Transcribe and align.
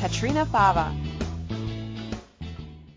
Petrina 0.00 0.46
Fava. 0.50 0.94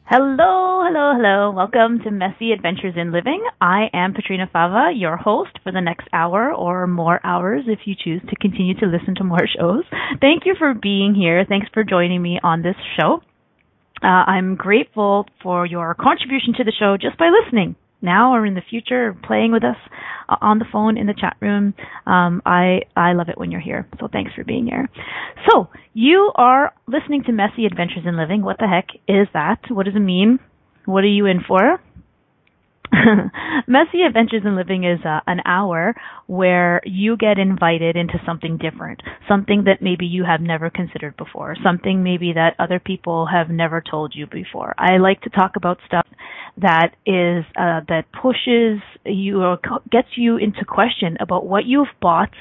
Hello, 0.06 0.84
hello, 0.84 1.14
hello. 1.16 1.52
Welcome 1.52 2.00
to 2.04 2.12
Messy 2.12 2.52
Adventures 2.52 2.96
in 2.98 3.12
Living. 3.12 3.42
I 3.62 3.90
am 3.94 4.14
Petrina 4.14 4.52
Fava, 4.52 4.92
your 4.94 5.16
host 5.16 5.52
for 5.64 5.72
the 5.72 5.80
next 5.80 6.08
hour 6.12 6.54
or 6.54 6.88
more 6.88 7.20
hours 7.24 7.64
if 7.68 7.80
you 7.86 7.96
choose 7.96 8.22
to 8.30 8.36
continue 8.36 8.74
to 8.80 8.86
listen 8.86 9.16
to 9.16 9.24
more 9.24 9.48
shows. 9.58 9.84
Thank 10.20 10.46
you 10.46 10.56
for 10.58 10.74
being 10.74 11.16
here. 11.16 11.46
Thanks 11.48 11.68
for 11.74 11.84
joining 11.84 12.22
me 12.22 12.40
on 12.44 12.64
this 12.64 12.76
show. 13.00 13.22
Uh, 14.04 14.08
I'm 14.08 14.56
grateful 14.56 15.26
for 15.42 15.66
your 15.66 15.96
contribution 15.96 16.54
to 16.58 16.64
the 16.64 16.74
show 16.78 16.98
just 17.00 17.18
by 17.18 17.30
listening 17.30 17.76
now 18.02 18.34
or 18.34 18.46
in 18.46 18.54
the 18.54 18.62
future, 18.70 19.16
playing 19.24 19.52
with 19.52 19.64
us 19.64 19.78
uh, 20.30 20.38
on 20.42 20.60
the 20.60 20.66
phone 20.72 20.98
in 20.98 21.08
the 21.08 21.14
chat 21.14 21.36
room. 21.42 21.74
Um, 22.06 22.42
I 22.46 22.82
I 22.96 23.14
love 23.14 23.30
it 23.30 23.38
when 23.38 23.52
you're 23.52 23.62
here. 23.62 23.88
So 24.00 24.08
thanks 24.12 24.34
for 24.34 24.44
being 24.44 24.68
here. 24.68 24.88
So 25.50 25.70
you 25.94 26.32
are 26.36 26.74
listening 26.88 27.24
to 27.24 27.32
Messy 27.32 27.66
Adventures 27.66 28.04
in 28.06 28.18
Living. 28.18 28.44
What 28.44 28.58
the 28.60 28.68
heck 28.68 28.88
is 29.08 29.28
that? 29.34 29.60
What 29.70 29.86
does 29.86 29.96
it 29.96 30.00
mean? 30.00 30.40
What 30.86 31.04
are 31.04 31.08
you 31.08 31.26
in 31.26 31.42
for? 31.48 31.80
Messy 33.68 34.02
Adventures 34.06 34.44
in 34.46 34.56
Living 34.56 34.84
is 34.84 35.00
uh, 35.06 35.20
an 35.28 35.42
hour 35.46 35.96
where 36.28 36.82
you 36.86 37.18
get 37.18 37.38
invited 37.38 37.96
into 37.96 38.16
something 38.26 38.58
different, 38.58 39.02
something 39.28 39.66
that 39.66 39.82
maybe 39.82 40.06
you 40.06 40.24
have 40.24 40.42
never 40.42 40.70
considered 40.70 41.16
before, 41.18 41.56
something 41.64 42.04
maybe 42.04 42.34
that 42.34 42.56
other 42.60 42.80
people 42.80 43.28
have 43.32 43.50
never 43.50 43.82
told 43.82 44.14
you 44.16 44.26
before. 44.28 44.74
I 44.78 44.98
like 44.98 45.22
to 45.22 45.30
talk 45.30 45.52
about 45.56 45.80
stuff 45.86 46.08
that 46.58 46.96
is 47.06 47.46
uh, 47.58 47.82
that 47.88 48.06
pushes 48.12 48.82
you 49.06 49.44
or 49.44 49.60
gets 49.92 50.10
you 50.16 50.38
into 50.38 50.66
question 50.66 51.18
about 51.20 51.46
what 51.46 51.66
you've 51.66 51.88
bought 52.02 52.32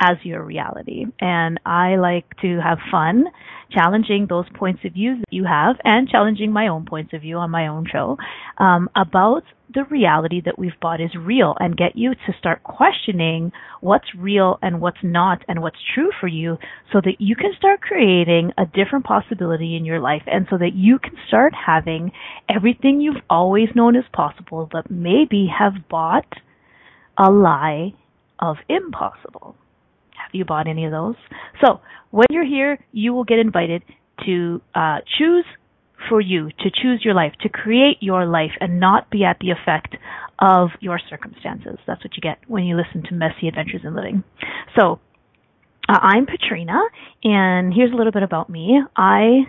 as 0.00 0.16
your 0.22 0.42
reality. 0.42 1.04
And 1.20 1.60
I 1.64 1.96
like 1.96 2.26
to 2.42 2.60
have 2.60 2.78
fun 2.90 3.24
challenging 3.70 4.26
those 4.28 4.46
points 4.54 4.80
of 4.84 4.92
view 4.92 5.16
that 5.18 5.32
you 5.32 5.44
have 5.44 5.76
and 5.84 6.08
challenging 6.08 6.52
my 6.52 6.68
own 6.68 6.86
points 6.86 7.12
of 7.12 7.20
view 7.20 7.36
on 7.36 7.50
my 7.50 7.66
own 7.66 7.86
show 7.90 8.16
um, 8.58 8.88
about 8.96 9.42
the 9.74 9.84
reality 9.90 10.40
that 10.42 10.58
we've 10.58 10.80
bought 10.80 11.00
is 11.00 11.10
real 11.14 11.54
and 11.60 11.76
get 11.76 11.94
you 11.94 12.14
to 12.14 12.32
start 12.38 12.62
questioning 12.62 13.52
what's 13.82 14.14
real 14.16 14.58
and 14.62 14.80
what's 14.80 15.02
not 15.02 15.44
and 15.46 15.60
what's 15.60 15.76
true 15.94 16.10
for 16.18 16.26
you 16.26 16.56
so 16.90 17.00
that 17.04 17.16
you 17.18 17.36
can 17.36 17.52
start 17.58 17.80
creating 17.82 18.50
a 18.56 18.64
different 18.64 19.04
possibility 19.04 19.76
in 19.76 19.84
your 19.84 20.00
life 20.00 20.22
and 20.26 20.46
so 20.48 20.56
that 20.56 20.74
you 20.74 20.98
can 20.98 21.12
start 21.26 21.52
having 21.54 22.10
everything 22.48 23.00
you've 23.00 23.22
always 23.28 23.68
known 23.74 23.94
as 23.94 24.04
possible 24.12 24.66
but 24.72 24.90
maybe 24.90 25.48
have 25.58 25.74
bought 25.90 26.32
a 27.18 27.30
lie 27.30 27.92
of 28.38 28.56
impossible. 28.68 29.54
You 30.32 30.44
bought 30.44 30.68
any 30.68 30.84
of 30.84 30.92
those? 30.92 31.16
So 31.64 31.80
when 32.10 32.26
you're 32.30 32.46
here, 32.46 32.78
you 32.92 33.12
will 33.12 33.24
get 33.24 33.38
invited 33.38 33.82
to 34.26 34.60
uh, 34.74 34.98
choose 35.18 35.44
for 36.08 36.20
you 36.20 36.48
to 36.48 36.70
choose 36.70 37.02
your 37.04 37.14
life, 37.14 37.32
to 37.42 37.48
create 37.48 37.96
your 38.00 38.26
life 38.26 38.52
and 38.60 38.78
not 38.78 39.10
be 39.10 39.24
at 39.24 39.38
the 39.40 39.50
effect 39.50 39.96
of 40.38 40.68
your 40.80 41.00
circumstances. 41.10 41.78
That's 41.86 42.02
what 42.04 42.16
you 42.16 42.20
get 42.20 42.38
when 42.46 42.64
you 42.64 42.76
listen 42.76 43.02
to 43.08 43.14
Messy 43.14 43.48
Adventures 43.48 43.80
in 43.84 43.94
Living. 43.94 44.22
So, 44.78 45.00
uh, 45.88 45.98
I'm 46.00 46.26
Petrina, 46.26 46.80
and 47.24 47.72
here's 47.74 47.92
a 47.92 47.96
little 47.96 48.12
bit 48.12 48.22
about 48.22 48.48
me. 48.48 48.80
I 48.94 49.46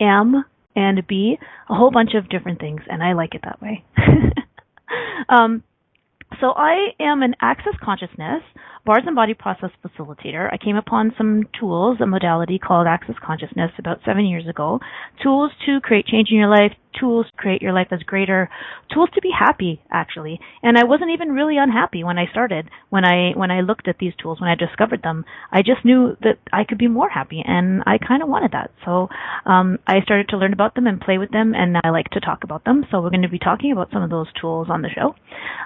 am 0.00 0.44
and 0.74 1.06
be 1.06 1.38
a 1.68 1.74
whole 1.74 1.90
bunch 1.90 2.14
of 2.14 2.28
different 2.28 2.60
things, 2.60 2.80
and 2.88 3.02
I 3.02 3.12
like 3.12 3.34
it 3.34 3.42
that 3.44 3.60
way. 3.60 3.84
um, 5.28 5.62
so 6.40 6.52
I 6.56 6.94
am 6.98 7.22
an 7.22 7.34
access 7.40 7.74
consciousness 7.82 8.42
bars 8.84 9.02
and 9.06 9.16
body 9.16 9.34
process 9.34 9.70
facilitator. 9.84 10.52
I 10.52 10.56
came 10.56 10.76
upon 10.76 11.14
some 11.16 11.44
tools, 11.58 11.98
a 12.00 12.06
modality 12.06 12.58
called 12.58 12.86
access 12.86 13.16
consciousness 13.24 13.70
about 13.78 14.00
seven 14.04 14.26
years 14.26 14.46
ago. 14.48 14.80
Tools 15.22 15.52
to 15.66 15.80
create 15.80 16.06
change 16.06 16.28
in 16.30 16.38
your 16.38 16.48
life, 16.48 16.72
tools 16.98 17.26
to 17.26 17.36
create 17.36 17.62
your 17.62 17.72
life 17.72 17.88
as 17.90 18.02
greater, 18.02 18.48
tools 18.92 19.10
to 19.14 19.20
be 19.20 19.30
happy 19.36 19.80
actually. 19.92 20.40
And 20.62 20.76
I 20.76 20.84
wasn't 20.84 21.10
even 21.10 21.32
really 21.32 21.56
unhappy 21.58 22.04
when 22.04 22.18
I 22.18 22.26
started. 22.30 22.68
When 22.88 23.04
I 23.04 23.32
when 23.36 23.50
I 23.50 23.60
looked 23.60 23.88
at 23.88 23.98
these 23.98 24.12
tools, 24.20 24.40
when 24.40 24.50
I 24.50 24.54
discovered 24.54 25.02
them, 25.02 25.24
I 25.52 25.58
just 25.62 25.84
knew 25.84 26.16
that 26.22 26.38
I 26.52 26.64
could 26.64 26.78
be 26.78 26.88
more 26.88 27.08
happy 27.08 27.42
and 27.46 27.82
I 27.86 27.98
kind 27.98 28.22
of 28.22 28.28
wanted 28.28 28.52
that. 28.52 28.70
So 28.84 29.08
um 29.46 29.78
I 29.86 30.00
started 30.02 30.28
to 30.30 30.36
learn 30.36 30.52
about 30.52 30.74
them 30.74 30.86
and 30.86 31.00
play 31.00 31.18
with 31.18 31.30
them 31.30 31.54
and 31.54 31.76
I 31.84 31.90
like 31.90 32.10
to 32.10 32.20
talk 32.20 32.44
about 32.44 32.64
them. 32.64 32.84
So 32.90 33.00
we're 33.00 33.10
going 33.10 33.22
to 33.22 33.28
be 33.28 33.38
talking 33.38 33.72
about 33.72 33.90
some 33.92 34.02
of 34.02 34.10
those 34.10 34.26
tools 34.40 34.68
on 34.70 34.82
the 34.82 34.88
show. 34.88 35.14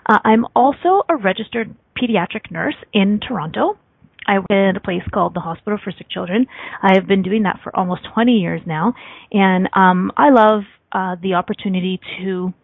Uh, 0.09 0.19
I'm 0.25 0.47
also 0.55 1.03
a 1.09 1.17
registered 1.17 1.75
pediatric 2.01 2.51
nurse 2.51 2.77
in 2.93 3.21
Toronto. 3.27 3.79
I 4.27 4.39
work 4.39 4.51
at 4.51 4.77
a 4.77 4.81
place 4.81 5.03
called 5.13 5.35
the 5.35 5.41
Hospital 5.41 5.79
for 5.83 5.93
Sick 5.93 6.09
Children. 6.09 6.47
I 6.83 6.95
have 6.95 7.07
been 7.07 7.23
doing 7.23 7.43
that 7.43 7.61
for 7.63 7.75
almost 7.77 8.03
20 8.15 8.33
years 8.33 8.63
now, 8.67 8.95
and 9.31 9.69
um, 9.75 10.13
I 10.17 10.31
love 10.31 10.63
uh, 10.93 11.17
the 11.23 11.35
opportunity 11.35 12.01
to 12.21 12.55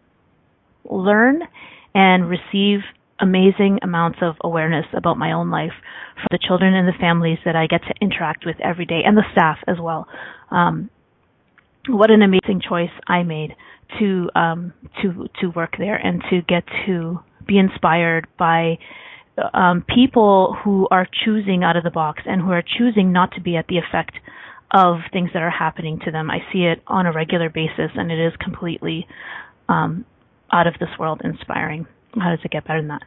learn 0.89 1.41
and 1.93 2.27
receive 2.27 2.79
amazing 3.19 3.79
amounts 3.83 4.19
of 4.21 4.35
awareness 4.43 4.85
about 4.97 5.17
my 5.17 5.33
own 5.33 5.51
life 5.51 5.73
for 6.15 6.27
the 6.31 6.39
children 6.47 6.73
and 6.73 6.87
the 6.87 6.97
families 6.99 7.37
that 7.45 7.55
I 7.55 7.67
get 7.67 7.81
to 7.83 7.93
interact 8.01 8.45
with 8.45 8.55
every 8.63 8.85
day, 8.85 9.01
and 9.05 9.15
the 9.15 9.23
staff 9.31 9.57
as 9.67 9.77
well. 9.79 10.07
Um, 10.49 10.89
what 11.87 12.11
an 12.11 12.21
amazing 12.21 12.61
choice 12.67 12.91
I 13.07 13.23
made 13.23 13.55
to 13.99 14.29
um, 14.35 14.73
to 15.01 15.27
to 15.41 15.47
work 15.47 15.75
there 15.77 15.95
and 15.95 16.21
to 16.29 16.41
get 16.41 16.63
to 16.85 17.19
be 17.47 17.57
inspired 17.57 18.27
by 18.37 18.77
um, 19.53 19.83
people 19.93 20.55
who 20.63 20.87
are 20.91 21.07
choosing 21.25 21.63
out 21.63 21.77
of 21.77 21.83
the 21.83 21.91
box 21.91 22.23
and 22.25 22.41
who 22.41 22.51
are 22.51 22.63
choosing 22.63 23.11
not 23.11 23.31
to 23.33 23.41
be 23.41 23.55
at 23.55 23.67
the 23.67 23.77
effect 23.77 24.15
of 24.73 24.99
things 25.11 25.29
that 25.33 25.41
are 25.41 25.51
happening 25.51 25.99
to 26.05 26.11
them. 26.11 26.29
I 26.29 26.39
see 26.51 26.63
it 26.63 26.81
on 26.87 27.05
a 27.05 27.11
regular 27.11 27.49
basis, 27.49 27.91
and 27.95 28.11
it 28.11 28.19
is 28.19 28.33
completely 28.39 29.07
um, 29.67 30.05
out 30.51 30.67
of 30.67 30.75
this 30.79 30.89
world 30.99 31.21
inspiring. 31.23 31.87
How 32.15 32.31
does 32.31 32.39
it 32.43 32.51
get 32.51 32.65
better 32.65 32.81
than 32.81 32.89
that? 32.89 33.01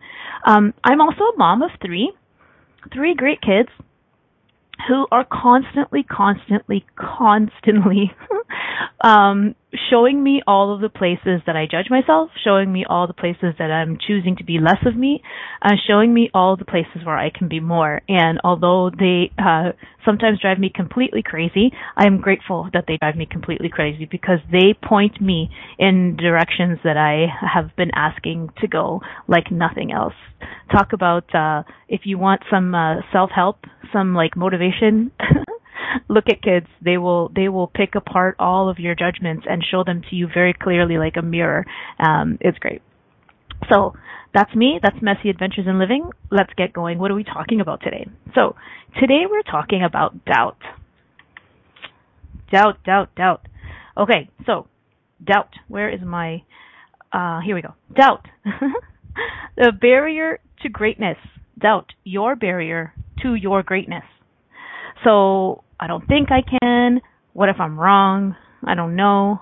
Um, 0.47 0.75
I'm 0.83 1.01
also 1.01 1.25
a 1.25 1.37
mom 1.37 1.63
of 1.63 1.71
three, 1.85 2.13
three 2.93 3.15
great 3.15 3.41
kids 3.41 3.69
who 4.89 5.07
are 5.11 5.27
constantly, 5.31 6.03
constantly, 6.03 6.85
constantly 6.97 8.13
um, 9.01 9.55
showing 9.91 10.23
me 10.23 10.43
all 10.47 10.75
of 10.75 10.81
the 10.81 10.89
places 10.89 11.43
that 11.47 11.57
I 11.57 11.67
judge 11.71 11.87
myself, 11.91 12.31
showing 12.43 12.73
me 12.73 12.85
all 12.89 13.07
the 13.07 13.15
places 13.15 13.55
that 13.59 13.71
I'm 13.71 13.99
choosing 14.05 14.37
to 14.37 14.45
be 14.45 14.59
less 14.59 14.85
of 14.87 14.97
me, 14.97 15.23
uh, 15.63 15.75
showing 15.87 16.13
me 16.15 16.31
all 16.33 16.57
the 16.57 16.65
places 16.65 17.05
where 17.05 17.17
I 17.17 17.31
can 17.31 17.49
be 17.49 17.61
more. 17.61 18.03
And 18.09 18.41
although 18.45 18.91
they 18.91 19.33
uh, 19.39 19.73
sometimes 20.05 20.41
drive 20.41 20.59
me 20.59 20.71
completely 20.75 21.23
crazy, 21.25 21.73
I 21.97 22.07
am 22.07 22.21
grateful 22.21 22.69
that 22.73 22.85
they 22.87 22.99
drive 22.99 23.17
me 23.17 23.27
completely 23.31 23.69
crazy 23.69 24.07
because 24.11 24.39
they 24.51 24.75
point 24.87 25.21
me 25.21 25.51
in 25.79 26.17
directions 26.17 26.79
that 26.85 26.97
I 26.97 27.27
have 27.47 27.75
been 27.77 27.91
asking 27.95 28.51
to 28.61 28.69
go 28.69 29.01
like 29.29 29.51
nothing 29.51 29.93
else. 29.93 30.15
Talk 30.71 30.93
about 30.93 31.35
uh, 31.35 31.63
if 31.89 32.03
you 32.05 32.19
want 32.19 32.43
some 32.51 32.75
uh, 32.75 32.97
self 33.13 33.31
help, 33.35 33.59
some 33.93 34.15
like 34.15 34.37
motivation. 34.37 35.11
look 36.09 36.25
at 36.29 36.43
kids. 36.43 36.67
They 36.85 36.99
will 36.99 37.31
they 37.35 37.49
will 37.49 37.67
pick 37.67 37.95
apart 37.95 38.37
all 38.39 38.69
of 38.69 38.79
your 38.79 38.95
judgments 38.95 39.47
and 39.49 39.63
show 39.69 39.85
them 39.85 40.03
to 40.11 40.17
you 40.17 40.29
very 40.33 40.55
clearly 40.55 40.99
like 40.99 41.15
a 41.17 41.23
mirror. 41.23 41.65
Um, 41.99 42.39
it's 42.41 42.59
great. 42.59 42.83
So 43.71 43.95
that's 44.33 44.55
me. 44.55 44.81
That's 44.83 44.97
messy 45.01 45.31
adventures 45.31 45.67
in 45.67 45.79
living. 45.79 46.11
Let's 46.31 46.53
get 46.57 46.73
going. 46.73 46.99
What 46.99 47.11
are 47.11 47.15
we 47.15 47.25
talking 47.25 47.61
about 47.61 47.81
today? 47.83 48.07
So 48.35 48.57
today 49.01 49.25
we're 49.31 49.43
talking 49.43 49.83
about 49.85 50.25
doubt. 50.25 50.59
Doubt 52.53 52.83
doubt 52.85 53.15
doubt. 53.15 53.47
Okay 53.97 54.29
so 54.47 54.69
doubt. 55.25 55.51
Where 55.69 55.91
is 55.91 56.01
my 56.05 56.43
uh 57.13 57.41
here 57.41 57.55
we 57.55 57.63
go. 57.63 57.75
Doubt. 57.95 58.27
The 59.57 59.73
barrier 59.73 60.41
to 60.63 60.69
greatness. 60.69 61.17
Doubt. 61.59 61.93
Your 62.03 62.37
barrier 62.37 62.93
to 63.23 63.35
your 63.35 63.63
greatness. 63.63 64.05
So 65.05 65.64
I 65.79 65.87
don't 65.87 66.07
think 66.07 66.29
I 66.31 66.43
can. 66.43 67.01
What 67.33 67.49
if 67.49 67.57
I'm 67.59 67.79
wrong? 67.79 68.37
I 68.65 68.75
don't 68.75 68.97
know. 68.97 69.41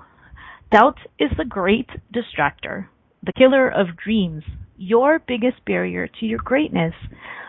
Doubt 0.71 0.99
is 1.19 1.31
the 1.37 1.45
great 1.45 1.89
distractor, 2.15 2.87
the 3.23 3.33
killer 3.37 3.69
of 3.69 3.97
dreams, 4.03 4.43
your 4.77 5.19
biggest 5.19 5.65
barrier 5.67 6.09
to 6.21 6.27
your 6.27 6.39
greatness. 6.39 6.95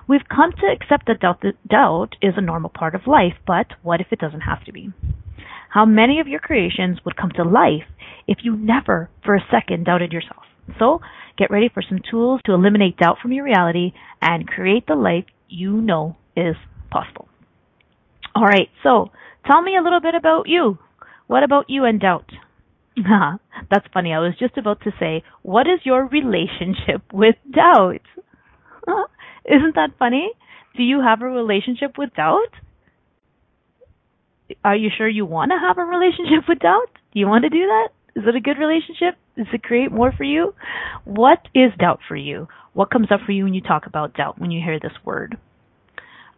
We've 0.07 0.27
come 0.29 0.51
to 0.51 0.67
accept 0.67 1.07
that 1.07 1.21
doubt, 1.21 1.41
that 1.41 1.67
doubt 1.67 2.15
is 2.21 2.33
a 2.35 2.41
normal 2.41 2.69
part 2.69 2.95
of 2.95 3.07
life, 3.07 3.35
but 3.47 3.67
what 3.81 4.01
if 4.01 4.07
it 4.11 4.19
doesn't 4.19 4.41
have 4.41 4.65
to 4.65 4.73
be? 4.73 4.91
how 5.73 5.85
many 5.85 6.19
of 6.19 6.27
your 6.27 6.39
creations 6.39 6.99
would 7.03 7.17
come 7.17 7.31
to 7.31 7.43
life 7.43 7.87
if 8.27 8.37
you 8.43 8.55
never 8.55 9.09
for 9.25 9.35
a 9.35 9.47
second 9.49 9.85
doubted 9.85 10.11
yourself. 10.13 10.43
So, 10.77 11.01
get 11.35 11.49
ready 11.49 11.67
for 11.73 11.81
some 11.81 11.99
tools 12.09 12.41
to 12.45 12.53
eliminate 12.53 12.97
doubt 12.97 13.17
from 13.21 13.33
your 13.33 13.43
reality 13.43 13.91
and 14.21 14.47
create 14.47 14.85
the 14.85 14.93
life 14.93 15.25
you 15.49 15.81
know 15.81 16.15
is 16.37 16.55
possible. 16.91 17.27
All 18.35 18.45
right, 18.45 18.69
so 18.81 19.11
tell 19.45 19.61
me 19.61 19.75
a 19.77 19.83
little 19.83 20.01
bit 20.01 20.15
about 20.15 20.47
you. 20.47 20.77
What 21.27 21.43
about 21.43 21.69
you 21.69 21.85
and 21.85 21.99
doubt? 21.99 22.29
That's 23.69 23.85
funny. 23.93 24.13
I 24.13 24.19
was 24.19 24.33
just 24.39 24.57
about 24.57 24.81
to 24.81 24.91
say, 24.99 25.23
what 25.41 25.67
is 25.67 25.79
your 25.83 26.07
relationship 26.07 27.01
with 27.13 27.35
doubt? 27.51 28.01
Isn't 29.45 29.75
that 29.75 29.91
funny? 29.99 30.31
Do 30.75 30.83
you 30.83 31.01
have 31.01 31.21
a 31.21 31.25
relationship 31.25 31.97
with 31.97 32.13
doubt? 32.15 32.53
Are 34.63 34.75
you 34.75 34.89
sure 34.95 35.07
you 35.07 35.25
want 35.25 35.51
to 35.51 35.57
have 35.59 35.77
a 35.77 35.85
relationship 35.85 36.47
with 36.47 36.59
doubt? 36.59 36.89
Do 37.13 37.19
you 37.19 37.27
want 37.27 37.43
to 37.43 37.49
do 37.49 37.65
that? 37.65 37.89
Is 38.15 38.23
it 38.27 38.35
a 38.35 38.39
good 38.39 38.59
relationship? 38.59 39.15
Does 39.37 39.47
it 39.53 39.63
create 39.63 39.91
more 39.91 40.11
for 40.11 40.23
you? 40.23 40.53
What 41.05 41.39
is 41.55 41.71
doubt 41.79 41.99
for 42.07 42.15
you? 42.15 42.47
What 42.73 42.91
comes 42.91 43.07
up 43.11 43.21
for 43.25 43.31
you 43.31 43.43
when 43.43 43.53
you 43.53 43.61
talk 43.61 43.85
about 43.85 44.15
doubt, 44.15 44.39
when 44.39 44.51
you 44.51 44.61
hear 44.63 44.79
this 44.79 44.93
word? 45.03 45.37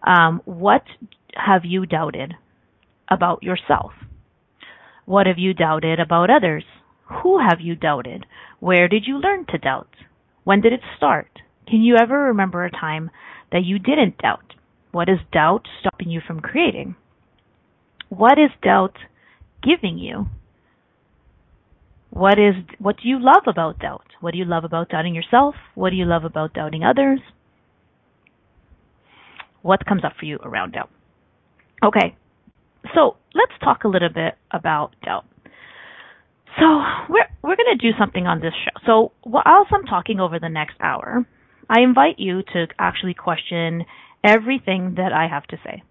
Um, 0.06 0.42
what 0.46 0.84
have 1.36 1.62
you 1.66 1.86
doubted 1.86 2.34
about 3.10 3.44
yourself? 3.44 3.92
What 5.06 5.28
have 5.28 5.38
you 5.38 5.54
doubted 5.54 6.00
about 6.00 6.30
others? 6.30 6.64
Who 7.22 7.40
have 7.40 7.60
you 7.62 7.76
doubted? 7.76 8.26
Where 8.60 8.88
did 8.88 9.04
you 9.06 9.20
learn 9.20 9.46
to 9.50 9.58
doubt? 9.58 9.90
When 10.44 10.62
did 10.62 10.74
it 10.74 10.82
start? 10.98 11.28
Can 11.68 11.82
you 11.82 11.96
ever 12.02 12.24
remember 12.24 12.64
a 12.64 12.72
time 12.72 13.12
that 13.52 13.64
you 13.64 13.80
didn't 13.80 14.18
doubt? 14.18 14.56
What 14.92 15.10
is 15.10 15.20
doubt 15.32 15.68
stopping 15.82 16.10
you 16.10 16.22
from 16.26 16.40
creating? 16.40 16.96
What 18.10 18.40
is 18.40 18.52
doubt 18.64 18.96
giving 19.62 19.98
you? 19.98 20.28
What 22.10 22.40
is 22.40 22.56
what 22.80 22.96
do 23.02 23.10
you 23.10 23.20
love 23.20 23.44
about 23.46 23.80
doubt? 23.80 24.06
What 24.22 24.32
do 24.32 24.38
you 24.38 24.46
love 24.46 24.64
about 24.64 24.90
doubting 24.90 25.14
yourself? 25.14 25.56
What 25.74 25.90
do 25.90 25.98
you 25.98 26.06
love 26.06 26.24
about 26.24 26.54
doubting 26.54 26.84
others? 26.84 27.20
What 29.62 29.86
comes 29.86 30.04
up 30.06 30.14
for 30.18 30.26
you 30.26 30.38
around 30.38 30.74
doubt? 30.74 30.90
Okay. 31.86 32.16
So, 32.94 33.18
let's 33.34 33.52
talk 33.64 33.84
a 33.84 33.88
little 33.88 34.10
bit 34.10 34.36
about 34.52 34.96
doubt. 35.04 35.26
So, 36.60 36.82
we're 37.10 37.28
we're 37.44 37.56
going 37.56 37.78
to 37.78 37.92
do 37.92 37.98
something 38.00 38.26
on 38.28 38.40
this 38.40 38.54
show. 38.64 38.80
So, 38.86 39.12
while 39.24 39.44
I'm 39.46 39.86
talking 39.86 40.20
over 40.20 40.40
the 40.40 40.50
next 40.50 40.76
hour, 40.82 41.26
I 41.70 41.82
invite 41.82 42.16
you 42.18 42.42
to 42.54 42.68
actually 42.80 43.14
question 43.14 43.86
everything 44.24 44.96
that 44.98 45.12
I 45.14 45.28
have 45.28 45.46
to 45.48 45.58
say. 45.64 45.84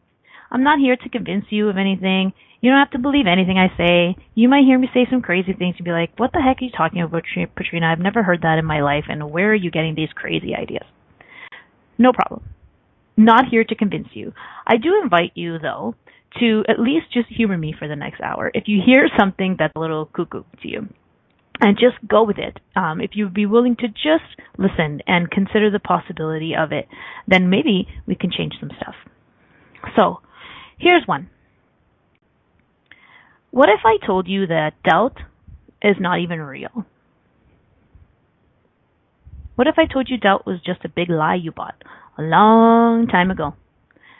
I'm 0.50 0.62
not 0.64 0.78
here 0.78 0.96
to 0.96 1.08
convince 1.08 1.46
you 1.50 1.68
of 1.68 1.76
anything. 1.76 2.32
You 2.60 2.70
don't 2.70 2.78
have 2.78 2.92
to 2.92 2.98
believe 2.98 3.26
anything 3.26 3.58
I 3.58 3.76
say. 3.76 4.16
You 4.34 4.48
might 4.48 4.64
hear 4.64 4.78
me 4.78 4.88
say 4.94 5.06
some 5.10 5.20
crazy 5.20 5.52
things 5.52 5.76
and 5.78 5.84
be 5.84 5.90
like, 5.90 6.18
what 6.18 6.32
the 6.32 6.40
heck 6.40 6.62
are 6.62 6.64
you 6.64 6.70
talking 6.70 7.02
about, 7.02 7.24
Petrina? 7.36 7.92
I've 7.92 7.98
never 7.98 8.22
heard 8.22 8.42
that 8.42 8.58
in 8.58 8.64
my 8.64 8.80
life, 8.80 9.04
and 9.08 9.30
where 9.30 9.50
are 9.50 9.54
you 9.54 9.70
getting 9.70 9.94
these 9.94 10.08
crazy 10.14 10.54
ideas? 10.54 10.86
No 11.98 12.12
problem. 12.12 12.42
Not 13.16 13.46
here 13.50 13.64
to 13.64 13.74
convince 13.74 14.08
you. 14.12 14.32
I 14.66 14.76
do 14.76 15.00
invite 15.02 15.32
you, 15.34 15.58
though, 15.58 15.94
to 16.40 16.64
at 16.68 16.80
least 16.80 17.12
just 17.12 17.28
humor 17.28 17.56
me 17.56 17.74
for 17.78 17.86
the 17.86 17.96
next 17.96 18.20
hour. 18.20 18.50
If 18.54 18.64
you 18.66 18.80
hear 18.84 19.08
something 19.18 19.56
that's 19.58 19.72
a 19.76 19.80
little 19.80 20.06
cuckoo 20.06 20.42
to 20.62 20.68
you, 20.68 20.88
and 21.60 21.78
just 21.78 21.96
go 22.08 22.24
with 22.24 22.36
it. 22.38 22.58
Um, 22.74 23.00
if 23.00 23.12
you'd 23.14 23.32
be 23.32 23.46
willing 23.46 23.76
to 23.76 23.86
just 23.86 24.26
listen 24.58 25.00
and 25.06 25.30
consider 25.30 25.70
the 25.70 25.78
possibility 25.78 26.52
of 26.58 26.72
it, 26.72 26.88
then 27.28 27.48
maybe 27.48 27.86
we 28.06 28.16
can 28.16 28.32
change 28.32 28.54
some 28.58 28.70
stuff. 28.76 28.96
So, 29.94 30.18
Here's 30.78 31.06
one. 31.06 31.30
What 33.50 33.68
if 33.68 33.80
I 33.84 34.04
told 34.04 34.26
you 34.28 34.46
that 34.46 34.72
doubt 34.82 35.16
is 35.82 35.96
not 36.00 36.20
even 36.20 36.40
real? 36.40 36.84
What 39.54 39.68
if 39.68 39.76
I 39.78 39.86
told 39.86 40.08
you 40.10 40.18
doubt 40.18 40.46
was 40.46 40.60
just 40.66 40.84
a 40.84 40.88
big 40.88 41.08
lie 41.08 41.36
you 41.36 41.52
bought 41.52 41.76
a 42.18 42.22
long 42.22 43.06
time 43.06 43.30
ago? 43.30 43.54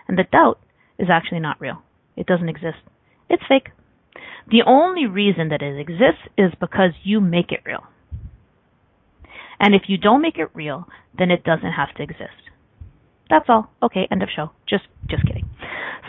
And 0.08 0.18
the 0.18 0.24
doubt 0.30 0.60
is 0.98 1.08
actually 1.10 1.40
not 1.40 1.60
real. 1.60 1.82
It 2.16 2.26
doesn't 2.26 2.48
exist. 2.48 2.78
It's 3.28 3.42
fake. 3.48 3.68
The 4.50 4.62
only 4.66 5.06
reason 5.06 5.48
that 5.48 5.62
it 5.62 5.78
exists 5.78 6.28
is 6.36 6.52
because 6.60 6.90
you 7.02 7.20
make 7.20 7.50
it 7.50 7.60
real. 7.64 7.84
And 9.58 9.74
if 9.74 9.82
you 9.88 9.96
don't 9.96 10.22
make 10.22 10.36
it 10.36 10.50
real, 10.52 10.86
then 11.16 11.30
it 11.30 11.44
doesn't 11.44 11.72
have 11.72 11.94
to 11.96 12.02
exist. 12.02 12.50
That's 13.30 13.46
all. 13.48 13.70
Okay, 13.82 14.06
end 14.10 14.22
of 14.22 14.28
show. 14.34 14.50
Just 14.68 14.84
just 15.08 15.26
kidding. 15.26 15.48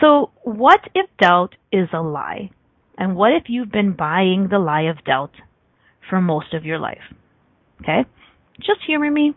So, 0.00 0.30
what 0.42 0.80
if 0.94 1.08
doubt 1.18 1.54
is 1.72 1.88
a 1.92 2.02
lie? 2.02 2.50
And 2.98 3.16
what 3.16 3.32
if 3.32 3.44
you've 3.48 3.72
been 3.72 3.92
buying 3.92 4.48
the 4.50 4.58
lie 4.58 4.82
of 4.82 5.04
doubt 5.04 5.32
for 6.08 6.20
most 6.20 6.54
of 6.54 6.64
your 6.64 6.78
life? 6.78 7.02
Okay? 7.82 8.04
Just 8.58 8.80
humor 8.86 9.10
me. 9.10 9.34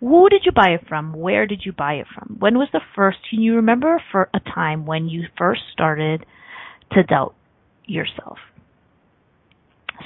Who 0.00 0.28
did 0.28 0.42
you 0.44 0.52
buy 0.52 0.70
it 0.70 0.86
from? 0.88 1.12
Where 1.12 1.46
did 1.46 1.62
you 1.64 1.72
buy 1.72 1.94
it 1.94 2.06
from? 2.12 2.36
When 2.38 2.58
was 2.58 2.68
the 2.72 2.80
first, 2.96 3.18
can 3.28 3.40
you 3.40 3.56
remember 3.56 4.02
for 4.10 4.28
a 4.34 4.40
time 4.40 4.86
when 4.86 5.08
you 5.08 5.24
first 5.38 5.62
started 5.72 6.26
to 6.92 7.02
doubt 7.02 7.34
yourself? 7.86 8.38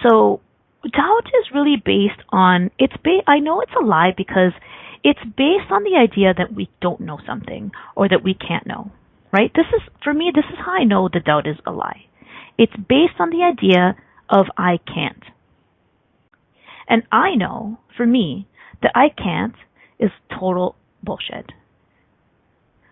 So, 0.03 0.41
doubt 0.83 1.27
is 1.27 1.55
really 1.55 1.77
based 1.83 2.21
on, 2.31 2.71
it's 2.79 2.97
ba- 3.03 3.25
I 3.27 3.39
know 3.39 3.61
it's 3.63 3.73
a 3.81 3.85
lie 3.85 4.13
because 4.17 4.53
it's 5.03 5.21
based 5.25 5.71
on 5.71 5.85
the 5.85 5.97
idea 5.99 6.35
that 6.37 6.55
we 6.55 6.69
don't 6.83 7.01
know 7.01 7.19
something 7.27 7.73
or 7.95 8.09
that 8.09 8.23
we 8.23 8.35
can't 8.35 8.67
know 8.67 8.91
right? 9.37 9.53
This 9.55 9.67
is, 9.75 9.83
for 10.03 10.15
me, 10.15 10.33
this 10.35 10.45
is 10.51 10.59
how 10.65 10.73
I 10.73 10.85
know 10.85 11.09
the 11.13 11.21
doubt 11.21 11.47
is 11.47 11.57
a 11.67 11.71
lie. 11.71 12.07
It's 12.59 12.73
based 12.77 13.19
on 13.19 13.31
the 13.31 13.43
idea 13.43 13.97
of 14.31 14.47
I 14.57 14.79
can't. 14.87 15.23
And 16.89 17.03
I 17.13 17.35
know, 17.35 17.79
for 17.97 18.07
me, 18.07 18.47
that 18.83 18.93
I 18.95 19.09
can't 19.09 19.55
is 19.99 20.11
total 20.31 20.77
bullshit. 21.03 21.51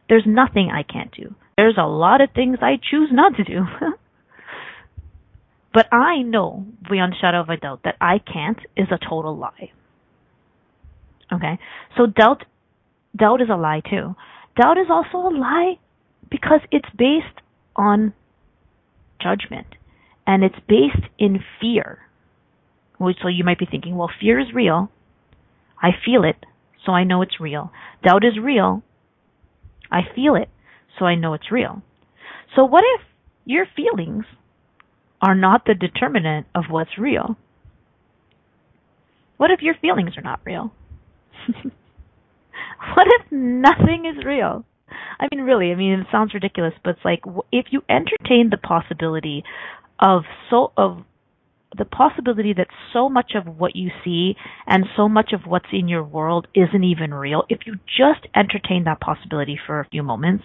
There's 0.09 0.25
nothing 0.27 0.71
I 0.71 0.83
can't 0.83 1.13
do. 1.13 1.35
There's 1.57 1.79
a 1.79 1.87
lot 1.87 2.21
of 2.21 2.31
things 2.35 2.59
I 2.61 2.77
choose 2.91 3.11
not 3.13 3.37
to 3.37 3.45
do. 3.45 3.65
but 5.73 5.93
I 5.93 6.23
know, 6.23 6.67
beyond 6.89 7.15
shadow 7.21 7.41
of 7.41 7.49
a 7.49 7.57
doubt, 7.57 7.81
that 7.85 7.97
I 8.01 8.19
can't 8.19 8.59
is 8.77 8.89
a 8.91 8.99
total 8.99 9.37
lie. 9.37 9.73
Okay? 11.33 11.59
So 11.97 12.07
doubt, 12.07 12.45
doubt 13.17 13.41
is 13.41 13.49
a 13.51 13.57
lie 13.57 13.83
too. 13.89 14.15
Doubt 14.61 14.79
is 14.79 14.87
also 14.91 15.19
a 15.19 15.33
lie 15.37 15.79
because 16.31 16.61
it's 16.71 16.89
based 16.97 17.41
on 17.77 18.13
judgment 19.21 19.67
and 20.27 20.45
it's 20.45 20.59
based 20.69 21.07
in 21.19 21.41
fear. 21.61 21.99
So 22.99 23.29
you 23.29 23.45
might 23.45 23.59
be 23.59 23.67
thinking, 23.67 23.97
well, 23.97 24.11
fear 24.21 24.39
is 24.39 24.47
real. 24.55 24.91
I 25.85 25.91
feel 26.03 26.25
it, 26.25 26.47
so 26.87 26.93
I 26.93 27.05
know 27.05 27.21
it's 27.21 27.39
real. 27.39 27.71
Doubt 28.03 28.25
is 28.25 28.39
real. 28.43 28.83
I 29.93 30.01
feel 30.15 30.35
it, 30.35 30.49
so 30.99 31.05
I 31.05 31.15
know 31.15 31.35
it's 31.35 31.53
real. 31.53 31.83
So 32.57 32.65
what 32.65 32.85
if 32.95 33.03
your 33.45 33.67
feelings 33.77 34.25
are 35.21 35.35
not 35.35 35.67
the 35.67 35.75
determinant 35.75 36.47
of 36.55 36.65
what's 36.71 36.97
real? 36.97 37.37
What 39.37 39.51
if 39.51 39.61
your 39.61 39.75
feelings 39.75 40.17
are 40.17 40.23
not 40.23 40.41
real? 40.47 40.73
what 41.49 43.07
if 43.07 43.31
nothing 43.31 44.07
is 44.11 44.25
real? 44.25 44.65
I 45.21 45.29
mean, 45.31 45.45
really, 45.45 45.71
I 45.71 45.75
mean, 45.75 46.01
it 46.01 46.07
sounds 46.11 46.33
ridiculous, 46.33 46.73
but 46.83 46.97
it's 46.97 47.05
like 47.05 47.21
if 47.53 47.67
you 47.73 47.83
entertain 47.91 48.49
the 48.51 48.57
possibility 48.57 49.45
of 50.01 50.23
so 50.49 50.73
of 50.79 51.05
the 51.77 51.85
possibility 51.85 52.53
that 52.53 52.69
so 52.93 53.09
much 53.09 53.33
of 53.35 53.59
what 53.59 53.75
you 53.77 53.91
see 54.05 54.35
and 54.67 54.85
so 54.97 55.09
much 55.09 55.33
of 55.33 55.41
what's 55.47 55.73
in 55.73 55.89
your 55.89 56.05
world 56.05 56.47
isn't 56.55 56.85
even 56.85 57.13
real, 57.13 57.45
if 57.49 57.61
you 57.67 57.75
just 57.87 58.27
entertain 58.35 58.85
that 58.85 59.01
possibility 59.01 59.59
for 59.67 59.81
a 59.81 59.89
few 59.89 60.03
moments, 60.03 60.45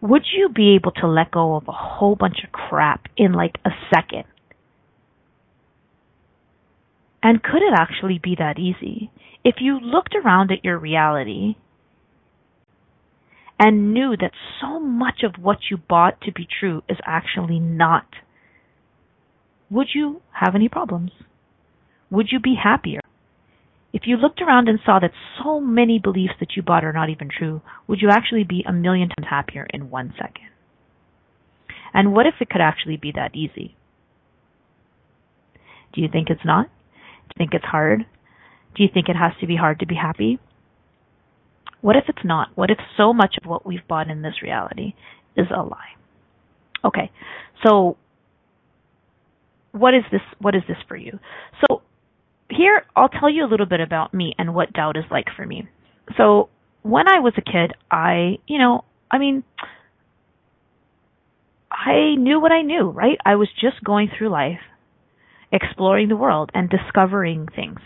would 0.00 0.24
you 0.36 0.48
be 0.48 0.74
able 0.74 0.92
to 0.92 1.06
let 1.06 1.30
go 1.30 1.56
of 1.56 1.66
a 1.68 1.72
whole 1.72 2.16
bunch 2.16 2.38
of 2.44 2.52
crap 2.52 3.06
in 3.16 3.32
like 3.32 3.56
a 3.64 3.70
second? 3.92 4.24
And 7.22 7.42
could 7.42 7.62
it 7.62 7.72
actually 7.74 8.20
be 8.22 8.36
that 8.38 8.58
easy? 8.58 9.10
If 9.44 9.56
you 9.60 9.80
looked 9.80 10.14
around 10.14 10.52
at 10.52 10.62
your 10.64 10.78
reality 10.78 11.54
and 13.58 13.94
knew 13.94 14.14
that 14.20 14.32
so 14.60 14.78
much 14.78 15.22
of 15.22 15.42
what 15.42 15.58
you 15.70 15.78
bought 15.78 16.20
to 16.22 16.32
be 16.32 16.46
true 16.60 16.82
is 16.88 16.98
actually 17.06 17.58
not, 17.58 18.06
would 19.74 19.88
you 19.92 20.22
have 20.30 20.54
any 20.54 20.68
problems? 20.68 21.10
Would 22.08 22.28
you 22.30 22.38
be 22.38 22.54
happier? 22.62 23.00
If 23.92 24.02
you 24.06 24.16
looked 24.16 24.40
around 24.40 24.68
and 24.68 24.78
saw 24.84 25.00
that 25.00 25.10
so 25.42 25.60
many 25.60 25.98
beliefs 25.98 26.34
that 26.38 26.56
you 26.56 26.62
bought 26.62 26.84
are 26.84 26.92
not 26.92 27.10
even 27.10 27.28
true, 27.28 27.60
would 27.88 28.00
you 28.00 28.08
actually 28.10 28.44
be 28.44 28.64
a 28.66 28.72
million 28.72 29.08
times 29.08 29.28
happier 29.28 29.66
in 29.72 29.90
one 29.90 30.14
second? 30.16 30.48
And 31.92 32.12
what 32.12 32.26
if 32.26 32.34
it 32.40 32.50
could 32.50 32.60
actually 32.60 32.96
be 32.96 33.12
that 33.16 33.34
easy? 33.34 33.76
Do 35.92 36.00
you 36.00 36.08
think 36.10 36.30
it's 36.30 36.44
not? 36.44 36.66
Do 36.66 37.34
you 37.34 37.38
think 37.38 37.54
it's 37.54 37.64
hard? 37.64 38.06
Do 38.76 38.82
you 38.82 38.88
think 38.92 39.08
it 39.08 39.16
has 39.16 39.32
to 39.40 39.46
be 39.46 39.56
hard 39.56 39.80
to 39.80 39.86
be 39.86 39.94
happy? 39.96 40.38
What 41.80 41.96
if 41.96 42.04
it's 42.08 42.24
not? 42.24 42.48
What 42.54 42.70
if 42.70 42.78
so 42.96 43.12
much 43.12 43.36
of 43.42 43.48
what 43.48 43.66
we've 43.66 43.86
bought 43.88 44.08
in 44.08 44.22
this 44.22 44.42
reality 44.42 44.94
is 45.36 45.46
a 45.54 45.62
lie? 45.62 45.94
Okay, 46.84 47.10
so 47.64 47.96
what 49.74 49.92
is 49.92 50.04
this 50.12 50.20
what 50.38 50.54
is 50.54 50.62
this 50.68 50.76
for 50.86 50.96
you? 50.96 51.18
So 51.60 51.82
here 52.48 52.84
I'll 52.94 53.08
tell 53.08 53.28
you 53.28 53.44
a 53.44 53.50
little 53.50 53.66
bit 53.66 53.80
about 53.80 54.14
me 54.14 54.34
and 54.38 54.54
what 54.54 54.72
doubt 54.72 54.96
is 54.96 55.04
like 55.10 55.26
for 55.36 55.44
me. 55.44 55.68
So 56.16 56.48
when 56.82 57.08
I 57.08 57.18
was 57.20 57.32
a 57.36 57.42
kid, 57.42 57.72
I, 57.90 58.38
you 58.46 58.58
know, 58.58 58.84
I 59.10 59.18
mean, 59.18 59.42
I 61.70 62.14
knew 62.16 62.40
what 62.40 62.52
I 62.52 62.62
knew, 62.62 62.90
right? 62.90 63.18
I 63.24 63.34
was 63.34 63.48
just 63.60 63.82
going 63.82 64.10
through 64.16 64.28
life, 64.28 64.60
exploring 65.50 66.08
the 66.08 66.16
world 66.16 66.50
and 66.54 66.70
discovering 66.70 67.48
things. 67.54 67.80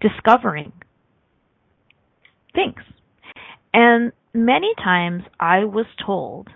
Discovering 0.00 0.72
things. 2.54 2.80
And 3.72 4.12
many 4.34 4.74
times 4.76 5.22
I 5.40 5.64
was 5.64 5.86
told 6.04 6.48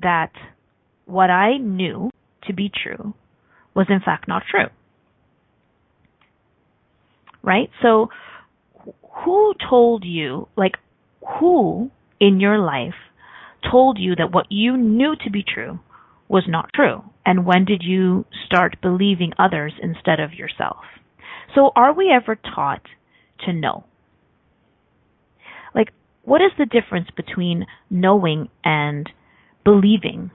that 0.00 0.32
what 1.06 1.30
I 1.30 1.56
knew 1.56 2.10
to 2.46 2.52
be 2.52 2.70
true 2.70 3.14
was 3.74 3.86
in 3.88 4.00
fact 4.00 4.28
not 4.28 4.42
true. 4.50 4.68
Right? 7.42 7.70
So 7.82 8.08
who 9.24 9.54
told 9.68 10.04
you, 10.04 10.48
like, 10.56 10.76
who 11.38 11.90
in 12.20 12.40
your 12.40 12.58
life 12.58 12.94
told 13.70 13.98
you 13.98 14.14
that 14.16 14.32
what 14.32 14.46
you 14.50 14.76
knew 14.76 15.14
to 15.24 15.30
be 15.30 15.42
true 15.42 15.80
was 16.28 16.44
not 16.48 16.70
true? 16.74 17.02
And 17.24 17.46
when 17.46 17.64
did 17.64 17.82
you 17.84 18.24
start 18.46 18.76
believing 18.80 19.32
others 19.38 19.72
instead 19.82 20.20
of 20.20 20.32
yourself? 20.32 20.84
So 21.54 21.72
are 21.74 21.92
we 21.92 22.12
ever 22.12 22.36
taught 22.36 22.82
to 23.44 23.52
know? 23.52 23.84
Like, 25.74 25.88
what 26.22 26.40
is 26.40 26.52
the 26.58 26.66
difference 26.66 27.08
between 27.16 27.66
knowing 27.90 28.48
and 28.64 29.08
believing? 29.64 30.30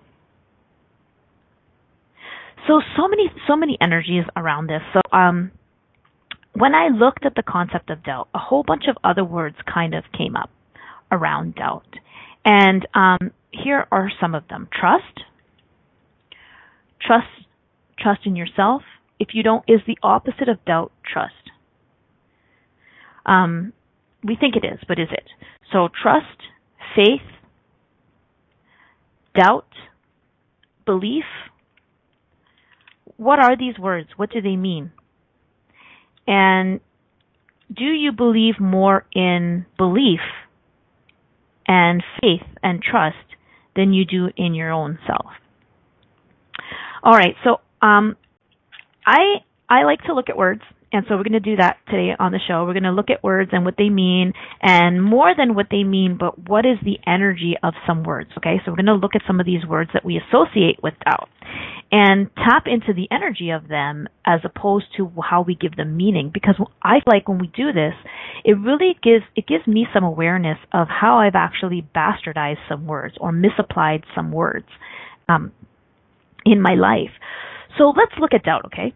So, 2.68 2.82
so 2.96 3.08
many, 3.08 3.32
so 3.48 3.56
many 3.56 3.78
energies 3.82 4.24
around 4.36 4.68
this. 4.68 4.82
So, 4.94 5.02
um, 5.12 5.52
when 6.54 6.76
I 6.76 6.90
looked 6.90 7.26
at 7.26 7.36
the 7.36 7.44
concept 7.44 7.90
of 7.90 8.04
doubt, 8.04 8.28
a 8.34 8.40
whole 8.40 8.64
bunch 8.64 8.84
of 8.90 8.98
other 9.04 9.24
words 9.24 9.56
kind 9.72 9.94
of 9.94 10.04
came 10.18 10.36
up 10.36 10.50
around 11.12 11.56
doubt. 11.56 11.88
And 12.44 12.88
um, 12.94 13.32
here 13.52 13.88
are 13.92 14.10
some 14.20 14.36
of 14.36 14.48
them 14.48 14.68
trust, 14.72 15.22
trust, 17.02 17.28
trust 18.00 18.22
in 18.26 18.36
yourself. 18.36 18.82
If 19.20 19.30
you 19.34 19.44
don't, 19.44 19.64
is 19.68 19.82
the 19.86 19.98
opposite 20.02 20.50
of 20.50 20.64
doubt 20.66 20.92
trust. 21.06 21.34
Um, 23.26 23.74
we 24.24 24.36
think 24.36 24.56
it 24.56 24.66
is, 24.66 24.80
but 24.88 25.00
is 25.00 25.10
it? 25.12 25.26
So 25.72 25.90
trust, 26.02 26.26
faith, 26.96 27.22
doubt, 29.38 29.68
belief. 30.86 31.24
What 33.22 33.38
are 33.38 33.56
these 33.56 33.78
words? 33.78 34.10
What 34.18 34.32
do 34.32 34.42
they 34.42 34.56
mean? 34.56 34.92
And 36.26 36.80
do 37.72 37.84
you 37.84 38.12
believe 38.12 38.56
more 38.60 39.06
in 39.14 39.68
belief 39.78 40.22
and 41.68 42.04
faith 42.20 42.48
and 42.64 42.82
trust 42.82 43.18
than 43.76 43.94
you 43.94 44.06
do 44.06 44.30
in 44.36 44.56
your 44.56 44.72
own 44.72 44.98
self? 45.06 45.34
All 47.04 47.14
right, 47.14 47.36
so 47.44 47.58
um, 47.86 48.18
I 49.06 49.44
I 49.70 49.84
like 49.84 50.02
to 50.06 50.16
look 50.16 50.30
at 50.30 50.36
words 50.36 50.64
and 50.92 51.06
so 51.08 51.16
we're 51.16 51.24
going 51.24 51.34
to 51.34 51.40
do 51.40 51.58
that 51.58 51.78
today 51.92 52.16
on 52.20 52.32
the 52.32 52.40
show. 52.48 52.66
We're 52.66 52.74
going 52.74 52.84
to 52.84 52.92
look 52.92 53.12
at 53.12 53.24
words 53.24 53.52
and 53.54 53.64
what 53.64 53.76
they 53.78 53.90
mean 53.90 54.34
and 54.64 55.02
more 55.02 55.34
than 55.38 55.54
what 55.54 55.68
they 55.70 55.84
mean, 55.84 56.18
but 56.20 56.50
what 56.50 56.66
is 56.66 56.78
the 56.84 56.98
energy 57.06 57.54
of 57.62 57.76
some 57.86 58.04
words. 58.04 58.32
Okay. 58.40 58.60
So 58.66 58.72
we're 58.72 58.78
going 58.78 58.88
to 58.88 58.96
look 58.96 59.16
at 59.16 59.22
some 59.28 59.40
of 59.40 59.46
these 59.46 59.64
words 59.66 59.92
that 59.94 60.04
we 60.04 60.20
associate 60.20 60.82
with 60.82 60.96
doubt 61.06 61.30
and 61.92 62.30
tap 62.36 62.64
into 62.68 62.94
the 62.94 63.08
energy 63.12 63.50
of 63.50 63.68
them 63.68 64.08
as 64.26 64.40
opposed 64.46 64.86
to 64.96 65.12
how 65.22 65.42
we 65.42 65.56
give 65.56 65.76
them 65.76 65.98
meaning 65.98 66.32
because 66.34 66.56
I 66.82 67.00
like 67.06 67.28
when 67.28 67.38
we 67.38 67.48
do 67.48 67.74
this, 67.74 67.94
it 68.46 68.54
really 68.54 68.96
gives, 69.04 69.26
it 69.36 69.46
gives 69.46 69.68
me 69.68 69.86
some 69.94 70.04
awareness 70.04 70.58
of 70.74 70.88
how 70.88 71.18
I've 71.18 71.36
actually 71.36 71.86
bastardized 71.94 72.68
some 72.70 72.88
words 72.88 73.16
or 73.20 73.34
misapplied 73.34 74.06
some 74.16 74.32
words, 74.32 74.68
um, 75.28 75.52
in 76.46 76.62
my 76.62 76.76
life. 76.76 77.12
So 77.78 77.94
let's 77.96 78.14
look 78.20 78.34
at 78.34 78.44
doubt, 78.44 78.66
okay? 78.66 78.94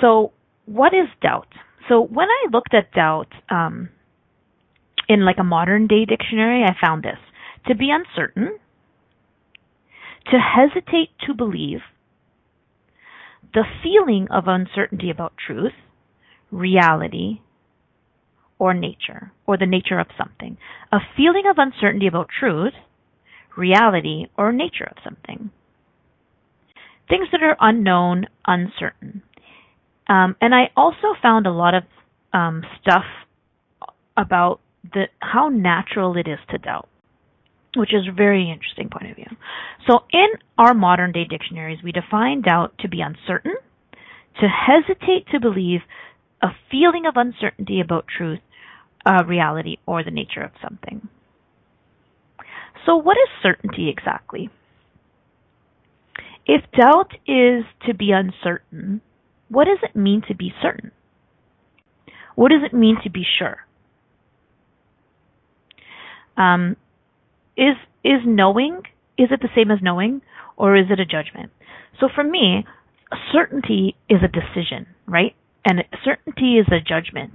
So 0.00 0.32
what 0.66 0.94
is 0.94 1.08
doubt? 1.20 1.48
So 1.88 2.00
when 2.00 2.28
I 2.28 2.50
looked 2.52 2.74
at 2.74 2.92
doubt 2.92 3.28
um, 3.50 3.88
in 5.08 5.24
like 5.24 5.36
a 5.38 5.44
modern 5.44 5.86
day 5.86 6.04
dictionary, 6.04 6.62
I 6.64 6.74
found 6.80 7.02
this 7.02 7.18
to 7.66 7.74
be 7.74 7.90
uncertain, 7.90 8.58
to 10.30 10.38
hesitate 10.38 11.10
to 11.26 11.34
believe, 11.34 11.80
the 13.54 13.64
feeling 13.82 14.28
of 14.30 14.44
uncertainty 14.46 15.10
about 15.10 15.34
truth, 15.36 15.72
reality, 16.50 17.40
or 18.58 18.74
nature, 18.74 19.32
or 19.46 19.56
the 19.58 19.66
nature 19.66 19.98
of 19.98 20.06
something. 20.16 20.56
A 20.92 20.98
feeling 21.16 21.44
of 21.50 21.56
uncertainty 21.58 22.06
about 22.06 22.28
truth, 22.38 22.74
reality, 23.56 24.26
or 24.36 24.52
nature 24.52 24.84
of 24.84 24.96
something. 25.02 25.50
Things 27.08 27.28
that 27.32 27.42
are 27.42 27.56
unknown, 27.60 28.26
uncertain. 28.46 29.22
Um, 30.08 30.36
and 30.40 30.54
I 30.54 30.70
also 30.76 31.14
found 31.20 31.46
a 31.46 31.52
lot 31.52 31.74
of 31.74 31.82
um, 32.32 32.62
stuff 32.80 33.04
about 34.16 34.60
the 34.92 35.04
how 35.20 35.48
natural 35.48 36.16
it 36.16 36.28
is 36.28 36.38
to 36.50 36.58
doubt, 36.58 36.88
which 37.76 37.94
is 37.94 38.06
a 38.08 38.12
very 38.12 38.50
interesting 38.50 38.88
point 38.90 39.10
of 39.10 39.16
view. 39.16 39.36
So 39.88 40.00
in 40.12 40.28
our 40.58 40.74
modern 40.74 41.12
day 41.12 41.24
dictionaries, 41.24 41.78
we 41.82 41.92
define 41.92 42.42
doubt 42.42 42.74
to 42.80 42.88
be 42.88 43.00
uncertain, 43.00 43.54
to 44.40 44.48
hesitate 44.48 45.26
to 45.32 45.40
believe, 45.40 45.80
a 46.42 46.48
feeling 46.70 47.06
of 47.06 47.14
uncertainty 47.16 47.80
about 47.80 48.06
truth, 48.06 48.40
uh, 49.06 49.24
reality, 49.26 49.76
or 49.86 50.02
the 50.02 50.10
nature 50.10 50.42
of 50.42 50.50
something. 50.62 51.08
So 52.84 52.96
what 52.96 53.16
is 53.16 53.28
certainty 53.42 53.88
exactly? 53.88 54.50
If 56.44 56.62
doubt 56.72 57.12
is 57.26 57.64
to 57.86 57.94
be 57.94 58.10
uncertain, 58.10 59.00
what 59.48 59.66
does 59.66 59.78
it 59.82 59.94
mean 59.94 60.22
to 60.28 60.34
be 60.34 60.52
certain? 60.60 60.90
What 62.34 62.50
does 62.50 62.62
it 62.64 62.74
mean 62.74 62.96
to 63.04 63.10
be 63.10 63.24
sure? 63.38 63.58
Um, 66.36 66.76
is 67.56 67.76
is 68.04 68.20
knowing 68.24 68.82
is 69.18 69.28
it 69.30 69.40
the 69.40 69.48
same 69.54 69.70
as 69.70 69.78
knowing 69.82 70.22
or 70.56 70.76
is 70.76 70.86
it 70.90 71.00
a 71.00 71.04
judgment? 71.04 71.50
So 72.00 72.08
for 72.12 72.24
me, 72.24 72.64
certainty 73.32 73.96
is 74.08 74.18
a 74.22 74.28
decision, 74.28 74.86
right? 75.06 75.34
And 75.64 75.84
certainty 76.04 76.58
is 76.58 76.66
a 76.68 76.80
judgment. 76.80 77.34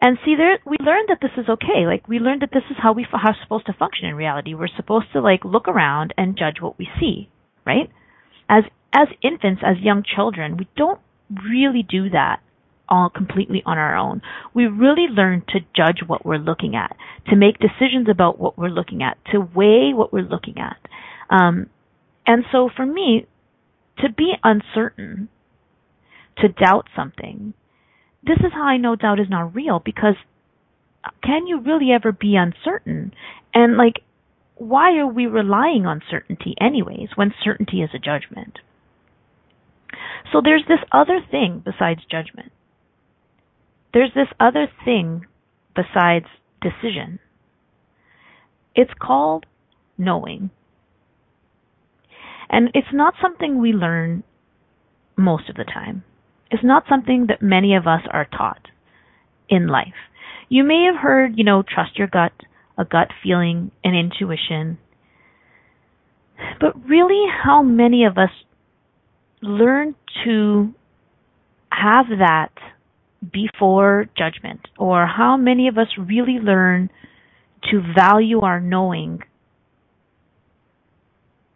And 0.00 0.18
see, 0.24 0.34
there 0.36 0.58
we 0.66 0.76
learned 0.80 1.08
that 1.08 1.18
this 1.20 1.30
is 1.36 1.48
okay. 1.48 1.86
Like 1.86 2.08
we 2.08 2.18
learned 2.18 2.42
that 2.42 2.50
this 2.52 2.64
is 2.70 2.76
how 2.82 2.92
we 2.92 3.06
are 3.12 3.36
supposed 3.42 3.66
to 3.66 3.72
function 3.72 4.06
in 4.06 4.14
reality. 4.14 4.54
We're 4.54 4.68
supposed 4.76 5.06
to 5.12 5.20
like 5.20 5.44
look 5.44 5.68
around 5.68 6.14
and 6.16 6.36
judge 6.36 6.60
what 6.60 6.78
we 6.78 6.88
see, 6.98 7.28
right? 7.64 7.90
As 8.48 8.64
as 8.92 9.08
infants, 9.22 9.62
as 9.64 9.78
young 9.80 10.02
children, 10.02 10.56
we 10.56 10.68
don't 10.76 11.00
really 11.30 11.84
do 11.88 12.10
that 12.10 12.40
all 12.92 13.08
completely 13.08 13.62
on 13.64 13.78
our 13.78 13.96
own. 13.96 14.20
We 14.52 14.66
really 14.66 15.06
learn 15.08 15.42
to 15.48 15.60
judge 15.74 16.06
what 16.06 16.26
we're 16.26 16.36
looking 16.36 16.76
at, 16.76 16.94
to 17.28 17.36
make 17.36 17.56
decisions 17.58 18.06
about 18.10 18.38
what 18.38 18.58
we're 18.58 18.68
looking 18.68 19.02
at, 19.02 19.16
to 19.32 19.40
weigh 19.40 19.92
what 19.94 20.12
we're 20.12 20.28
looking 20.28 20.56
at. 20.58 20.76
Um, 21.34 21.70
and 22.26 22.44
so 22.52 22.68
for 22.76 22.84
me, 22.84 23.26
to 23.98 24.12
be 24.12 24.34
uncertain, 24.44 25.28
to 26.36 26.48
doubt 26.48 26.88
something, 26.94 27.54
this 28.22 28.38
is 28.38 28.52
how 28.52 28.64
I 28.64 28.76
know 28.76 28.94
doubt 28.94 29.20
is 29.20 29.30
not 29.30 29.54
real 29.54 29.80
because 29.82 30.14
can 31.24 31.46
you 31.46 31.60
really 31.60 31.90
ever 31.92 32.12
be 32.12 32.36
uncertain? 32.36 33.14
And 33.54 33.78
like, 33.78 34.02
why 34.56 34.98
are 34.98 35.06
we 35.06 35.26
relying 35.26 35.86
on 35.86 36.02
certainty 36.10 36.54
anyways 36.60 37.08
when 37.14 37.32
certainty 37.42 37.80
is 37.80 37.90
a 37.94 37.98
judgment? 37.98 38.58
So 40.30 40.40
there's 40.44 40.64
this 40.68 40.78
other 40.92 41.20
thing 41.30 41.62
besides 41.64 42.00
judgment. 42.10 42.52
There's 43.92 44.12
this 44.14 44.28
other 44.40 44.68
thing 44.84 45.26
besides 45.74 46.26
decision. 46.60 47.18
It's 48.74 48.92
called 49.00 49.46
knowing. 49.98 50.50
And 52.48 52.70
it's 52.74 52.92
not 52.92 53.14
something 53.20 53.58
we 53.58 53.72
learn 53.72 54.24
most 55.16 55.48
of 55.48 55.56
the 55.56 55.64
time. 55.64 56.04
It's 56.50 56.64
not 56.64 56.84
something 56.88 57.26
that 57.28 57.42
many 57.42 57.74
of 57.74 57.86
us 57.86 58.02
are 58.10 58.26
taught 58.26 58.68
in 59.48 59.68
life. 59.68 59.94
You 60.48 60.64
may 60.64 60.84
have 60.90 61.02
heard, 61.02 61.32
you 61.36 61.44
know, 61.44 61.62
trust 61.62 61.98
your 61.98 62.08
gut, 62.08 62.32
a 62.76 62.84
gut 62.84 63.08
feeling, 63.22 63.70
an 63.84 63.94
intuition. 63.94 64.78
But 66.60 66.86
really, 66.86 67.24
how 67.42 67.62
many 67.62 68.04
of 68.04 68.18
us 68.18 68.30
learn 69.40 69.94
to 70.24 70.74
have 71.70 72.06
that 72.18 72.52
before 73.30 74.06
judgment, 74.16 74.60
or 74.78 75.06
how 75.06 75.36
many 75.36 75.68
of 75.68 75.78
us 75.78 75.88
really 75.98 76.38
learn 76.40 76.90
to 77.70 77.80
value 77.96 78.40
our 78.40 78.60
knowing 78.60 79.22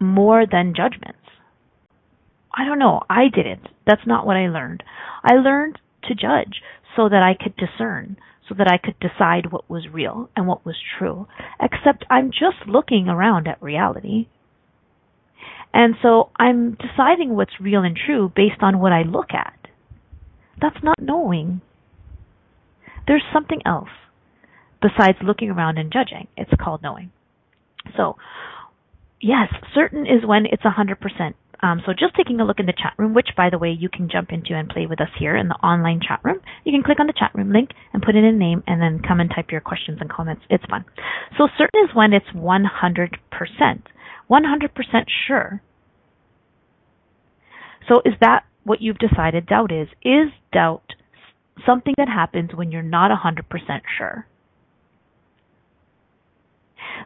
more 0.00 0.44
than 0.50 0.74
judgments. 0.76 1.18
I 2.54 2.64
don't 2.64 2.78
know. 2.78 3.02
I 3.10 3.24
didn't. 3.34 3.68
That's 3.86 4.06
not 4.06 4.26
what 4.26 4.36
I 4.36 4.48
learned. 4.48 4.82
I 5.22 5.34
learned 5.34 5.78
to 6.04 6.14
judge 6.14 6.62
so 6.94 7.08
that 7.08 7.22
I 7.22 7.34
could 7.42 7.54
discern, 7.56 8.16
so 8.48 8.54
that 8.56 8.68
I 8.68 8.78
could 8.78 8.98
decide 9.00 9.52
what 9.52 9.68
was 9.68 9.88
real 9.92 10.30
and 10.36 10.46
what 10.46 10.64
was 10.64 10.76
true. 10.98 11.26
Except 11.60 12.04
I'm 12.08 12.30
just 12.30 12.66
looking 12.66 13.08
around 13.08 13.48
at 13.48 13.62
reality. 13.62 14.28
And 15.74 15.94
so 16.00 16.30
I'm 16.38 16.76
deciding 16.76 17.36
what's 17.36 17.60
real 17.60 17.82
and 17.82 17.96
true 17.96 18.32
based 18.34 18.62
on 18.62 18.78
what 18.78 18.92
I 18.92 19.02
look 19.02 19.32
at. 19.32 19.55
That's 20.60 20.82
not 20.82 21.00
knowing. 21.00 21.60
There's 23.06 23.24
something 23.32 23.60
else 23.64 23.90
besides 24.80 25.18
looking 25.22 25.50
around 25.50 25.78
and 25.78 25.92
judging. 25.92 26.28
It's 26.36 26.50
called 26.60 26.82
knowing. 26.82 27.12
So, 27.96 28.16
yes, 29.20 29.48
certain 29.74 30.06
is 30.06 30.26
when 30.26 30.46
it's 30.46 30.62
100%. 30.62 31.34
Um, 31.62 31.80
so 31.86 31.92
just 31.92 32.14
taking 32.14 32.40
a 32.40 32.44
look 32.44 32.60
in 32.60 32.66
the 32.66 32.74
chat 32.74 32.92
room, 32.98 33.14
which 33.14 33.28
by 33.36 33.48
the 33.48 33.58
way 33.58 33.70
you 33.70 33.88
can 33.88 34.10
jump 34.10 34.30
into 34.30 34.54
and 34.54 34.68
play 34.68 34.86
with 34.86 35.00
us 35.00 35.08
here 35.18 35.36
in 35.36 35.48
the 35.48 35.54
online 35.54 36.00
chat 36.06 36.20
room. 36.22 36.40
You 36.64 36.72
can 36.72 36.82
click 36.82 37.00
on 37.00 37.06
the 37.06 37.14
chat 37.16 37.32
room 37.34 37.52
link 37.52 37.70
and 37.92 38.02
put 38.02 38.14
in 38.14 38.24
a 38.24 38.32
name 38.32 38.62
and 38.66 38.80
then 38.80 39.00
come 39.06 39.20
and 39.20 39.30
type 39.34 39.50
your 39.50 39.62
questions 39.62 39.98
and 40.00 40.10
comments. 40.10 40.42
It's 40.50 40.64
fun. 40.68 40.84
So 41.38 41.48
certain 41.56 41.84
is 41.84 41.94
when 41.94 42.12
it's 42.12 42.26
100%. 42.34 43.10
100% 44.28 45.04
sure. 45.26 45.62
So 47.88 48.02
is 48.04 48.14
that 48.20 48.44
what 48.66 48.82
you've 48.82 48.98
decided 48.98 49.46
doubt 49.46 49.72
is? 49.72 49.88
Is 50.02 50.32
doubt 50.52 50.94
something 51.64 51.94
that 51.96 52.08
happens 52.08 52.50
when 52.54 52.72
you're 52.72 52.82
not 52.82 53.10
100% 53.10 53.42
sure? 53.96 54.26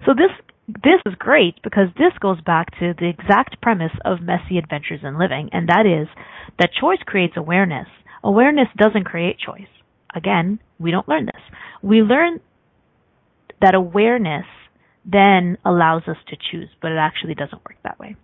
So 0.07 0.12
this 0.14 0.31
this 0.85 1.00
is 1.05 1.14
great 1.19 1.57
because 1.64 1.88
this 1.99 2.12
goes 2.21 2.40
back 2.43 2.71
to 2.79 2.95
the 2.97 3.09
exact 3.09 3.61
premise 3.61 3.93
of 4.05 4.23
messy 4.23 4.57
adventures 4.57 5.00
in 5.02 5.19
living, 5.19 5.50
and 5.52 5.69
that 5.69 5.85
is 5.85 6.09
that 6.59 6.71
choice 6.81 7.00
creates 7.05 7.35
awareness. 7.37 7.88
Awareness 8.23 8.69
doesn't 8.76 9.05
create 9.05 9.37
choice. 9.38 9.69
Again, 10.14 10.61
we 10.79 10.90
don't 10.90 11.09
learn 11.09 11.26
this. 11.26 11.43
We 11.83 12.02
learn 12.02 12.40
that 13.61 13.75
awareness 13.75 14.47
then 15.05 15.59
allows 15.64 16.02
us 16.07 16.17
to 16.29 16.37
choose, 16.50 16.69
but 16.81 16.93
it 16.93 16.99
actually 16.99 17.35
doesn't 17.35 17.62
work 17.64 17.76
that 17.83 17.99
way. 17.99 18.17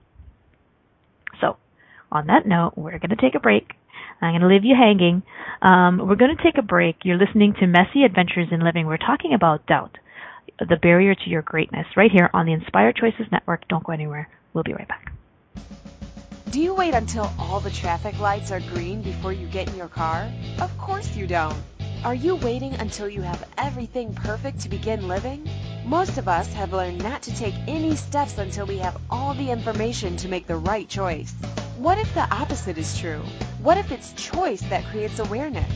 On 2.12 2.26
that 2.26 2.46
note, 2.46 2.72
we're 2.76 2.98
going 2.98 3.10
to 3.10 3.16
take 3.16 3.34
a 3.34 3.40
break. 3.40 3.72
I'm 4.20 4.32
going 4.32 4.40
to 4.40 4.48
leave 4.48 4.64
you 4.64 4.74
hanging. 4.74 5.22
Um, 5.60 5.98
we're 6.06 6.16
going 6.16 6.34
to 6.34 6.42
take 6.42 6.58
a 6.58 6.62
break. 6.62 6.96
You're 7.04 7.18
listening 7.18 7.54
to 7.60 7.66
Messy 7.66 8.04
Adventures 8.04 8.48
in 8.50 8.60
Living. 8.60 8.86
We're 8.86 8.96
talking 8.96 9.34
about 9.34 9.66
doubt 9.66 9.98
the 10.58 10.76
barrier 10.76 11.14
to 11.14 11.28
your 11.28 11.42
greatness 11.42 11.86
right 11.96 12.10
here 12.10 12.30
on 12.32 12.46
the 12.46 12.52
Inspired 12.52 12.96
Choices 12.96 13.26
Network. 13.30 13.68
Don't 13.68 13.84
go 13.84 13.92
anywhere. 13.92 14.28
We'll 14.54 14.64
be 14.64 14.72
right 14.72 14.88
back. 14.88 15.12
Do 16.50 16.60
you 16.60 16.74
wait 16.74 16.94
until 16.94 17.30
all 17.38 17.60
the 17.60 17.70
traffic 17.70 18.18
lights 18.18 18.50
are 18.50 18.60
green 18.60 19.02
before 19.02 19.32
you 19.32 19.46
get 19.48 19.68
in 19.68 19.76
your 19.76 19.88
car? 19.88 20.30
Of 20.60 20.76
course 20.78 21.14
you 21.14 21.26
don't. 21.26 21.56
Are 22.04 22.14
you 22.14 22.36
waiting 22.36 22.74
until 22.74 23.08
you 23.08 23.22
have 23.22 23.48
everything 23.58 24.14
perfect 24.14 24.60
to 24.60 24.68
begin 24.68 25.08
living? 25.08 25.48
Most 25.84 26.18
of 26.18 26.28
us 26.28 26.52
have 26.52 26.72
learned 26.72 27.02
not 27.02 27.22
to 27.22 27.34
take 27.34 27.54
any 27.66 27.96
steps 27.96 28.38
until 28.38 28.66
we 28.66 28.78
have 28.78 28.96
all 29.10 29.34
the 29.34 29.50
information 29.50 30.16
to 30.18 30.28
make 30.28 30.46
the 30.46 30.56
right 30.56 30.88
choice. 30.88 31.32
What 31.78 31.98
if 31.98 32.12
the 32.14 32.32
opposite 32.32 32.78
is 32.78 32.96
true? 32.98 33.22
What 33.60 33.78
if 33.78 33.90
it's 33.90 34.12
choice 34.12 34.60
that 34.62 34.84
creates 34.84 35.18
awareness? 35.18 35.70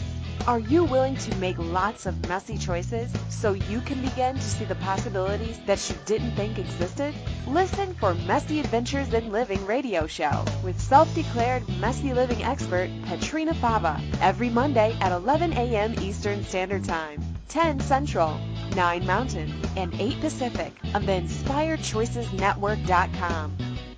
Are 0.46 0.58
you 0.58 0.84
willing 0.84 1.16
to 1.16 1.36
make 1.36 1.58
lots 1.58 2.06
of 2.06 2.26
messy 2.26 2.56
choices 2.56 3.12
so 3.28 3.52
you 3.52 3.82
can 3.82 4.00
begin 4.00 4.36
to 4.36 4.42
see 4.42 4.64
the 4.64 4.74
possibilities 4.76 5.60
that 5.66 5.86
you 5.88 5.96
didn't 6.06 6.34
think 6.34 6.58
existed? 6.58 7.14
Listen 7.46 7.92
for 7.94 8.14
Messy 8.14 8.58
Adventures 8.58 9.12
in 9.12 9.30
Living 9.30 9.64
radio 9.66 10.06
show 10.06 10.46
with 10.64 10.80
self-declared 10.80 11.68
messy 11.78 12.14
living 12.14 12.42
expert 12.42 12.88
Petrina 13.04 13.54
Fava 13.56 14.00
every 14.22 14.48
Monday 14.48 14.96
at 15.02 15.12
11 15.12 15.52
a.m. 15.52 15.94
Eastern 16.00 16.42
Standard 16.42 16.84
Time, 16.84 17.22
10 17.48 17.80
Central, 17.80 18.40
9 18.74 19.06
Mountain, 19.06 19.52
and 19.76 19.92
8 20.00 20.20
Pacific 20.20 20.72
on 20.94 21.04
the 21.04 21.12
InspiredChoicesNetwork.com. 21.12 23.56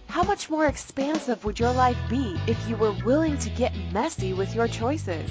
How 0.09 0.25
much 0.25 0.51
more 0.51 0.67
expansive 0.67 1.45
would 1.45 1.61
your 1.61 1.73
life 1.73 1.97
be 2.11 2.37
if 2.49 2.69
you 2.69 2.77
were 2.77 2.97
willing 3.05 3.39
to 3.39 3.49
get 3.49 3.73
messy 3.93 4.33
with 4.35 4.55
your 4.55 4.69
choices? 4.69 5.31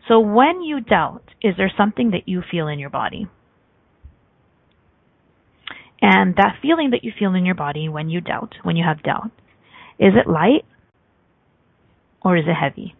So 0.08 0.20
when 0.20 0.62
you 0.62 0.80
doubt, 0.80 1.22
is 1.42 1.54
there 1.56 1.70
something 1.76 2.12
that 2.12 2.26
you 2.26 2.42
feel 2.50 2.66
in 2.66 2.78
your 2.78 2.90
body? 2.90 3.28
And 6.00 6.34
that 6.36 6.56
feeling 6.62 6.90
that 6.90 7.04
you 7.04 7.12
feel 7.18 7.34
in 7.34 7.44
your 7.44 7.54
body 7.54 7.88
when 7.88 8.08
you 8.08 8.20
doubt, 8.20 8.54
when 8.62 8.76
you 8.76 8.84
have 8.86 9.02
doubt, 9.02 9.30
is 9.98 10.14
it 10.14 10.30
light 10.30 10.64
or 12.22 12.36
is 12.36 12.44
it 12.46 12.54
heavy? 12.54 12.94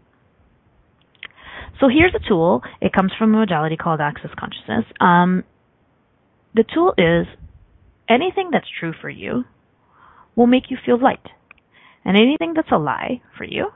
So 1.80 1.88
here's 1.88 2.14
a 2.14 2.28
tool. 2.28 2.62
It 2.80 2.92
comes 2.92 3.12
from 3.16 3.34
a 3.34 3.38
modality 3.38 3.76
called 3.76 4.00
Access 4.00 4.30
Consciousness. 4.38 4.84
Um, 5.00 5.44
the 6.54 6.64
tool 6.74 6.92
is 6.98 7.26
anything 8.08 8.50
that's 8.52 8.66
true 8.80 8.92
for 9.00 9.08
you, 9.08 9.44
will 10.34 10.46
make 10.46 10.70
you 10.70 10.76
feel 10.84 11.00
light. 11.00 11.26
And 12.04 12.16
anything 12.16 12.54
that's 12.54 12.70
a 12.72 12.78
lie 12.78 13.22
for 13.36 13.44
you 13.44 13.68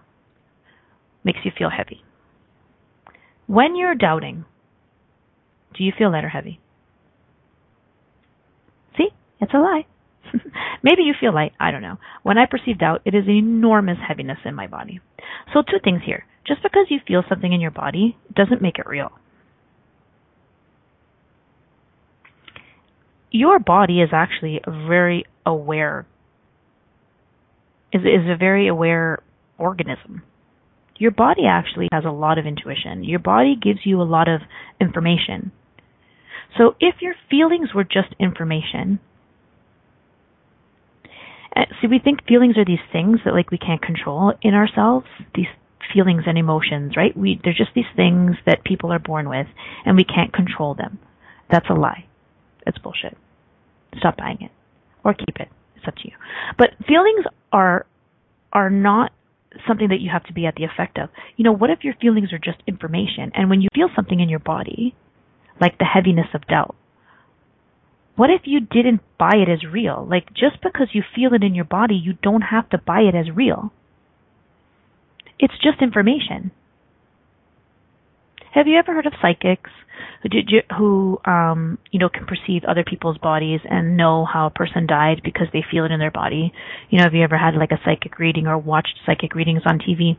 makes 1.24 1.40
you 1.44 1.52
feel 1.56 1.70
heavy. 1.70 2.02
When 3.52 3.76
you're 3.76 3.94
doubting, 3.94 4.46
do 5.76 5.84
you 5.84 5.92
feel 5.98 6.10
light 6.10 6.24
or 6.24 6.30
heavy? 6.30 6.58
See, 8.96 9.08
it's 9.42 9.52
a 9.52 9.58
lie. 9.58 9.84
Maybe 10.82 11.02
you 11.02 11.12
feel 11.20 11.34
light, 11.34 11.52
I 11.60 11.70
don't 11.70 11.82
know. 11.82 11.98
When 12.22 12.38
I 12.38 12.46
perceive 12.46 12.78
doubt, 12.78 13.02
it 13.04 13.14
is 13.14 13.24
an 13.26 13.34
enormous 13.34 13.98
heaviness 14.08 14.38
in 14.46 14.54
my 14.54 14.68
body. 14.68 15.00
So, 15.52 15.60
two 15.60 15.76
things 15.84 16.00
here. 16.06 16.24
Just 16.46 16.62
because 16.62 16.86
you 16.88 17.00
feel 17.06 17.24
something 17.28 17.52
in 17.52 17.60
your 17.60 17.70
body 17.70 18.16
doesn't 18.34 18.62
make 18.62 18.78
it 18.78 18.86
real. 18.86 19.12
Your 23.30 23.58
body 23.58 24.00
is 24.00 24.08
actually 24.14 24.62
very 24.66 25.26
aware 25.44 26.06
is 27.92 28.00
is 28.00 28.30
a 28.30 28.36
very 28.38 28.66
aware 28.66 29.18
organism. 29.58 30.22
Your 30.98 31.10
body 31.10 31.42
actually 31.48 31.88
has 31.92 32.04
a 32.04 32.10
lot 32.10 32.38
of 32.38 32.46
intuition. 32.46 33.04
Your 33.04 33.18
body 33.18 33.56
gives 33.60 33.80
you 33.84 34.00
a 34.00 34.04
lot 34.04 34.28
of 34.28 34.40
information. 34.80 35.52
So 36.56 36.74
if 36.80 36.96
your 37.00 37.14
feelings 37.30 37.70
were 37.74 37.84
just 37.84 38.14
information, 38.20 39.00
uh, 41.56 41.64
see, 41.80 41.86
we 41.86 41.98
think 41.98 42.26
feelings 42.26 42.56
are 42.56 42.64
these 42.64 42.84
things 42.92 43.20
that 43.24 43.34
like 43.34 43.50
we 43.50 43.58
can't 43.58 43.82
control 43.82 44.32
in 44.42 44.54
ourselves. 44.54 45.06
These 45.34 45.46
feelings 45.92 46.22
and 46.26 46.38
emotions, 46.38 46.96
right? 46.96 47.16
We 47.16 47.40
they're 47.42 47.52
just 47.52 47.70
these 47.74 47.84
things 47.96 48.36
that 48.46 48.64
people 48.64 48.92
are 48.92 48.98
born 48.98 49.28
with, 49.28 49.46
and 49.84 49.96
we 49.96 50.04
can't 50.04 50.32
control 50.32 50.74
them. 50.74 50.98
That's 51.50 51.68
a 51.68 51.74
lie. 51.74 52.06
That's 52.64 52.78
bullshit. 52.78 53.16
Stop 53.98 54.16
buying 54.16 54.38
it, 54.40 54.50
or 55.04 55.12
keep 55.12 55.36
it. 55.40 55.48
It's 55.76 55.86
up 55.86 55.96
to 55.96 56.08
you. 56.08 56.14
But 56.56 56.70
feelings 56.86 57.26
are 57.52 57.86
are 58.52 58.70
not 58.70 59.12
something 59.66 59.88
that 59.88 60.00
you 60.00 60.10
have 60.10 60.24
to 60.24 60.32
be 60.32 60.46
at 60.46 60.54
the 60.54 60.64
effect 60.64 60.98
of. 60.98 61.08
You 61.36 61.44
know, 61.44 61.52
what 61.52 61.70
if 61.70 61.84
your 61.84 61.94
feelings 62.00 62.32
are 62.32 62.38
just 62.38 62.58
information, 62.66 63.32
and 63.34 63.50
when 63.50 63.60
you 63.60 63.68
feel 63.74 63.88
something 63.94 64.20
in 64.20 64.28
your 64.28 64.38
body, 64.38 64.94
like 65.60 65.78
the 65.78 65.84
heaviness 65.84 66.28
of 66.34 66.46
doubt, 66.46 66.74
what 68.16 68.30
if 68.30 68.42
you 68.44 68.60
didn't 68.60 69.00
buy 69.18 69.32
it 69.34 69.48
as 69.50 69.64
real? 69.64 70.06
Like, 70.08 70.28
just 70.34 70.62
because 70.62 70.88
you 70.92 71.02
feel 71.14 71.32
it 71.32 71.42
in 71.42 71.54
your 71.54 71.64
body, 71.64 71.94
you 71.94 72.12
don't 72.22 72.42
have 72.42 72.68
to 72.70 72.78
buy 72.78 73.00
it 73.00 73.14
as 73.14 73.34
real. 73.34 73.72
It's 75.38 75.54
just 75.62 75.82
information. 75.82 76.52
Have 78.52 78.66
you 78.66 78.78
ever 78.78 78.92
heard 78.92 79.06
of 79.06 79.14
psychics 79.22 79.70
who 80.22 80.28
did 80.28 80.50
you, 80.50 80.60
who 80.76 81.18
um 81.24 81.78
you 81.90 81.98
know 81.98 82.08
can 82.08 82.26
perceive 82.26 82.64
other 82.64 82.84
people's 82.84 83.18
bodies 83.18 83.60
and 83.68 83.96
know 83.96 84.24
how 84.24 84.46
a 84.46 84.50
person 84.50 84.86
died 84.86 85.22
because 85.24 85.46
they 85.52 85.64
feel 85.70 85.84
it 85.84 85.90
in 85.90 85.98
their 85.98 86.10
body? 86.10 86.52
You 86.90 86.98
know, 86.98 87.04
have 87.04 87.14
you 87.14 87.22
ever 87.22 87.38
had 87.38 87.54
like 87.54 87.72
a 87.72 87.80
psychic 87.84 88.18
reading 88.18 88.46
or 88.46 88.58
watched 88.58 89.00
psychic 89.06 89.34
readings 89.34 89.62
on 89.66 89.78
TV? 89.78 90.16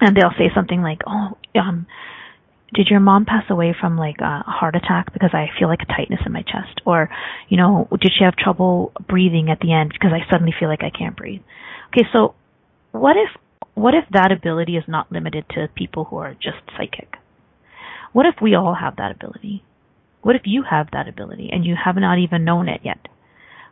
And 0.00 0.16
they'll 0.16 0.34
say 0.36 0.50
something 0.54 0.82
like, 0.82 1.02
"Oh, 1.06 1.38
um 1.54 1.86
did 2.74 2.88
your 2.88 3.00
mom 3.00 3.26
pass 3.26 3.44
away 3.50 3.74
from 3.78 3.98
like 3.98 4.16
a 4.20 4.42
heart 4.46 4.74
attack 4.74 5.12
because 5.12 5.30
I 5.32 5.46
feel 5.58 5.68
like 5.68 5.82
a 5.82 5.92
tightness 5.92 6.20
in 6.24 6.32
my 6.32 6.42
chest 6.42 6.80
or 6.86 7.10
you 7.48 7.56
know 7.56 7.86
did 8.00 8.12
she 8.16 8.24
have 8.24 8.34
trouble 8.34 8.92
breathing 9.08 9.50
at 9.50 9.60
the 9.60 9.72
end 9.72 9.92
because 9.92 10.10
I 10.12 10.28
suddenly 10.30 10.54
feel 10.58 10.68
like 10.68 10.82
I 10.82 10.90
can't 10.90 11.16
breathe 11.16 11.42
okay 11.88 12.06
so 12.12 12.34
what 12.92 13.16
if 13.16 13.30
what 13.74 13.94
if 13.94 14.04
that 14.12 14.32
ability 14.32 14.76
is 14.76 14.84
not 14.88 15.12
limited 15.12 15.44
to 15.50 15.68
people 15.74 16.04
who 16.04 16.16
are 16.16 16.32
just 16.34 16.64
psychic 16.76 17.14
what 18.12 18.26
if 18.26 18.36
we 18.40 18.54
all 18.54 18.76
have 18.80 18.96
that 18.96 19.12
ability 19.12 19.64
what 20.22 20.36
if 20.36 20.42
you 20.44 20.64
have 20.68 20.88
that 20.92 21.08
ability 21.08 21.48
and 21.52 21.64
you 21.64 21.74
have 21.84 21.96
not 21.96 22.18
even 22.18 22.44
known 22.44 22.68
it 22.68 22.80
yet 22.84 23.08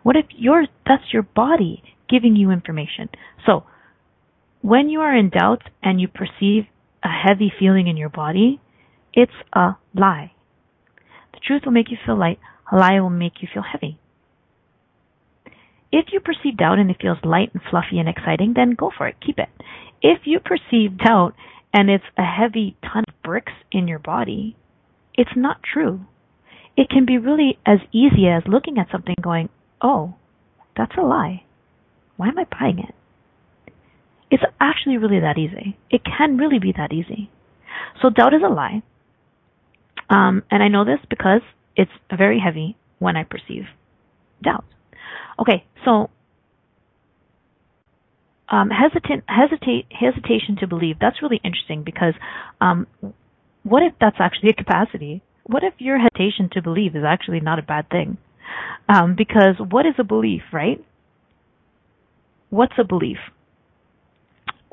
what 0.03 0.16
if 0.16 0.26
your 0.37 0.66
that's 0.87 1.12
your 1.12 1.22
body 1.22 1.83
giving 2.09 2.37
you 2.37 2.50
information 2.50 3.09
so 3.46 3.64
when 4.62 4.88
you 4.88 5.00
are 5.00 5.16
in 5.16 5.31
doubt 5.31 5.62
and 5.83 6.00
you 6.00 6.09
perceive 6.09 6.64
a 7.03 7.09
heavy 7.09 7.53
feeling 7.59 7.87
in 7.87 7.96
your 7.96 8.09
body 8.09 8.61
it's 9.12 9.33
a 9.53 9.76
lie. 9.94 10.33
The 11.33 11.40
truth 11.44 11.62
will 11.64 11.72
make 11.72 11.90
you 11.90 11.96
feel 12.05 12.18
light. 12.18 12.38
A 12.70 12.76
lie 12.76 13.00
will 13.00 13.11
make 13.11 13.42
you 13.42 13.48
feel 13.53 13.62
heavy. 13.62 13.98
If 15.92 16.07
you 16.12 16.20
perceive 16.20 16.57
doubt 16.57 16.79
and 16.79 16.90
it 16.90 16.98
feels 17.00 17.18
light 17.24 17.50
and 17.53 17.62
fluffy 17.68 17.98
and 17.98 18.09
exciting, 18.09 18.53
then 18.55 18.76
go 18.79 18.92
for 18.96 19.09
it. 19.09 19.16
Keep 19.24 19.38
it. 19.40 19.48
If 20.00 20.20
you 20.24 20.38
perceive 20.38 20.98
doubt 20.98 21.35
and 21.72 21.90
it's 21.90 22.04
a 22.16 22.24
heavy 22.24 22.76
ton 22.83 23.04
of 23.09 23.22
bricks 23.22 23.52
in 23.70 23.88
your 23.88 23.98
body, 23.98 24.56
it's 25.14 25.30
not 25.37 25.62
true. 25.62 26.00
It 26.76 26.88
can 26.88 27.04
be 27.04 27.18
really 27.18 27.59
as 27.66 27.78
easy 27.92 28.26
as 28.26 28.42
looking 28.46 28.78
at 28.78 28.90
something 28.90 29.16
going, 29.22 29.48
oh, 29.83 30.14
that's 30.76 30.96
a 30.98 31.02
lie. 31.02 31.44
Why 32.16 32.28
am 32.28 32.38
I 32.38 32.46
buying 32.59 32.78
it? 32.78 32.94
It's 34.30 34.42
actually 34.61 34.96
really 34.96 35.20
that 35.20 35.38
easy. 35.38 35.76
It 35.90 36.02
can 36.04 36.37
really 36.37 36.59
be 36.59 36.72
that 36.76 36.92
easy. 36.92 37.30
So 38.00 38.11
doubt 38.11 38.35
is 38.35 38.42
a 38.44 38.52
lie. 38.52 38.83
Um, 40.09 40.42
and 40.50 40.62
I 40.62 40.68
know 40.68 40.85
this 40.85 41.00
because 41.09 41.42
it's 41.76 41.90
very 42.16 42.40
heavy 42.40 42.76
when 42.98 43.16
I 43.16 43.24
perceive 43.24 43.64
doubt. 44.42 44.64
Okay, 45.38 45.64
so 45.85 46.11
um, 48.51 48.71
hesitant, 48.71 49.25
hesitate, 49.29 49.87
hesitation 49.91 50.57
to 50.61 50.67
believe. 50.67 50.97
That's 51.01 51.23
really 51.23 51.41
interesting 51.45 51.83
because 51.85 52.15
um, 52.61 52.87
what 53.63 53.83
if 53.83 53.93
that's 54.01 54.17
actually 54.19 54.51
a 54.51 54.55
capacity? 54.55 55.23
What 55.45 55.63
if 55.65 55.75
your 55.79 55.99
hesitation 55.99 56.51
to 56.53 56.63
believe 56.63 56.97
is 56.97 57.05
actually 57.07 57.41
not 57.41 57.59
a 57.59 57.63
bad 57.63 57.89
thing? 57.91 58.19
Um, 58.89 59.15
because 59.17 59.55
what 59.59 59.87
is 59.87 59.95
a 59.99 60.05
belief, 60.05 60.43
right? 60.53 60.85
What's 62.51 62.75
a 62.79 62.85
belief? 62.85 63.19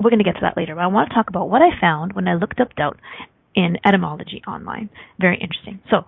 We're 0.00 0.10
going 0.10 0.18
to 0.18 0.24
get 0.24 0.34
to 0.34 0.42
that 0.42 0.56
later, 0.56 0.74
but 0.74 0.82
I 0.82 0.86
want 0.88 1.08
to 1.08 1.14
talk 1.14 1.28
about 1.28 1.48
what 1.48 1.62
I 1.62 1.70
found 1.80 2.12
when 2.12 2.28
I 2.28 2.34
looked 2.34 2.60
up 2.60 2.74
doubt 2.76 2.98
in 3.54 3.76
etymology 3.84 4.42
online. 4.46 4.90
Very 5.18 5.38
interesting. 5.38 5.80
So, 5.90 6.04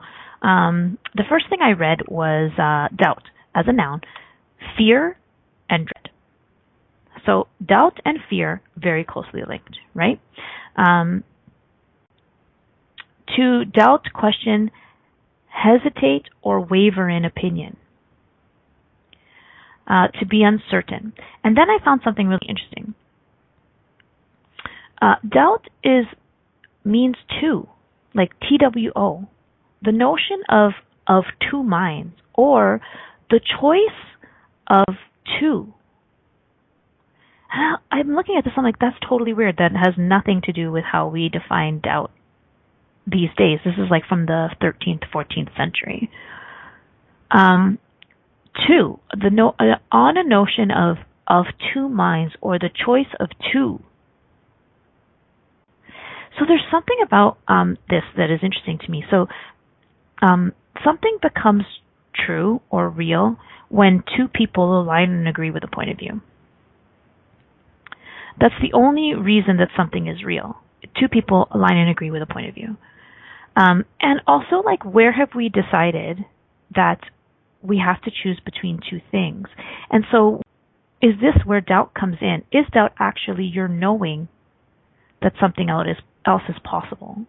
um, 0.47 0.99
the 1.15 1.25
first 1.29 1.47
thing 1.51 1.59
I 1.61 1.73
read 1.73 2.09
was 2.09 2.51
uh, 2.57 2.95
doubt 2.97 3.25
as 3.55 3.67
a 3.69 3.73
noun, 3.73 4.01
fear. 4.79 5.17
So, 7.27 7.49
doubt 7.65 7.99
and 8.05 8.19
fear 8.29 8.63
very 8.77 9.05
closely 9.05 9.43
linked, 9.47 9.79
right? 9.95 10.21
Um, 10.77 11.25
to 13.37 13.65
doubt, 13.65 14.07
question, 14.13 14.71
hesitate, 15.49 16.25
or 16.43 16.61
waver 16.61 17.09
in 17.09 17.25
opinion. 17.25 17.77
Uh, 19.87 20.07
to 20.21 20.27
be 20.27 20.43
uncertain. 20.45 21.13
And 21.43 21.57
then 21.57 21.69
I 21.69 21.85
found 21.85 22.01
something 22.05 22.29
really 22.29 22.47
interesting. 22.49 22.95
Uh, 25.03 25.17
doubt 25.29 25.67
is 25.83 26.05
means 26.85 27.17
two, 27.41 27.69
like 28.15 28.31
T 28.41 28.57
W 28.59 28.93
O. 28.95 29.27
The 29.83 29.93
notion 29.93 30.43
of 30.49 30.73
of 31.09 31.25
two 31.51 31.63
minds 31.65 32.15
or 32.35 32.81
the 33.31 33.41
choice 33.41 34.01
of 34.69 34.95
two. 35.41 35.75
I'm 37.91 38.15
looking 38.15 38.37
at 38.39 38.45
this, 38.45 38.53
I'm 38.57 38.65
like, 38.65 38.79
that's 38.79 38.97
totally 39.09 39.33
weird. 39.33 39.57
That 39.59 39.73
has 39.73 39.95
nothing 39.97 40.43
to 40.45 40.53
do 40.53 40.71
with 40.71 40.85
how 40.85 41.09
we 41.09 41.29
define 41.29 41.81
doubt 41.81 42.11
these 43.07 43.31
days. 43.37 43.59
This 43.65 43.75
is 43.75 43.91
like 43.91 44.05
from 44.09 44.27
the 44.27 44.49
13th, 44.63 45.05
14th 45.13 45.57
century. 45.57 46.11
Um, 47.31 47.79
two, 48.67 48.99
the 49.13 49.31
no, 49.31 49.55
uh, 49.59 49.77
on 49.93 50.17
a 50.17 50.25
notion 50.25 50.71
of 50.71 50.97
of 51.29 51.47
two 51.73 51.89
minds 51.89 52.35
or 52.41 52.59
the 52.59 52.71
choice 52.85 53.07
of 53.21 53.29
two 53.53 53.81
so 56.41 56.47
there's 56.49 56.65
something 56.71 56.97
about 57.05 57.39
um, 57.49 57.77
this 57.91 58.03
that 58.17 58.31
is 58.31 58.41
interesting 58.43 58.79
to 58.79 58.91
me. 58.91 59.05
So 59.11 59.27
um, 60.23 60.53
something 60.83 61.19
becomes 61.21 61.65
true 62.15 62.63
or 62.71 62.89
real 62.89 63.37
when 63.69 64.03
two 64.17 64.27
people 64.27 64.81
align 64.81 65.11
and 65.11 65.29
agree 65.29 65.51
with 65.51 65.65
a 65.65 65.69
point 65.69 65.91
of 65.91 65.99
view. 65.99 66.23
That's 68.41 68.55
the 68.63 68.73
only 68.73 69.15
reason 69.15 69.59
that 69.59 69.69
something 69.77 70.09
is 70.09 70.25
real. 70.25 70.57
Two 70.99 71.09
people 71.09 71.47
align 71.51 71.77
and 71.77 71.91
agree 71.91 72.11
with 72.11 72.23
a 72.23 72.27
point 72.27 72.49
of 72.49 72.55
view. 72.55 72.77
Um, 73.57 73.85
and 74.01 74.21
also, 74.27 74.63
like, 74.65 74.85
where 74.85 75.13
have 75.13 75.31
we 75.35 75.51
decided 75.51 76.25
that 76.75 77.01
we 77.63 77.83
have 77.85 78.01
to 78.03 78.11
choose 78.11 78.41
between 78.45 78.81
two 78.89 79.01
things? 79.11 79.49
And 79.91 80.05
so, 80.11 80.41
is 81.03 81.15
this 81.21 81.45
where 81.45 81.61
doubt 81.61 81.93
comes 81.95 82.17
in? 82.21 82.43
Is 82.53 82.67
doubt 82.73 82.93
actually 82.99 83.45
your 83.45 83.69
knowing 83.69 84.29
that 85.23 85.35
something 85.41 85.69
else 85.69 86.43
is 86.49 86.57
possible. 86.65 87.27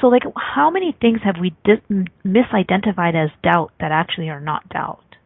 So, 0.00 0.08
like, 0.08 0.22
how 0.36 0.70
many 0.70 0.96
things 1.00 1.20
have 1.24 1.36
we 1.40 1.54
dis- 1.64 2.06
misidentified 2.24 3.14
as 3.14 3.30
doubt 3.42 3.72
that 3.80 3.92
actually 3.92 4.28
are 4.28 4.40
not 4.40 4.68
doubt? 4.68 5.16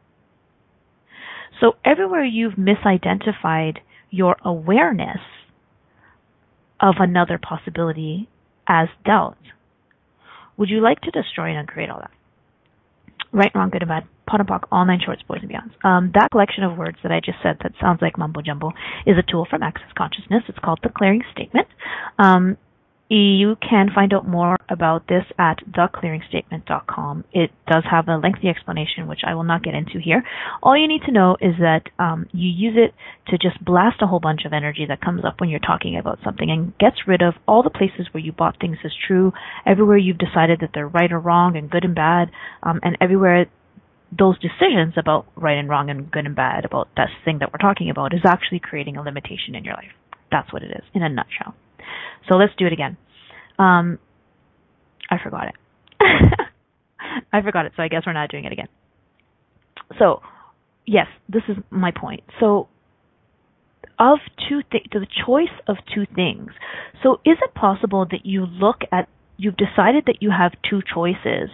So, 1.61 1.77
everywhere 1.85 2.25
you've 2.25 2.55
misidentified 2.55 3.79
your 4.11 4.37
awareness 4.45 5.21
of 6.81 6.97
another 6.99 7.39
possibility 7.39 8.29
as 8.67 8.89
doubt, 9.05 9.39
would 10.57 10.69
you 10.69 10.81
like 10.81 11.01
to 11.03 11.11
destroy 11.11 11.51
and 11.51 11.59
uncreate 11.59 11.91
all 11.91 12.01
that? 12.01 12.11
Right, 13.33 13.51
Wrong, 13.55 13.71
Good 13.71 13.83
and 13.83 13.89
Bad, 13.89 14.05
POD 14.27 14.41
and 14.41 14.49
POC, 14.49 14.63
All 14.73 14.87
Nine 14.87 15.01
Shorts, 15.05 15.23
Boys 15.29 15.41
and 15.43 15.51
Beyonds. 15.51 15.85
Um, 15.85 16.13
that 16.15 16.31
collection 16.31 16.65
of 16.65 16.79
words 16.79 16.97
that 17.03 17.13
I 17.13 17.21
just 17.21 17.39
said 17.43 17.59
that 17.63 17.73
sounds 17.81 18.01
like 18.01 18.17
mumbo 18.17 18.41
jumbo 18.41 18.73
is 19.07 19.17
a 19.19 19.31
tool 19.31 19.47
from 19.49 19.63
Access 19.63 19.89
Consciousness. 19.97 20.45
It's 20.49 20.59
called 20.59 20.81
the 20.83 20.89
Clearing 20.89 21.23
Statement. 21.33 21.69
Um, 22.19 22.57
you 23.09 23.57
can 23.57 23.89
find 23.95 24.13
out 24.13 24.29
more 24.29 24.57
about 24.69 25.09
this 25.09 25.25
at 25.39 25.59
theclearingstatement.com. 25.71 27.25
It 27.33 27.51
does 27.67 27.85
have 27.91 28.07
a 28.09 28.19
lengthy 28.19 28.49
explanation, 28.49 29.09
which 29.09 29.21
I 29.27 29.35
will 29.35 29.45
not 29.45 29.63
get 29.63 29.75
into 29.75 29.99
here. 29.99 30.23
All 30.63 30.77
you 30.77 30.87
need 30.87 31.03
to 31.07 31.13
know 31.13 31.37
is 31.41 31.55
that 31.59 31.85
um, 31.99 32.27
you 32.33 32.51
use 32.51 32.77
it 32.77 32.95
to 33.31 33.39
just 33.39 33.65
blast 33.65 34.03
a 34.03 34.07
whole 34.07 34.21
bunch 34.21 34.45
of 34.45 34.53
energy 34.53 34.85
that 34.87 35.01
comes 35.01 35.25
up 35.25 35.41
when 35.41 35.49
you're 35.49 35.59
talking 35.59 35.97
about 35.97 36.19
something 36.23 36.51
and 36.51 36.77
gets 36.79 37.07
rid 37.07 37.23
of 37.23 37.35
all 37.47 37.63
the 37.63 37.71
places 37.71 38.09
where 38.13 38.23
you 38.23 38.33
bought 38.33 38.61
things 38.61 38.77
as 38.85 38.93
true, 39.07 39.33
everywhere 39.65 39.97
you've 39.97 40.19
decided 40.19 40.61
that 40.61 40.71
they're 40.75 40.89
right 40.89 41.13
or 41.13 41.19
wrong 41.19 41.57
and 41.57 41.71
good 41.71 41.85
and 41.85 41.95
bad, 41.95 42.31
um, 42.63 42.79
and 42.83 42.99
everywhere 43.01 43.47
those 44.17 44.37
decisions 44.39 44.95
about 44.97 45.27
right 45.37 45.59
and 45.59 45.69
wrong 45.69 45.91
and 45.91 46.11
good 46.11 46.25
and 46.25 46.35
bad 46.35 46.65
about 46.65 46.89
that 46.97 47.09
thing 47.25 47.39
that 47.41 47.53
we're 47.53 47.59
talking 47.59 47.91
about 47.91 48.15
is 48.15 48.21
actually 48.25 48.59
creating 48.59 48.97
a 48.97 49.03
limitation 49.03 49.55
in 49.55 49.65
your 49.65 49.75
life. 49.75 49.93
That's 50.31 50.53
what 50.53 50.63
it 50.63 50.71
is 50.71 50.85
in 50.95 51.03
a 51.03 51.09
nutshell. 51.09 51.55
So 52.29 52.37
let's 52.37 52.53
do 52.59 52.67
it 52.67 52.73
again. 52.73 52.97
Um, 53.59 53.99
I 55.11 55.17
forgot 55.23 55.49
it. 55.49 55.55
I 57.33 57.43
forgot 57.43 57.67
it, 57.67 57.73
so 57.77 57.83
I 57.83 57.89
guess 57.89 58.03
we're 58.07 58.13
not 58.13 58.31
doing 58.31 58.45
it 58.45 58.53
again. 58.53 58.69
So, 59.99 60.21
yes, 60.87 61.07
this 61.29 61.43
is 61.49 61.57
my 61.71 61.91
point. 61.91 62.23
So, 62.41 62.69
of 63.99 64.19
two 64.49 64.61
things, 64.71 64.87
the 64.93 65.07
choice 65.27 65.55
of 65.67 65.77
two 65.95 66.05
things. 66.15 66.51
So, 67.03 67.15
is 67.25 67.39
it 67.43 67.55
possible 67.55 68.07
that 68.11 68.25
you 68.25 68.47
look 68.47 68.83
at, 68.93 69.09
you've 69.37 69.57
decided 69.57 70.05
that 70.07 70.19
you 70.21 70.31
have 70.31 70.53
two 70.69 70.81
choices, 70.83 71.51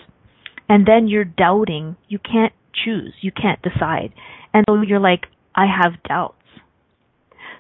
and 0.69 0.87
then 0.87 1.09
you're 1.09 1.25
doubting, 1.25 1.97
you 2.09 2.19
can't 2.19 2.53
choose, 2.85 3.15
you 3.21 3.31
can't 3.31 3.61
decide, 3.63 4.13
and 4.53 4.65
so 4.69 4.83
you're 4.83 5.01
like, 5.01 5.27
I 5.55 5.67
have 5.67 6.03
doubts. 6.07 6.37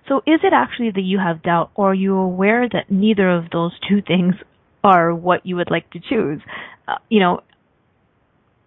So 0.08 0.18
is 0.26 0.40
it 0.42 0.52
actually 0.52 0.90
that 0.90 1.00
you 1.00 1.18
have 1.18 1.42
doubt, 1.42 1.70
or 1.74 1.90
are 1.92 1.94
you 1.94 2.16
aware 2.16 2.68
that 2.68 2.90
neither 2.90 3.30
of 3.30 3.44
those 3.50 3.72
two 3.88 4.02
things 4.02 4.34
are 4.82 5.14
what 5.14 5.46
you 5.46 5.56
would 5.56 5.70
like 5.70 5.90
to 5.90 6.00
choose? 6.00 6.40
Uh, 6.86 6.96
you 7.08 7.20
know, 7.20 7.40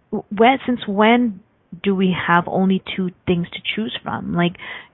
when 0.10 0.58
since 0.65 0.82
when 0.88 1.41
do 1.84 1.93
we 1.93 2.15
have 2.28 2.45
only 2.47 2.82
two 2.95 3.12
things 3.26 3.47
to 3.52 3.60
choose 3.76 3.95
from? 4.04 4.34
Like, 4.34 4.54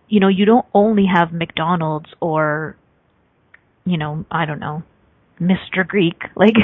you 0.10 0.20
know, 0.20 0.28
you 0.28 0.46
don't 0.46 0.66
only 0.74 1.06
have 1.14 1.32
McDonald's 1.32 2.10
or, 2.20 2.76
you 3.86 3.98
know, 3.98 4.26
I 4.30 4.46
don't 4.46 4.60
know, 4.60 4.84
Mr. 5.40 5.88
Greek. 5.88 6.22
Like, 6.36 6.56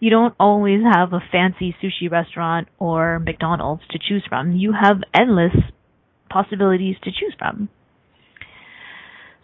you 0.00 0.10
don't 0.10 0.34
always 0.38 0.80
have 0.82 1.12
a 1.12 1.20
fancy 1.32 1.74
sushi 1.82 2.10
restaurant 2.10 2.68
or 2.78 3.18
McDonald's 3.18 3.82
to 3.90 3.98
choose 3.98 4.24
from. 4.28 4.52
You 4.52 4.72
have 4.72 4.98
endless 5.12 5.52
possibilities 6.30 6.96
to 7.02 7.10
choose 7.10 7.34
from. 7.38 7.68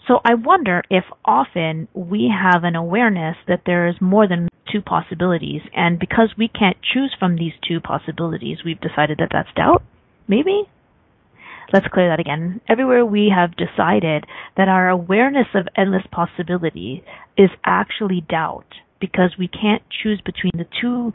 So 0.09 0.21
I 0.25 0.35
wonder 0.35 0.83
if 0.91 1.05
often 1.25 1.87
we 1.95 2.33
have 2.33 2.65
an 2.65 2.75
awareness 2.75 3.37
that 3.47 3.63
there 3.67 3.87
is 3.87 3.95
more 4.01 4.27
than 4.27 4.49
two 4.71 4.81
possibilities, 4.81 5.63
and 5.75 5.99
because 5.99 6.35
we 6.37 6.49
can't 6.49 6.77
choose 6.83 7.15
from 7.19 7.37
these 7.37 7.53
two 7.67 7.81
possibilities, 7.81 8.59
we've 8.65 8.81
decided 8.81 9.19
that 9.19 9.29
that's 9.33 9.53
doubt? 9.55 9.83
Maybe? 10.27 10.65
Let's 11.73 11.87
clear 11.93 12.09
that 12.09 12.21
again. 12.21 12.61
Everywhere 12.69 13.05
we 13.05 13.33
have 13.35 13.57
decided 13.57 14.25
that 14.57 14.69
our 14.69 14.89
awareness 14.89 15.47
of 15.55 15.69
endless 15.77 16.03
possibility 16.11 17.05
is 17.37 17.51
actually 17.65 18.25
doubt 18.29 18.67
because 19.01 19.37
we 19.39 19.49
can't 19.49 19.83
choose 20.03 20.21
between 20.25 20.53
the 20.55 20.67
two 20.81 21.13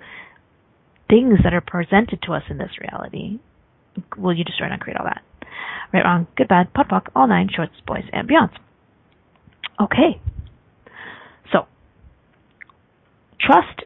things 1.09 1.39
that 1.43 1.53
are 1.53 1.61
presented 1.61 2.21
to 2.23 2.33
us 2.33 2.43
in 2.49 2.57
this 2.57 2.71
reality. 2.81 3.39
Will 4.17 4.33
you 4.33 4.43
destroy 4.43 4.67
and 4.69 4.81
create 4.81 4.97
all 4.97 5.05
that? 5.05 5.21
Right, 5.93 6.03
wrong, 6.03 6.27
good, 6.35 6.47
bad, 6.47 6.73
POC, 6.73 7.07
all 7.15 7.27
nine, 7.27 7.49
shorts, 7.53 7.73
boys, 7.85 8.03
and 8.11 8.27
beyonds. 8.27 8.55
Okay. 9.79 10.19
So, 11.51 11.67
trust, 13.39 13.83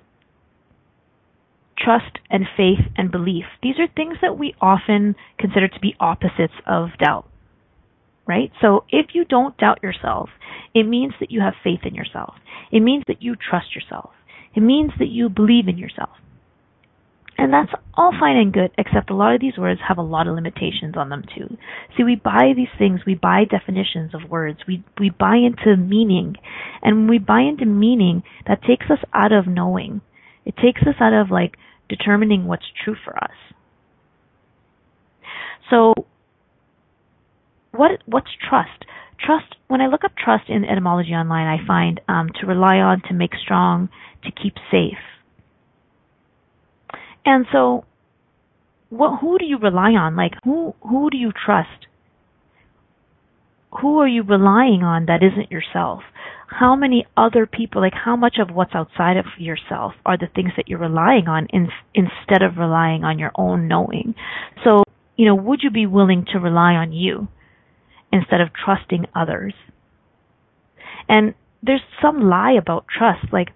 trust 1.77 2.19
and 2.30 2.45
faith 2.56 2.80
and 2.97 3.12
belief. 3.12 3.45
These 3.62 3.75
are 3.80 3.88
things 3.88 4.17
that 4.21 4.38
we 4.38 4.56
often 4.62 5.15
consider 5.38 5.67
to 5.67 5.80
be 5.80 5.95
opposites 5.99 6.54
of 6.65 6.89
doubt. 6.99 7.27
Right? 8.27 8.51
So 8.62 8.86
if 8.89 9.08
you 9.13 9.25
don't 9.25 9.58
doubt 9.58 9.84
yourself, 9.84 10.30
it 10.73 10.84
means 10.84 11.13
that 11.19 11.32
you 11.32 11.41
have 11.41 11.54
faith 11.63 11.82
in 11.84 11.95
yourself. 11.95 12.36
It 12.71 12.80
means 12.82 13.04
that 13.08 13.21
you 13.21 13.36
trust 13.36 13.75
yourself. 13.75 14.12
It 14.56 14.62
means 14.62 14.91
that 14.99 15.08
you 15.08 15.27
believe 15.27 15.67
in 15.67 15.77
yourself. 15.77 16.12
And 17.41 17.51
that's 17.51 17.71
all 17.95 18.12
fine 18.19 18.38
and 18.38 18.54
good, 18.54 18.69
except 18.77 19.10
a 19.10 19.15
lot 19.15 19.34
of 19.34 19.41
these 19.41 19.58
words 19.58 19.82
have 19.88 19.97
a 19.97 20.04
lot 20.04 20.27
of 20.27 20.36
limitations 20.36 20.93
on 20.95 21.10
them 21.10 21.23
too. 21.36 21.58
See, 21.97 22.04
we 22.04 22.15
buy 22.15 22.54
these 22.56 22.69
things, 22.77 22.99
we 23.04 23.15
buy 23.15 23.45
definitions 23.49 24.13
of 24.13 24.30
words, 24.30 24.60
we, 24.67 24.84
we 24.99 25.10
buy 25.10 25.38
into 25.38 25.75
meaning. 25.75 26.36
And 26.84 26.97
when 26.97 27.08
we 27.10 27.17
buy 27.17 27.39
into 27.41 27.65
meaning, 27.65 28.21
that 28.45 28.62
takes 28.62 28.86
us 28.91 28.99
out 29.12 29.32
of 29.32 29.47
knowing. 29.47 30.01
It 30.45 30.54
takes 30.56 30.82
us 30.82 30.93
out 31.01 31.13
of 31.13 31.32
like 31.32 31.56
determining 31.89 32.45
what's 32.45 32.67
true 32.86 32.95
for 33.04 33.17
us. 33.17 33.32
So, 35.71 35.95
what 37.71 38.04
what's 38.06 38.30
trust? 38.47 38.86
Trust. 39.19 39.56
When 39.67 39.82
I 39.82 39.88
look 39.88 40.04
up 40.04 40.12
trust 40.15 40.43
in 40.47 40.63
etymology 40.63 41.13
online, 41.13 41.47
I 41.47 41.65
find 41.65 42.01
um, 42.08 42.30
to 42.39 42.45
rely 42.45 42.77
on, 42.77 43.01
to 43.08 43.15
make 43.15 43.32
strong, 43.43 43.89
to 44.25 44.32
keep 44.32 44.54
safe. 44.69 44.99
And 47.25 47.45
so, 47.51 47.86
what, 48.89 49.19
who 49.19 49.38
do 49.38 49.45
you 49.45 49.57
rely 49.57 49.91
on? 49.91 50.15
Like, 50.15 50.34
who, 50.43 50.73
who 50.81 51.10
do 51.10 51.17
you 51.17 51.31
trust? 51.31 51.88
Who 53.81 53.99
are 53.99 54.07
you 54.07 54.23
relying 54.23 54.84
on 54.84 55.05
that 55.05 55.23
isn't 55.23 55.51
yourself? 55.51 56.01
How 56.47 56.75
many 56.75 57.05
other 57.15 57.45
people, 57.45 57.81
like 57.81 57.93
how 57.93 58.17
much 58.17 58.36
of 58.38 58.53
what's 58.53 58.75
outside 58.75 59.15
of 59.15 59.25
yourself 59.38 59.93
are 60.05 60.17
the 60.17 60.27
things 60.36 60.51
that 60.57 60.67
you're 60.67 60.79
relying 60.79 61.29
on 61.29 61.47
in, 61.53 61.69
instead 61.95 62.41
of 62.41 62.57
relying 62.57 63.05
on 63.05 63.17
your 63.17 63.31
own 63.36 63.69
knowing? 63.69 64.13
So, 64.65 64.84
you 65.15 65.25
know, 65.25 65.36
would 65.36 65.62
you 65.63 65.69
be 65.69 65.86
willing 65.86 66.25
to 66.34 66.39
rely 66.39 66.73
on 66.73 66.91
you 66.91 67.29
instead 68.12 68.41
of 68.41 68.49
trusting 68.53 69.05
others? 69.15 69.53
And 71.07 71.34
there's 71.63 71.81
some 72.01 72.29
lie 72.29 72.53
about 72.60 72.86
trust, 72.88 73.31
like 73.31 73.49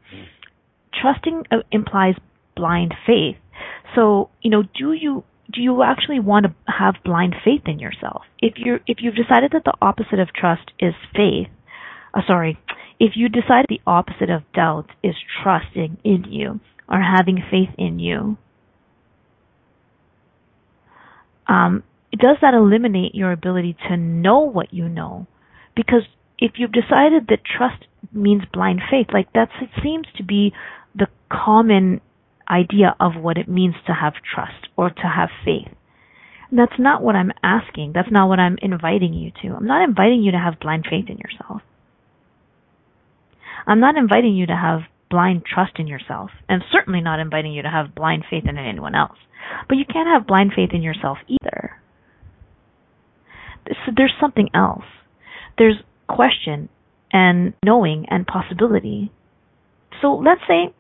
trusting 1.02 1.44
uh, 1.52 1.58
implies 1.72 2.16
blind 2.56 2.94
faith. 3.06 3.36
So, 3.96 4.30
you 4.42 4.50
know, 4.50 4.64
do 4.64 4.94
you 4.94 5.24
do 5.52 5.62
you 5.62 5.84
actually 5.84 6.20
want 6.20 6.46
to 6.46 6.54
have 6.72 6.96
blind 7.04 7.36
faith 7.44 7.62
in 7.66 7.80
yourself? 7.80 8.24
If 8.40 8.54
you're 8.58 8.80
if 8.88 8.98
you've 9.02 9.16
decided 9.16 9.52
that 9.54 9.64
the 9.64 9.74
opposite 9.82 10.20
of 10.20 10.34
trust 10.34 10.72
is 10.80 10.94
faith, 11.14 11.48
uh, 12.14 12.22
sorry, 12.28 12.58
if 13.00 13.14
you 13.16 13.30
decide 13.30 13.66
the 13.70 13.82
opposite 13.86 14.30
of 14.30 14.44
doubt 14.54 14.90
is 15.04 15.16
trusting 15.44 15.98
in 16.04 16.26
you 16.30 16.60
or 16.90 17.00
having 17.02 17.44
faith 17.52 17.70
in 17.78 18.00
you, 18.00 18.38
um, 21.48 21.84
does 22.12 22.38
that 22.42 22.54
eliminate 22.54 23.14
your 23.14 23.32
ability 23.32 23.76
to 23.90 23.98
know 23.98 24.40
what 24.40 24.74
you 24.74 24.88
know? 24.88 25.28
Because 25.76 26.04
if 26.40 26.54
you've 26.58 26.72
decided 26.72 27.28
that 27.30 27.40
trust 27.46 27.86
means 28.12 28.44
blind 28.52 28.82
faith, 28.90 29.08
like 29.14 29.32
that 29.34 29.50
seems 29.84 30.08
to 30.18 30.24
be 30.24 30.54
the 30.96 31.08
common 31.30 32.02
idea 32.50 32.96
of 33.00 33.14
what 33.16 33.38
it 33.38 33.48
means 33.48 33.76
to 33.88 33.94
have 33.94 34.14
trust 34.34 34.70
or 34.78 34.90
to 34.90 35.02
have 35.04 35.30
faith. 35.44 35.74
That's 36.52 36.80
not 36.80 37.02
what 37.02 37.16
I'm 37.16 37.32
asking. 37.44 37.92
That's 37.94 38.12
not 38.12 38.30
what 38.30 38.40
I'm 38.40 38.58
inviting 38.62 39.14
you 39.14 39.32
to. 39.42 39.56
I'm 39.56 39.66
not 39.66 39.84
inviting 39.84 40.22
you 40.22 40.32
to 40.32 40.38
have 40.38 40.60
blind 40.60 40.86
faith 40.90 41.06
in 41.10 41.18
yourself. 41.18 41.62
I'm 43.68 43.80
not 43.80 43.98
inviting 43.98 44.36
you 44.36 44.46
to 44.46 44.56
have 44.56 44.82
blind 45.10 45.44
trust 45.46 45.74
in 45.80 45.88
yourself, 45.88 46.30
and 46.48 46.64
certainly 46.72 47.02
not 47.02 47.20
inviting 47.20 47.54
you 47.54 47.64
to 47.64 47.70
have 47.70 47.96
blind 47.96 48.26
faith 48.30 48.44
in 48.48 48.58
anyone 48.58 48.96
else. 48.96 49.18
But 49.68 49.78
you 49.78 49.86
can't 49.86 50.08
have 50.08 50.28
blind 50.28 50.52
faith 50.56 50.70
in 50.74 50.82
yourself 50.82 51.18
either. 51.28 51.72
So 53.68 53.92
there's 53.96 54.14
something 54.20 54.50
else. 54.54 54.86
There's 55.58 55.78
question 56.08 56.70
and 57.12 57.54
knowing 57.64 58.06
and 58.10 58.28
possibility. 58.28 59.12
So 60.02 60.14
let's 60.16 60.42
say 60.48 60.74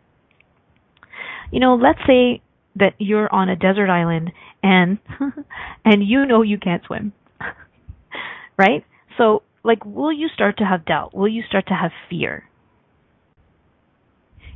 you 1.51 1.59
know, 1.59 1.75
let's 1.75 1.99
say 2.07 2.41
that 2.75 2.93
you're 2.97 3.33
on 3.33 3.49
a 3.49 3.55
desert 3.55 3.89
island 3.89 4.31
and 4.61 4.97
and 5.85 6.03
you 6.03 6.25
know 6.25 6.41
you 6.41 6.57
can't 6.57 6.83
swim. 6.85 7.13
right? 8.57 8.83
So, 9.17 9.43
like 9.63 9.85
will 9.85 10.11
you 10.11 10.27
start 10.33 10.57
to 10.57 10.65
have 10.65 10.85
doubt? 10.85 11.15
Will 11.15 11.27
you 11.27 11.43
start 11.47 11.67
to 11.67 11.73
have 11.73 11.91
fear? 12.09 12.49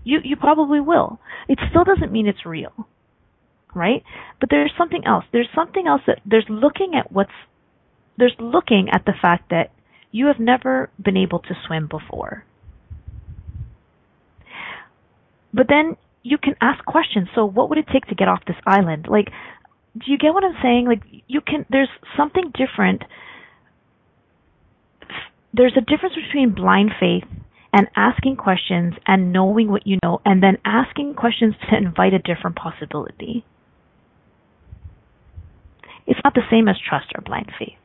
You 0.04 0.20
you 0.24 0.36
probably 0.36 0.80
will. 0.80 1.20
It 1.48 1.60
still 1.70 1.84
doesn't 1.84 2.12
mean 2.12 2.28
it's 2.28 2.46
real. 2.46 2.88
Right? 3.76 4.04
But 4.40 4.50
there's 4.50 4.74
something 4.78 5.04
else. 5.06 5.26
There's 5.32 5.50
something 5.54 5.86
else 5.88 6.02
that 6.08 6.20
there's 6.26 6.46
looking 6.50 6.94
at 6.96 7.12
what's 7.12 7.32
there's 8.18 8.36
looking 8.40 8.90
at 8.92 9.06
the 9.06 9.14
fact 9.22 9.50
that 9.52 9.72
you 10.12 10.28
have 10.28 10.40
never 10.40 10.90
been 11.02 11.16
able 11.16 11.40
to 11.40 11.54
swim 11.66 11.88
before. 11.88 12.44
But 15.54 15.68
then 15.70 15.98
you 16.24 16.38
can 16.38 16.56
ask 16.62 16.84
questions. 16.86 17.28
So 17.36 17.46
what 17.46 17.70
would 17.70 17.78
it 17.78 17.86
take 17.92 18.06
to 18.08 18.16
get 18.16 18.28
off 18.28 18.42
this 18.46 18.58
island? 18.66 19.08
Like 19.10 19.30
do 19.98 20.12
you 20.12 20.18
get 20.18 20.34
what 20.34 20.44
I'm 20.44 20.58
saying? 20.62 20.86
Like 20.86 21.02
you 21.28 21.42
can 21.42 21.66
there's 21.70 21.90
something 22.16 22.52
different. 22.54 23.04
There's 25.54 25.74
a 25.78 25.82
difference 25.82 26.16
between 26.16 26.54
blind 26.54 26.92
faith 27.00 27.24
and 27.74 27.88
asking 27.96 28.36
questions 28.38 28.94
and 29.08 29.34
knowing 29.34 29.70
what 29.70 29.86
you 29.86 29.98
know 30.04 30.22
and 30.26 30.42
then 30.44 30.58
asking 30.66 31.16
questions 31.16 31.56
to 31.70 31.78
invite 31.78 32.14
a 32.14 32.20
different 32.20 32.56
possibility. 32.56 33.46
It's 36.06 36.20
not 36.24 36.34
the 36.34 36.42
same 36.50 36.68
as 36.68 36.76
trust 36.78 37.08
or 37.16 37.22
blind 37.22 37.52
faith. 37.58 37.78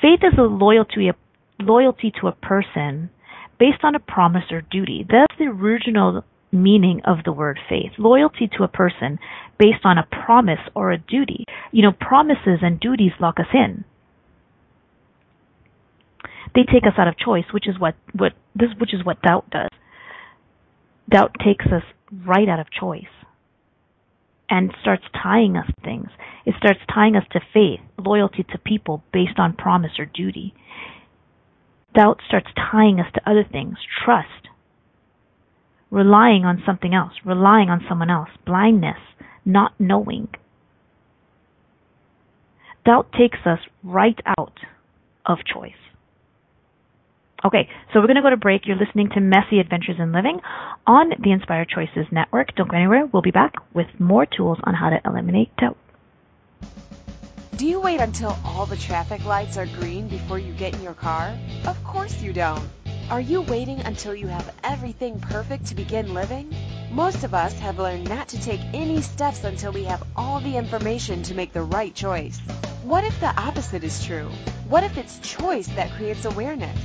Faith 0.00 0.20
is 0.22 0.38
a 0.38 0.42
loyalty, 0.42 1.08
a 1.08 1.14
loyalty 1.62 2.12
to 2.20 2.28
a 2.28 2.32
person 2.32 3.10
based 3.58 3.82
on 3.82 3.94
a 3.94 3.98
promise 3.98 4.44
or 4.50 4.62
duty. 4.62 5.06
That's 5.08 5.34
the 5.38 5.46
original 5.46 6.24
meaning 6.62 7.00
of 7.04 7.18
the 7.24 7.32
word 7.32 7.58
faith. 7.68 7.92
Loyalty 7.98 8.48
to 8.56 8.64
a 8.64 8.68
person 8.68 9.18
based 9.58 9.84
on 9.84 9.98
a 9.98 10.06
promise 10.24 10.60
or 10.74 10.92
a 10.92 10.98
duty. 10.98 11.44
You 11.72 11.82
know, 11.82 11.92
promises 11.92 12.60
and 12.62 12.80
duties 12.80 13.12
lock 13.20 13.38
us 13.38 13.46
in. 13.54 13.84
They 16.54 16.62
take 16.62 16.84
us 16.84 16.98
out 16.98 17.08
of 17.08 17.18
choice, 17.18 17.44
which 17.52 17.68
is 17.68 17.78
what, 17.78 17.94
what 18.14 18.32
this 18.54 18.70
which 18.78 18.94
is 18.94 19.04
what 19.04 19.20
doubt 19.22 19.50
does. 19.50 19.68
Doubt 21.10 21.36
takes 21.44 21.66
us 21.66 21.82
right 22.10 22.48
out 22.48 22.60
of 22.60 22.66
choice 22.70 23.04
and 24.48 24.72
starts 24.80 25.04
tying 25.22 25.56
us 25.56 25.70
things. 25.84 26.08
It 26.44 26.54
starts 26.58 26.80
tying 26.92 27.16
us 27.16 27.24
to 27.32 27.40
faith, 27.52 27.80
loyalty 27.98 28.44
to 28.52 28.58
people 28.58 29.02
based 29.12 29.38
on 29.38 29.54
promise 29.54 29.92
or 29.98 30.06
duty. 30.06 30.54
Doubt 31.94 32.20
starts 32.26 32.48
tying 32.54 33.00
us 33.00 33.12
to 33.14 33.30
other 33.30 33.44
things, 33.50 33.76
trust, 34.04 34.45
relying 35.96 36.44
on 36.44 36.62
something 36.66 36.92
else, 36.92 37.14
relying 37.24 37.70
on 37.70 37.82
someone 37.88 38.10
else, 38.10 38.28
blindness, 38.44 39.00
not 39.46 39.72
knowing. 39.78 40.28
Doubt 42.84 43.10
takes 43.18 43.38
us 43.46 43.60
right 43.82 44.20
out 44.38 44.58
of 45.24 45.38
choice. 45.50 45.72
Okay, 47.42 47.68
so 47.92 48.00
we're 48.00 48.08
going 48.08 48.16
to 48.16 48.22
go 48.22 48.28
to 48.28 48.36
break. 48.36 48.66
You're 48.66 48.76
listening 48.76 49.08
to 49.14 49.20
Messy 49.20 49.58
Adventures 49.58 49.96
in 49.98 50.12
Living 50.12 50.38
on 50.86 51.12
the 51.18 51.32
Inspired 51.32 51.70
Choices 51.70 52.06
Network. 52.12 52.54
Don't 52.56 52.70
go 52.70 52.76
anywhere. 52.76 53.06
We'll 53.06 53.22
be 53.22 53.30
back 53.30 53.54
with 53.72 53.86
more 53.98 54.26
tools 54.26 54.58
on 54.64 54.74
how 54.74 54.90
to 54.90 55.00
eliminate 55.06 55.56
doubt. 55.56 55.78
Do 57.56 57.66
you 57.66 57.80
wait 57.80 58.00
until 58.00 58.36
all 58.44 58.66
the 58.66 58.76
traffic 58.76 59.24
lights 59.24 59.56
are 59.56 59.66
green 59.80 60.08
before 60.08 60.38
you 60.38 60.52
get 60.54 60.74
in 60.74 60.82
your 60.82 60.92
car? 60.92 61.34
Of 61.64 61.82
course 61.84 62.20
you 62.20 62.34
don't. 62.34 62.68
Are 63.08 63.20
you 63.20 63.42
waiting 63.42 63.78
until 63.82 64.16
you 64.16 64.26
have 64.26 64.52
everything 64.64 65.20
perfect 65.20 65.66
to 65.66 65.76
begin 65.76 66.12
living? 66.12 66.52
Most 66.90 67.22
of 67.22 67.34
us 67.34 67.56
have 67.60 67.78
learned 67.78 68.08
not 68.08 68.26
to 68.28 68.42
take 68.42 68.60
any 68.74 69.00
steps 69.00 69.44
until 69.44 69.70
we 69.70 69.84
have 69.84 70.02
all 70.16 70.40
the 70.40 70.56
information 70.56 71.22
to 71.22 71.34
make 71.34 71.52
the 71.52 71.62
right 71.62 71.94
choice. 71.94 72.40
What 72.82 73.04
if 73.04 73.18
the 73.20 73.32
opposite 73.40 73.84
is 73.84 74.04
true? 74.04 74.28
What 74.68 74.82
if 74.82 74.98
it's 74.98 75.20
choice 75.20 75.68
that 75.68 75.92
creates 75.92 76.24
awareness? 76.24 76.76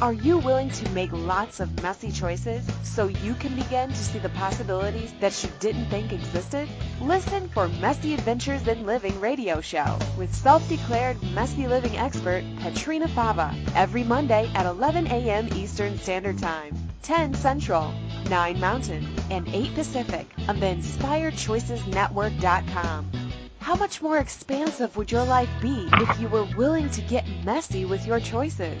Are 0.00 0.12
you 0.12 0.38
willing 0.38 0.70
to 0.70 0.88
make 0.90 1.10
lots 1.12 1.58
of 1.58 1.82
messy 1.82 2.12
choices 2.12 2.64
so 2.84 3.08
you 3.08 3.34
can 3.34 3.56
begin 3.56 3.88
to 3.90 3.96
see 3.96 4.20
the 4.20 4.28
possibilities 4.28 5.12
that 5.20 5.42
you 5.42 5.50
didn't 5.58 5.86
think 5.86 6.12
existed? 6.12 6.68
Listen 7.00 7.48
for 7.48 7.66
Messy 7.68 8.14
Adventures 8.14 8.68
in 8.68 8.86
Living 8.86 9.18
radio 9.20 9.60
show 9.60 9.98
with 10.16 10.32
self-declared 10.34 11.20
messy 11.34 11.66
living 11.66 11.96
expert 11.96 12.44
Petrina 12.60 13.10
Fava 13.10 13.52
every 13.74 14.04
Monday 14.04 14.48
at 14.54 14.66
11 14.66 15.08
a.m. 15.08 15.48
Eastern 15.54 15.98
Standard 15.98 16.38
Time, 16.38 16.76
10 17.02 17.34
Central, 17.34 17.92
9 18.30 18.60
Mountain, 18.60 19.04
and 19.30 19.48
8 19.48 19.74
Pacific 19.74 20.28
on 20.46 20.60
the 20.60 20.66
InspiredChoicesNetwork.com. 20.66 23.10
How 23.58 23.74
much 23.74 24.00
more 24.00 24.18
expansive 24.18 24.96
would 24.96 25.10
your 25.10 25.24
life 25.24 25.50
be 25.60 25.88
if 25.94 26.20
you 26.20 26.28
were 26.28 26.46
willing 26.56 26.88
to 26.90 27.00
get 27.02 27.26
messy 27.44 27.84
with 27.84 28.06
your 28.06 28.20
choices? 28.20 28.80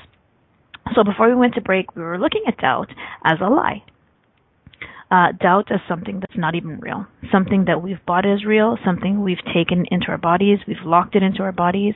So 0.95 1.03
before 1.03 1.27
we 1.27 1.35
went 1.35 1.55
to 1.55 1.61
break, 1.61 1.93
we 1.93 2.03
were 2.03 2.17
looking 2.17 2.43
at 2.47 2.57
doubt 2.57 2.89
as 3.25 3.39
a 3.41 3.49
lie 3.49 3.83
uh, 5.11 5.31
doubt 5.39 5.71
as 5.71 5.79
something 5.87 6.19
that's 6.19 6.37
not 6.37 6.55
even 6.55 6.79
real, 6.79 7.05
something 7.31 7.65
that 7.67 7.81
we've 7.81 8.03
bought 8.07 8.25
as 8.25 8.43
real, 8.43 8.77
something 8.83 9.21
we've 9.21 9.43
taken 9.53 9.85
into 9.91 10.07
our 10.07 10.17
bodies, 10.17 10.57
we've 10.67 10.83
locked 10.83 11.15
it 11.15 11.21
into 11.21 11.43
our 11.43 11.51
bodies, 11.51 11.93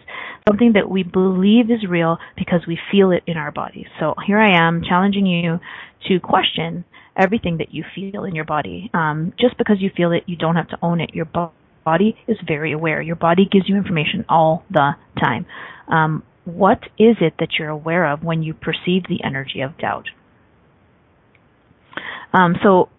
something 0.47 0.73
that 0.73 0.89
we 0.89 1.01
believe 1.01 1.71
is 1.71 1.87
real 1.89 2.17
because 2.37 2.61
we 2.67 2.77
feel 2.91 3.11
it 3.11 3.23
in 3.25 3.35
our 3.35 3.51
bodies. 3.51 3.87
So 3.99 4.13
here 4.25 4.39
I 4.39 4.55
am 4.55 4.83
challenging 4.87 5.25
you 5.25 5.59
to 6.07 6.19
question 6.19 6.85
everything 7.17 7.57
that 7.57 7.73
you 7.73 7.83
feel 7.93 8.23
in 8.23 8.35
your 8.35 8.45
body. 8.45 8.89
Um, 8.93 9.33
just 9.39 9.57
because 9.57 9.77
you 9.79 9.91
feel 9.95 10.11
it, 10.11 10.23
you 10.25 10.35
don't 10.35 10.55
have 10.55 10.69
to 10.69 10.77
own 10.81 11.01
it. 11.01 11.11
Your 11.13 11.25
bo- 11.25 11.51
body 11.83 12.17
is 12.27 12.37
very 12.47 12.71
aware. 12.71 13.01
Your 13.01 13.15
body 13.15 13.47
gives 13.51 13.67
you 13.67 13.75
information 13.75 14.25
all 14.29 14.63
the 14.69 14.91
time. 15.19 15.45
Um, 15.87 16.23
what 16.45 16.79
is 16.97 17.17
it 17.21 17.33
that 17.39 17.49
you're 17.57 17.69
aware 17.69 18.11
of 18.11 18.23
when 18.23 18.43
you 18.43 18.53
perceive 18.53 19.03
the 19.09 19.23
energy 19.23 19.61
of 19.61 19.77
doubt? 19.77 20.05
Um, 22.33 22.55
so 22.63 22.89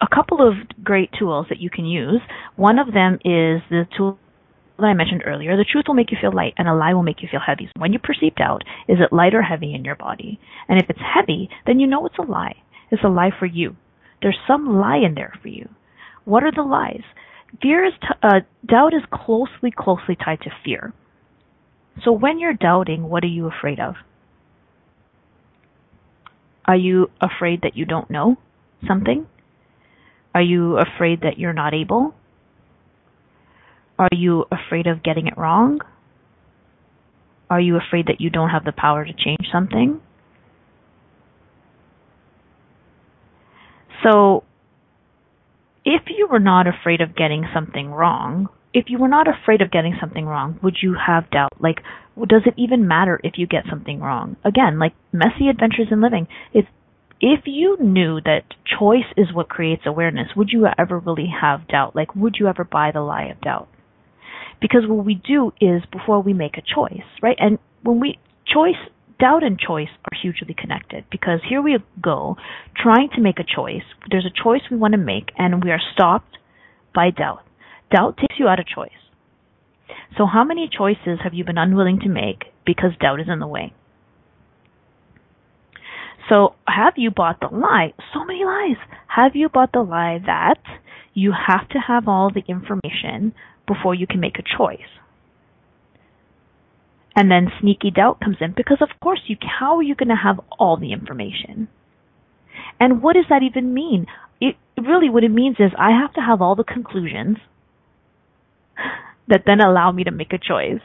a 0.00 0.06
couple 0.12 0.46
of 0.46 0.54
great 0.82 1.10
tools 1.18 1.46
that 1.48 1.60
you 1.60 1.70
can 1.70 1.84
use. 1.84 2.20
One 2.56 2.78
of 2.78 2.92
them 2.92 3.14
is 3.24 3.62
the 3.70 3.86
tool 3.96 4.18
that 4.78 4.84
I 4.86 4.94
mentioned 4.94 5.22
earlier. 5.26 5.56
The 5.56 5.64
truth 5.64 5.84
will 5.88 5.94
make 5.94 6.10
you 6.10 6.18
feel 6.20 6.32
light, 6.32 6.54
and 6.56 6.68
a 6.68 6.74
lie 6.74 6.94
will 6.94 7.02
make 7.02 7.22
you 7.22 7.28
feel 7.30 7.40
heavy. 7.44 7.66
So 7.66 7.80
when 7.80 7.92
you 7.92 7.98
perceive 7.98 8.34
doubt, 8.34 8.62
is 8.88 8.98
it 9.00 9.14
light 9.14 9.34
or 9.34 9.42
heavy 9.42 9.74
in 9.74 9.84
your 9.84 9.96
body? 9.96 10.38
And 10.68 10.80
if 10.80 10.88
it's 10.90 11.00
heavy, 11.14 11.48
then 11.66 11.80
you 11.80 11.86
know 11.86 12.06
it's 12.06 12.18
a 12.18 12.22
lie. 12.22 12.56
It's 12.90 13.04
a 13.04 13.08
lie 13.08 13.30
for 13.36 13.46
you. 13.46 13.76
There's 14.22 14.38
some 14.46 14.78
lie 14.78 14.98
in 14.98 15.14
there 15.14 15.32
for 15.42 15.48
you. 15.48 15.68
What 16.24 16.42
are 16.42 16.52
the 16.52 16.62
lies? 16.62 17.02
Fear 17.62 17.86
is 17.86 17.92
t- 18.00 18.08
uh, 18.22 18.40
doubt 18.66 18.94
is 18.94 19.02
closely, 19.12 19.70
closely 19.76 20.16
tied 20.16 20.40
to 20.42 20.50
fear. 20.64 20.92
So 22.04 22.12
when 22.12 22.38
you're 22.38 22.54
doubting, 22.54 23.08
what 23.08 23.24
are 23.24 23.28
you 23.28 23.46
afraid 23.46 23.80
of? 23.80 23.94
Are 26.66 26.76
you 26.76 27.10
afraid 27.20 27.62
that 27.62 27.76
you 27.76 27.84
don't 27.84 28.10
know 28.10 28.36
something? 28.86 29.26
Are 30.34 30.42
you 30.42 30.78
afraid 30.78 31.22
that 31.22 31.38
you're 31.38 31.52
not 31.52 31.72
able? 31.72 32.14
Are 33.98 34.08
you 34.12 34.44
afraid 34.50 34.86
of 34.86 35.02
getting 35.02 35.26
it 35.26 35.38
wrong? 35.38 35.80
Are 37.48 37.60
you 37.60 37.76
afraid 37.76 38.06
that 38.06 38.20
you 38.20 38.28
don't 38.28 38.50
have 38.50 38.64
the 38.64 38.72
power 38.72 39.04
to 39.04 39.12
change 39.12 39.48
something? 39.52 40.00
So, 44.02 44.44
if 45.84 46.02
you 46.08 46.28
were 46.30 46.40
not 46.40 46.66
afraid 46.66 47.00
of 47.00 47.16
getting 47.16 47.46
something 47.54 47.90
wrong, 47.90 48.48
if 48.74 48.86
you 48.88 48.98
were 48.98 49.08
not 49.08 49.26
afraid 49.26 49.62
of 49.62 49.70
getting 49.70 49.96
something 49.98 50.26
wrong, 50.26 50.58
would 50.62 50.76
you 50.82 50.96
have 51.06 51.30
doubt? 51.30 51.52
Like, 51.58 51.78
does 52.26 52.42
it 52.44 52.54
even 52.56 52.86
matter 52.86 53.20
if 53.24 53.38
you 53.38 53.46
get 53.46 53.64
something 53.70 54.00
wrong? 54.00 54.36
Again, 54.44 54.78
like 54.78 54.92
messy 55.12 55.48
adventures 55.48 55.88
in 55.90 56.02
living. 56.02 56.26
If 56.52 56.66
if 57.18 57.40
you 57.46 57.78
knew 57.80 58.20
that 58.20 58.42
choice 58.78 59.10
is 59.16 59.32
what 59.32 59.48
creates 59.48 59.82
awareness, 59.86 60.28
would 60.36 60.50
you 60.52 60.66
ever 60.78 60.98
really 60.98 61.32
have 61.40 61.66
doubt? 61.66 61.96
Like, 61.96 62.14
would 62.14 62.36
you 62.38 62.48
ever 62.48 62.64
buy 62.64 62.90
the 62.92 63.00
lie 63.00 63.24
of 63.24 63.40
doubt? 63.40 63.68
Because 64.60 64.82
what 64.86 65.04
we 65.04 65.14
do 65.14 65.52
is 65.60 65.82
before 65.92 66.22
we 66.22 66.32
make 66.32 66.56
a 66.56 66.62
choice, 66.62 67.06
right? 67.22 67.36
And 67.38 67.58
when 67.82 68.00
we 68.00 68.18
choice, 68.46 68.76
doubt 69.18 69.42
and 69.42 69.58
choice 69.58 69.88
are 70.04 70.18
hugely 70.20 70.54
connected 70.56 71.04
because 71.10 71.40
here 71.48 71.62
we 71.62 71.78
go 72.02 72.36
trying 72.76 73.08
to 73.14 73.20
make 73.20 73.38
a 73.38 73.44
choice. 73.44 73.84
There's 74.10 74.26
a 74.26 74.42
choice 74.42 74.62
we 74.70 74.76
want 74.76 74.92
to 74.92 74.98
make 74.98 75.30
and 75.36 75.62
we 75.62 75.70
are 75.70 75.80
stopped 75.94 76.38
by 76.94 77.10
doubt. 77.10 77.42
Doubt 77.94 78.16
takes 78.16 78.38
you 78.38 78.48
out 78.48 78.60
of 78.60 78.66
choice. 78.66 78.90
So 80.16 80.26
how 80.26 80.44
many 80.44 80.68
choices 80.68 81.20
have 81.22 81.34
you 81.34 81.44
been 81.44 81.58
unwilling 81.58 82.00
to 82.00 82.08
make 82.08 82.44
because 82.64 82.90
doubt 83.00 83.20
is 83.20 83.26
in 83.30 83.38
the 83.38 83.46
way? 83.46 83.74
So 86.28 86.54
have 86.66 86.94
you 86.96 87.10
bought 87.10 87.40
the 87.40 87.54
lie? 87.54 87.92
So 88.12 88.24
many 88.24 88.44
lies. 88.44 88.76
Have 89.06 89.36
you 89.36 89.48
bought 89.48 89.72
the 89.72 89.82
lie 89.82 90.18
that 90.26 90.60
you 91.14 91.32
have 91.32 91.68
to 91.70 91.78
have 91.78 92.08
all 92.08 92.30
the 92.30 92.42
information 92.48 93.32
before 93.66 93.94
you 93.94 94.06
can 94.06 94.20
make 94.20 94.38
a 94.38 94.56
choice? 94.56 94.88
And 97.14 97.30
then 97.30 97.50
sneaky 97.60 97.90
doubt 97.90 98.20
comes 98.20 98.36
in 98.40 98.52
because 98.54 98.78
of 98.82 98.88
course 99.00 99.20
you 99.26 99.36
how 99.58 99.76
are 99.76 99.82
you 99.82 99.94
going 99.94 100.10
to 100.10 100.22
have 100.22 100.38
all 100.58 100.76
the 100.76 100.92
information? 100.92 101.68
And 102.78 103.02
what 103.02 103.14
does 103.14 103.24
that 103.30 103.42
even 103.42 103.72
mean? 103.72 104.06
It 104.40 104.56
really 104.76 105.08
what 105.08 105.24
it 105.24 105.30
means 105.30 105.56
is 105.58 105.72
I 105.78 105.90
have 105.90 106.12
to 106.14 106.20
have 106.20 106.42
all 106.42 106.54
the 106.54 106.64
conclusions 106.64 107.38
that 109.28 109.44
then 109.46 109.60
allow 109.60 109.92
me 109.92 110.04
to 110.04 110.10
make 110.10 110.32
a 110.32 110.38
choice. 110.38 110.82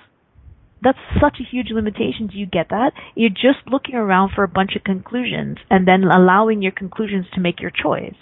That's 0.82 0.98
such 1.22 1.38
a 1.40 1.44
huge 1.50 1.68
limitation. 1.70 2.28
Do 2.28 2.38
you 2.38 2.48
get 2.48 2.70
that? 2.70 2.94
You're 3.14 3.30
just 3.30 3.70
looking 3.70 3.96
around 3.96 4.32
for 4.36 4.44
a 4.44 4.48
bunch 4.48 4.76
of 4.76 4.84
conclusions 4.84 5.58
and 5.70 5.88
then 5.88 6.04
allowing 6.04 6.62
your 6.62 6.72
conclusions 6.72 7.28
to 7.34 7.42
make 7.42 7.60
your 7.60 7.72
choice. 7.72 8.16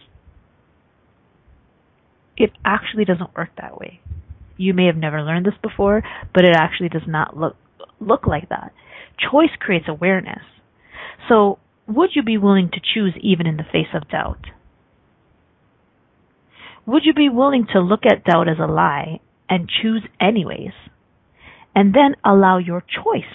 It 2.36 2.52
actually 2.66 3.06
doesn't 3.06 3.36
work 3.36 3.50
that 3.62 3.80
way. 3.80 4.02
You 4.60 4.74
may 4.74 4.88
have 4.88 4.98
never 4.98 5.22
learned 5.22 5.46
this 5.46 5.58
before, 5.64 6.04
but 6.34 6.44
it 6.44 6.54
actually 6.54 6.90
does 6.90 7.08
not 7.08 7.38
look 7.38 7.56
look 8.02 8.28
like 8.28 8.50
that. 8.50 8.74
Choice 9.18 9.56
creates 9.58 9.86
awareness. 9.88 10.44
So, 11.30 11.60
would 11.88 12.10
you 12.14 12.24
be 12.24 12.38
willing 12.38 12.70
to 12.74 12.82
choose 12.94 13.14
even 13.22 13.48
in 13.48 13.56
the 13.56 13.64
face 13.64 13.94
of 13.94 14.10
doubt? 14.10 14.48
Would 16.86 17.04
you 17.06 17.14
be 17.14 17.30
willing 17.30 17.68
to 17.72 17.80
look 17.80 18.02
at 18.06 18.26
doubt 18.26 18.50
as 18.50 18.58
a 18.60 18.70
lie 18.70 19.22
and 19.50 19.70
choose 19.82 20.04
anyways? 20.20 20.74
And 21.74 21.94
then 21.94 22.16
allow 22.26 22.58
your 22.58 22.82
choice 22.82 23.32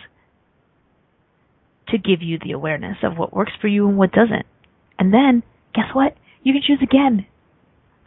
to 1.89 1.97
give 1.97 2.20
you 2.20 2.39
the 2.39 2.53
awareness 2.53 2.99
of 3.03 3.16
what 3.16 3.33
works 3.33 3.53
for 3.59 3.68
you 3.68 3.89
and 3.89 3.97
what 3.97 4.12
doesn't. 4.12 4.45
And 4.99 5.14
then, 5.14 5.43
guess 5.75 5.95
what? 5.95 6.16
You 6.43 6.53
can 6.53 6.62
choose 6.66 6.83
again. 6.83 7.27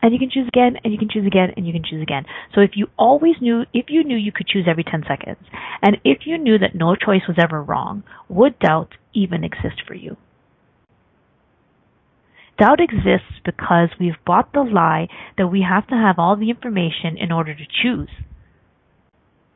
And 0.02 0.14
you 0.14 0.20
can 0.20 0.30
choose 0.30 0.48
again, 0.48 0.78
and 0.84 0.93
you 0.93 1.00
can 1.00 1.10
choose 1.10 1.26
again, 1.26 1.52
and 1.58 1.66
you 1.66 1.74
can 1.74 1.84
choose 1.84 2.04
again. 2.04 2.26
So 2.54 2.62
if 2.62 2.72
you 2.76 2.88
always 2.98 3.36
knew, 3.41 3.64
if 3.74 3.86
you 3.89 4.04
knew 4.04 4.16
you 4.16 4.32
could 4.32 4.48
choose 4.48 4.68
every 4.70 4.84
10 4.84 5.04
seconds, 5.08 5.43
and 5.82 5.98
if 6.04 6.20
you 6.26 6.38
knew 6.38 6.58
that 6.60 6.76
no 6.76 6.95
choice 6.95 7.24
was 7.28 7.38
ever 7.41 7.62
wrong, 7.62 8.04
would 8.30 8.60
doubt 8.60 8.93
even 9.14 9.43
exist 9.43 9.82
for 9.88 9.95
you? 9.95 10.18
Doubt 12.60 12.80
exists 12.80 13.39
because 13.45 13.89
we've 14.00 14.24
bought 14.26 14.52
the 14.54 14.62
lie 14.62 15.08
that 15.38 15.48
we 15.48 15.66
have 15.68 15.88
to 15.88 15.95
have 15.95 16.18
all 16.18 16.36
the 16.36 16.50
information 16.50 17.16
in 17.18 17.32
order 17.32 17.54
to 17.54 17.66
choose. 17.84 18.10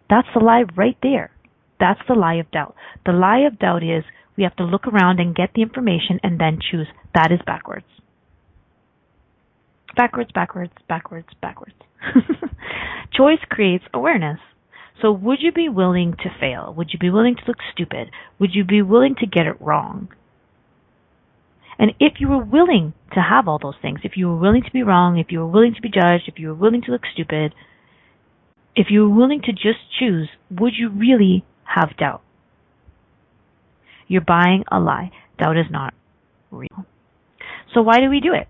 That's 0.10 0.28
the 0.34 0.44
lie 0.44 0.66
right 0.76 0.98
there. 1.02 1.32
That's 1.80 2.02
the 2.08 2.14
lie 2.14 2.36
of 2.36 2.52
doubt. 2.52 2.76
The 3.06 3.12
lie 3.12 3.39
of 3.39 3.58
doubt 3.58 3.84
is 3.84 4.04
we 4.38 4.44
have 4.44 4.56
to 4.58 4.64
look 4.64 4.86
around 4.86 5.20
and 5.20 5.36
get 5.36 5.52
the 5.56 5.64
information 5.64 6.20
and 6.22 6.39
then 6.39 6.60
choose. 6.60 6.88
That 7.16 7.32
is 7.32 7.39
backwards. 7.46 7.86
Backwards, 9.96 10.32
backwards, 10.34 10.74
backwards, 10.88 11.28
backwards. 11.42 11.76
Choice 13.14 13.39
creates 13.50 13.84
awareness. 13.94 14.39
So 15.02 15.12
would 15.12 15.39
you 15.42 15.52
be 15.52 15.68
willing 15.70 16.14
to 16.24 16.30
fail? 16.39 16.74
Would 16.78 16.89
you 16.94 17.00
be 17.00 17.10
willing 17.10 17.36
to 17.36 17.42
look 17.48 17.58
stupid? 17.74 18.12
Would 18.39 18.52
you 18.54 18.64
be 18.64 18.82
willing 18.82 19.16
to 19.20 19.26
get 19.26 19.48
it 19.48 19.60
wrong? 19.60 20.10
And 21.80 21.94
if 22.00 22.14
you 22.20 22.30
were 22.30 22.44
willing 22.44 22.94
to 23.14 23.20
have 23.20 23.48
all 23.48 23.60
those 23.60 23.76
things, 23.82 24.02
if 24.04 24.12
you 24.16 24.28
were 24.28 24.38
willing 24.38 24.62
to 24.62 24.72
be 24.72 24.84
wrong, 24.84 25.18
if 25.18 25.28
you 25.32 25.39
were 25.39 25.48
willing 25.48 25.74
to 25.74 25.82
be 25.82 25.89
judged, 25.89 26.26
if 26.28 26.38
you 26.38 26.50
were 26.50 26.54
willing 26.54 26.84
to 26.84 26.92
look 26.92 27.02
stupid, 27.12 27.56
if 28.76 28.88
you 28.89 29.02
were 29.02 29.16
willing 29.16 29.42
to 29.42 29.52
just 29.52 29.80
choose, 30.00 30.30
would 30.52 30.74
you 30.78 30.89
really 30.89 31.44
have 31.64 31.98
doubt? 31.98 32.22
You're 34.08 34.22
buying 34.22 34.64
a 34.72 34.80
lie. 34.80 35.12
Doubt 35.39 35.58
is 35.58 35.72
not 35.72 35.94
real. 36.52 36.86
So 37.74 37.82
why 37.82 38.00
do 38.00 38.10
we 38.10 38.20
do 38.20 38.34
it? 38.34 38.48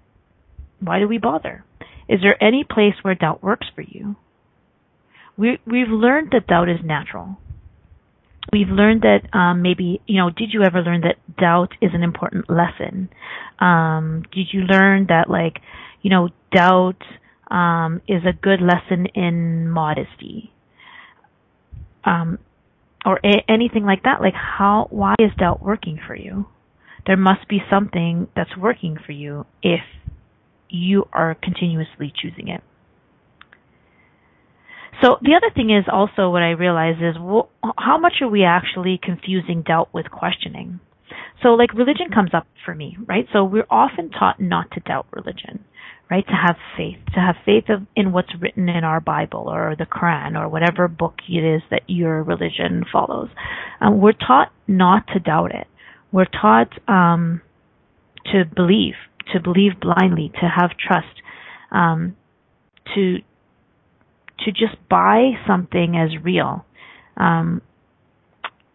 Why 0.82 1.00
do 1.00 1.08
we 1.08 1.18
bother? 1.18 1.64
Is 2.10 2.20
there 2.22 2.42
any 2.44 2.64
place 2.64 2.96
where 3.02 3.16
doubt 3.16 3.44
works 3.44 3.68
for 3.74 3.82
you? 3.82 4.16
We, 5.38 5.60
we've 5.66 5.88
learned 5.88 6.30
that 6.32 6.48
doubt 6.48 6.70
is 6.70 6.80
natural. 6.84 7.38
We've 8.52 8.68
learned 8.68 9.04
that 9.04 9.34
um, 9.38 9.62
maybe 9.62 10.02
you 10.08 10.18
know 10.18 10.30
did 10.30 10.50
you 10.52 10.64
ever 10.64 10.82
learn 10.82 11.02
that 11.02 11.18
doubt 11.38 11.74
is 11.80 11.92
an 11.94 12.04
important 12.04 12.50
lesson? 12.50 13.10
Um, 13.60 14.24
did 14.34 14.48
you 14.52 14.62
learn 14.62 15.06
that 15.08 15.30
like 15.30 15.62
you 16.02 16.10
know 16.10 16.30
doubt 16.52 17.02
um, 17.50 18.02
is 18.08 18.24
a 18.26 18.34
good 18.34 18.60
lesson 18.60 19.06
in 19.14 19.70
modesty? 19.70 20.52
Um, 22.04 22.40
or 23.06 23.20
a- 23.24 23.50
anything 23.50 23.86
like 23.86 24.04
that? 24.04 24.22
Like 24.22 24.34
how 24.34 24.88
why 24.90 25.16
is 25.20 25.32
doubt 25.38 25.64
working 25.64 26.00
for 26.06 26.16
you? 26.16 26.48
There 27.06 27.18
must 27.18 27.48
be 27.48 27.60
something 27.70 28.28
that's 28.36 28.58
working 28.58 28.98
for 29.06 29.12
you 29.12 29.46
if 29.62 29.82
you 30.72 31.07
are 31.13 31.36
continuously 31.36 32.11
choosing 32.22 32.47
it 32.47 32.63
so 35.01 35.17
the 35.22 35.34
other 35.36 35.51
thing 35.53 35.72
is 35.72 35.86
also 35.91 36.30
what 36.30 36.43
I 36.43 36.51
realize 36.51 36.97
is 36.97 37.19
well, 37.19 37.49
how 37.78 37.97
much 37.97 38.22
are 38.22 38.30
we 38.30 38.43
actually 38.43 38.99
confusing 39.01 39.63
doubt 39.63 39.89
with 39.93 40.11
questioning? 40.11 40.80
So 41.41 41.49
like 41.49 41.74
religion 41.74 42.09
comes 42.13 42.32
up 42.34 42.45
for 42.65 42.76
me, 42.76 42.97
right? 43.07 43.26
So 43.34 43.43
we're 43.43 43.65
often 43.69 44.11
taught 44.11 44.39
not 44.39 44.69
to 44.72 44.80
doubt 44.82 45.07
religion, 45.11 45.65
right? 46.09 46.26
To 46.28 46.34
have 46.34 46.55
faith, 46.78 46.99
to 47.15 47.19
have 47.19 47.36
faith 47.43 47.63
of, 47.69 47.88
in 47.95 48.11
what's 48.11 48.30
written 48.39 48.69
in 48.69 48.84
our 48.84 48.99
Bible 49.01 49.49
or 49.49 49.76
the 49.76 49.88
Quran 49.88 50.39
or 50.39 50.47
whatever 50.49 50.88
book 50.88 51.15
it 51.28 51.43
is 51.43 51.63
that 51.72 51.82
your 51.88 52.22
religion 52.22 52.84
follows. 52.91 53.30
Um, 53.80 53.99
we're 53.99 54.11
taught 54.11 54.51
not 54.67 55.07
to 55.13 55.19
doubt 55.19 55.55
it. 55.55 55.65
We're 56.11 56.26
taught 56.26 56.69
um, 56.88 57.41
to 58.32 58.43
believe, 58.55 58.93
to 59.34 59.40
believe 59.40 59.80
blindly, 59.80 60.32
to 60.42 60.48
have 60.48 60.72
trust, 60.78 61.22
um, 61.72 62.16
to 62.96 63.18
to 64.46 64.52
just 64.52 64.76
buy 64.90 65.32
something 65.48 65.96
as 65.96 66.24
real. 66.24 66.66
Um, 67.16 67.62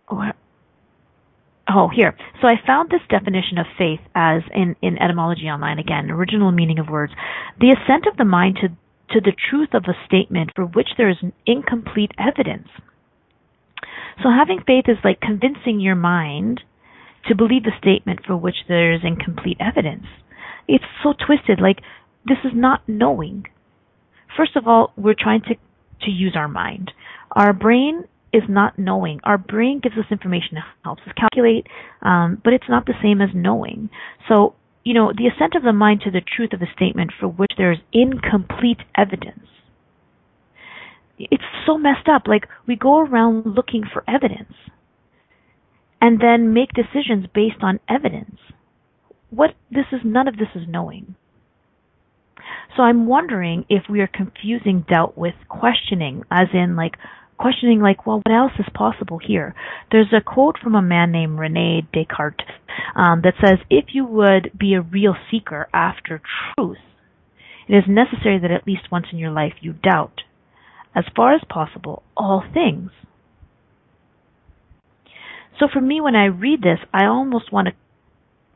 oh, 0.09 1.89
here. 1.95 2.17
So 2.41 2.49
I 2.49 2.55
found 2.67 2.91
this 2.91 3.01
definition 3.09 3.59
of 3.59 3.67
faith 3.77 4.01
as 4.15 4.43
in, 4.55 4.77
in 4.83 4.99
etymology 4.99 5.47
online 5.47 5.79
again, 5.79 6.11
original 6.11 6.53
meaning 6.53 6.79
of 6.79 6.89
words. 6.89 7.13
The 7.61 7.71
assent 7.71 8.07
of 8.07 8.17
the 8.17 8.25
mind 8.25 8.59
to, 8.63 8.69
to 9.15 9.21
the 9.21 9.35
truth 9.51 9.71
of 9.73 9.85
a 9.89 10.07
statement 10.07 10.51
for 10.55 10.65
which 10.65 10.89
there 10.97 11.11
is 11.11 11.17
incomplete 11.47 12.13
evidence. 12.19 12.69
So 14.23 14.31
having 14.31 14.61
faith 14.67 14.85
is 14.89 14.99
like 15.05 15.21
convincing 15.21 15.81
your 15.81 15.95
mind 15.95 16.61
to 17.29 17.35
believe 17.35 17.65
the 17.65 17.73
statement 17.79 18.21
for 18.27 18.37
which 18.37 18.57
there 18.69 18.93
is 18.93 19.01
incomplete 19.03 19.59
evidence. 19.61 20.07
It's 20.69 20.85
so 21.03 21.14
twisted. 21.14 21.61
Like, 21.61 21.79
this 22.25 22.39
is 22.45 22.53
not 22.55 22.83
knowing. 22.89 23.47
First 24.37 24.57
of 24.57 24.67
all, 24.67 24.93
we're 24.97 25.14
trying 25.19 25.43
to, 25.43 25.55
to 26.05 26.11
use 26.11 26.35
our 26.37 26.49
mind. 26.49 26.93
Our 27.33 27.53
brain 27.53 28.05
is 28.33 28.43
not 28.49 28.79
knowing. 28.79 29.21
Our 29.25 29.39
brain 29.39 29.81
gives 29.83 29.97
us 29.97 30.05
information 30.11 30.59
helps 30.85 31.03
us 31.07 31.14
calculate, 31.17 31.67
um, 32.03 32.41
but 32.43 32.53
it's 32.53 32.69
not 32.69 32.87
the 32.87 32.95
same 33.03 33.21
as 33.21 33.31
knowing. 33.35 33.89
So, 34.29 34.55
you 34.85 34.95
know, 34.95 35.12
the 35.17 35.29
assent 35.29 35.55
of 35.55 35.62
the 35.62 35.73
mind 35.73 36.03
to 36.03 36.11
the 36.11 36.21
truth 36.21 36.53
of 36.53 36.61
a 36.61 36.73
statement 36.75 37.12
for 37.19 37.29
which 37.29 37.53
there 37.57 37.73
is 37.73 37.79
incomplete 37.93 38.81
evidence. 38.97 39.47
It's 41.19 41.45
so 41.67 41.79
messed 41.79 42.09
up. 42.09 42.23
Like, 42.27 42.47
we 42.67 42.77
go 42.77 42.99
around 42.99 43.47
looking 43.47 43.85
for 43.91 44.05
evidence 44.07 44.53
and 46.01 46.21
then 46.21 46.53
make 46.53 46.71
decisions 46.73 47.27
based 47.35 47.62
on 47.62 47.81
evidence. 47.89 48.37
What 49.31 49.55
this 49.70 49.87
is, 49.93 50.01
none 50.05 50.29
of 50.29 50.37
this 50.37 50.49
is 50.55 50.62
knowing. 50.68 51.16
So 52.77 52.83
I'm 52.83 53.07
wondering 53.07 53.64
if 53.68 53.85
we 53.89 54.01
are 54.01 54.07
confusing 54.07 54.85
doubt 54.89 55.16
with 55.16 55.35
questioning, 55.49 56.22
as 56.31 56.49
in 56.53 56.77
like 56.77 56.97
questioning 57.39 57.81
like, 57.81 58.07
well, 58.07 58.22
what 58.24 58.35
else 58.35 58.53
is 58.59 58.66
possible 58.74 59.18
here? 59.18 59.55
There's 59.91 60.12
a 60.12 60.20
quote 60.20 60.59
from 60.62 60.74
a 60.74 60.83
man 60.83 61.12
named 61.12 61.39
Rene 61.39 61.87
Descartes 61.93 62.45
um, 62.95 63.22
that 63.22 63.35
says, 63.41 63.59
if 63.70 63.87
you 63.93 64.05
would 64.05 64.51
be 64.59 64.74
a 64.74 64.81
real 64.81 65.14
seeker 65.31 65.68
after 65.72 66.20
truth, 66.55 66.79
it 67.68 67.74
is 67.74 67.85
necessary 67.89 68.39
that 68.41 68.51
at 68.51 68.66
least 68.66 68.93
once 68.93 69.07
in 69.12 69.18
your 69.18 69.31
life 69.31 69.55
you 69.61 69.72
doubt, 69.72 70.22
as 70.95 71.05
far 71.14 71.35
as 71.35 71.43
possible, 71.49 72.03
all 72.16 72.45
things. 72.55 72.91
So 75.59 75.66
for 75.72 75.81
me, 75.81 76.01
when 76.01 76.14
I 76.14 76.27
read 76.27 76.61
this, 76.61 76.79
I 76.93 77.07
almost 77.07 77.53
want 77.53 77.68
to 77.68 77.74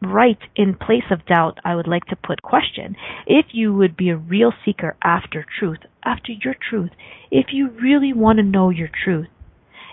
write 0.02 0.38
in 0.56 0.74
place 0.74 1.04
of 1.10 1.26
doubt, 1.26 1.58
I 1.64 1.74
would 1.74 1.86
like 1.86 2.06
to 2.06 2.16
put 2.16 2.42
question. 2.42 2.96
If 3.26 3.46
you 3.52 3.74
would 3.74 3.96
be 3.96 4.10
a 4.10 4.16
real 4.16 4.52
seeker 4.64 4.96
after 5.02 5.44
truth, 5.58 5.78
after 6.04 6.32
your 6.32 6.54
truth, 6.54 6.90
if 7.30 7.46
you 7.52 7.70
really 7.70 8.12
want 8.12 8.38
to 8.38 8.42
know 8.42 8.70
your 8.70 8.90
truth, 9.04 9.28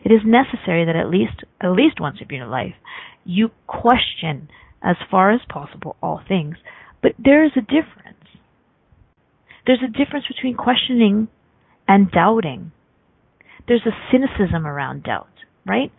it 0.03 0.11
is 0.11 0.21
necessary 0.25 0.85
that 0.85 0.95
at 0.95 1.09
least 1.09 1.43
at 1.59 1.71
least 1.71 1.99
once 1.99 2.17
in 2.21 2.35
your 2.35 2.47
life 2.47 2.75
you 3.25 3.49
question 3.67 4.49
as 4.81 4.95
far 5.11 5.31
as 5.31 5.41
possible 5.49 5.97
all 6.01 6.21
things. 6.27 6.55
But 7.01 7.13
there 7.19 7.43
is 7.43 7.51
a 7.57 7.61
difference. 7.61 8.23
There's 9.65 9.83
a 9.83 9.91
difference 9.91 10.25
between 10.27 10.55
questioning 10.55 11.27
and 11.87 12.09
doubting. 12.09 12.71
There's 13.67 13.85
a 13.85 14.11
cynicism 14.11 14.65
around 14.65 15.03
doubt, 15.03 15.27
right? 15.65 15.91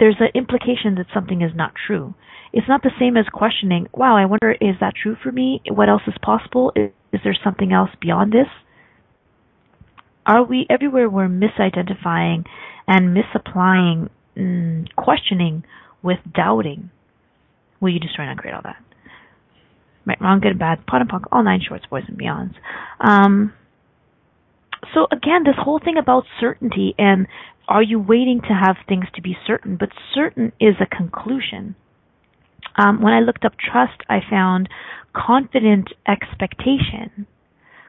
There's 0.00 0.16
an 0.18 0.30
implication 0.34 0.94
that 0.96 1.06
something 1.14 1.42
is 1.42 1.52
not 1.54 1.72
true. 1.86 2.14
It's 2.52 2.66
not 2.66 2.82
the 2.82 2.90
same 2.98 3.16
as 3.16 3.26
questioning, 3.32 3.86
wow, 3.92 4.16
I 4.16 4.24
wonder, 4.24 4.52
is 4.52 4.76
that 4.80 4.94
true 5.00 5.16
for 5.22 5.30
me? 5.30 5.60
What 5.68 5.88
else 5.88 6.02
is 6.06 6.14
possible? 6.22 6.72
Is, 6.74 6.90
is 7.12 7.20
there 7.22 7.36
something 7.44 7.72
else 7.72 7.90
beyond 8.00 8.32
this? 8.32 8.48
Are 10.26 10.42
we 10.42 10.66
everywhere 10.70 11.08
we're 11.08 11.28
misidentifying 11.28 12.46
and 12.88 13.14
misapplying 13.14 14.10
mm, 14.36 14.86
questioning 14.96 15.64
with 16.02 16.18
doubting? 16.34 16.90
Will 17.80 17.90
you 17.90 18.00
destroy 18.00 18.24
and 18.24 18.38
create 18.38 18.54
all 18.54 18.62
that? 18.64 18.82
Right, 20.06 20.20
wrong, 20.20 20.40
good, 20.40 20.58
bad, 20.58 20.86
POD 20.86 21.02
and 21.02 21.10
POC, 21.10 21.24
all 21.30 21.44
nine 21.44 21.60
shorts, 21.66 21.84
boys 21.90 22.04
and 22.08 22.18
beyonds. 22.18 22.54
Um, 23.00 23.52
so 24.94 25.06
again, 25.12 25.44
this 25.44 25.56
whole 25.58 25.78
thing 25.78 25.96
about 25.98 26.24
certainty 26.40 26.94
and 26.98 27.26
are 27.68 27.82
you 27.82 28.00
waiting 28.00 28.40
to 28.40 28.54
have 28.54 28.76
things 28.88 29.04
to 29.14 29.22
be 29.22 29.36
certain? 29.46 29.76
But 29.76 29.90
certain 30.12 30.52
is 30.60 30.74
a 30.80 30.86
conclusion. 30.86 31.76
Um, 32.76 33.00
when 33.00 33.12
I 33.12 33.20
looked 33.20 33.44
up 33.44 33.52
trust, 33.58 34.02
I 34.08 34.18
found 34.28 34.68
confident 35.14 35.88
expectation. 36.06 37.26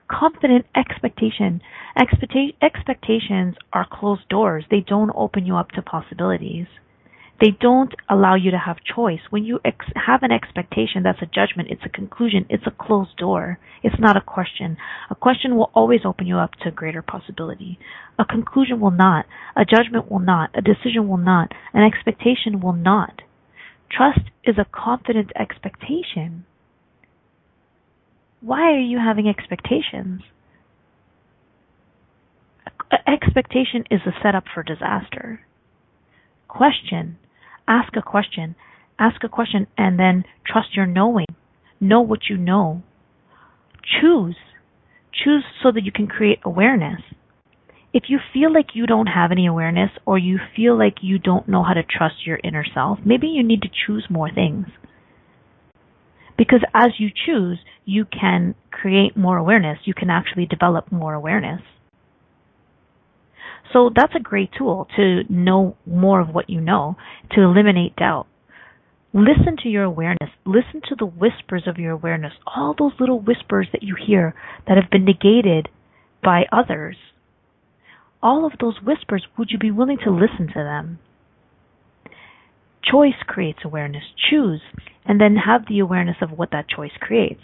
Confident 0.10 0.66
expectation. 0.76 1.62
Expecta- 1.98 2.56
expectations 2.62 3.56
are 3.74 3.88
closed 3.90 4.28
doors. 4.30 4.66
They 4.70 4.82
don't 4.82 5.12
open 5.16 5.46
you 5.46 5.56
up 5.56 5.72
to 5.72 5.82
possibilities. 5.82 6.68
They 7.42 7.58
don't 7.60 7.94
allow 8.08 8.36
you 8.36 8.52
to 8.52 8.58
have 8.60 8.78
choice. 8.84 9.22
When 9.32 9.44
you 9.44 9.60
ex- 9.66 9.88
have 9.96 10.22
an 10.22 10.32
expectation, 10.32 11.02
that's 11.02 11.24
a 11.24 11.26
judgment. 11.26 11.70
It's 11.72 11.82
a 11.84 11.90
conclusion. 11.90 12.46
It's 12.50 12.68
a 12.68 12.72
closed 12.72 13.18
door. 13.18 13.58
It's 13.82 14.00
not 14.00 14.16
a 14.16 14.22
question. 14.22 14.78
A 15.10 15.16
question 15.16 15.58
will 15.58 15.72
always 15.74 16.02
open 16.06 16.28
you 16.28 16.38
up 16.38 16.52
to 16.64 16.70
greater 16.70 17.02
possibility. 17.02 17.80
A 18.20 18.26
conclusion 18.26 18.80
will 18.80 18.92
not. 18.92 19.26
A 19.56 19.66
judgment 19.66 20.12
will 20.12 20.20
not. 20.20 20.52
A 20.54 20.62
decision 20.62 21.08
will 21.08 21.18
not. 21.18 21.52
An 21.74 21.84
expectation 21.84 22.62
will 22.62 22.74
not. 22.74 23.24
Trust 23.90 24.30
is 24.44 24.58
a 24.60 24.66
confident 24.72 25.32
expectation. 25.36 26.46
Why 28.40 28.72
are 28.72 28.80
you 28.80 29.00
having 29.00 29.28
expectations? 29.28 30.22
Expectation 33.08 33.86
is 33.90 34.02
a 34.06 34.12
setup 34.22 34.44
for 34.54 34.62
disaster. 34.62 35.42
Question. 36.48 37.18
Ask 37.68 37.96
a 37.96 38.02
question. 38.02 38.56
Ask 39.00 39.24
a 39.24 39.30
question 39.30 39.68
and 39.78 40.00
then 40.00 40.26
trust 40.46 40.76
your 40.76 40.86
knowing. 40.86 41.28
Know 41.80 42.02
what 42.02 42.30
you 42.30 42.38
know. 42.38 42.84
Choose. 43.84 44.38
Choose 45.12 45.44
so 45.62 45.72
that 45.72 45.84
you 45.84 45.92
can 45.92 46.08
create 46.08 46.40
awareness 46.44 47.02
if 47.94 48.04
you 48.08 48.20
feel 48.34 48.54
like 48.54 48.68
you 48.74 48.86
don't 48.86 49.08
have 49.08 49.32
any 49.32 49.48
awareness 49.48 49.92
or 50.06 50.18
you 50.18 50.40
feel 50.56 50.78
like 50.78 50.98
you 51.02 51.20
don't 51.20 51.48
know 51.48 51.64
how 51.64 51.74
to 51.74 51.84
trust 51.84 52.26
your 52.26 52.40
inner 52.44 52.64
self, 52.74 53.00
maybe 53.06 53.28
you 53.28 53.44
need 53.44 53.62
to 53.64 53.70
choose 53.86 54.06
more 54.10 54.32
things. 54.32 54.68
Because 56.38 56.62
as 56.74 56.92
you 56.98 57.10
choose, 57.10 57.60
you 57.86 58.06
can 58.06 58.56
create 58.72 59.18
more 59.18 59.38
awareness. 59.38 59.80
You 59.84 59.94
can 59.94 60.10
actually 60.10 60.46
develop 60.46 60.92
more 60.92 61.14
awareness. 61.14 61.62
So 63.74 63.90
that's 63.96 64.14
a 64.16 64.20
great 64.20 64.50
tool 64.58 64.88
to 64.96 65.22
know 65.30 65.78
more 65.86 66.20
of 66.20 66.30
what 66.30 66.50
you 66.50 66.60
know, 66.60 66.98
to 67.32 67.42
eliminate 67.42 67.96
doubt. 67.96 68.28
Listen 69.14 69.58
to 69.64 69.70
your 69.70 69.84
awareness. 69.84 70.30
Listen 70.46 70.82
to 70.90 70.96
the 70.98 71.06
whispers 71.06 71.64
of 71.68 71.78
your 71.78 71.92
awareness. 71.92 72.34
All 72.46 72.76
those 72.78 72.94
little 73.00 73.20
whispers 73.20 73.68
that 73.72 73.84
you 73.84 73.96
hear 73.96 74.34
that 74.68 74.78
have 74.78 74.90
been 74.90 75.06
negated 75.06 75.70
by 76.24 76.44
others 76.52 76.96
all 78.24 78.46
of 78.46 78.54
those 78.60 78.76
whispers, 78.84 79.26
would 79.38 79.50
you 79.52 79.58
be 79.58 79.72
willing 79.72 79.98
to 80.04 80.12
listen 80.12 80.48
to 80.48 80.54
them? 80.64 81.00
Choice 82.84 83.22
creates 83.26 83.60
awareness. 83.64 84.04
Choose, 84.30 84.62
and 85.06 85.20
then 85.20 85.36
have 85.46 85.62
the 85.68 85.80
awareness 85.80 86.18
of 86.22 86.32
what 86.32 86.52
that 86.52 86.68
choice 86.68 86.92
creates. 87.00 87.42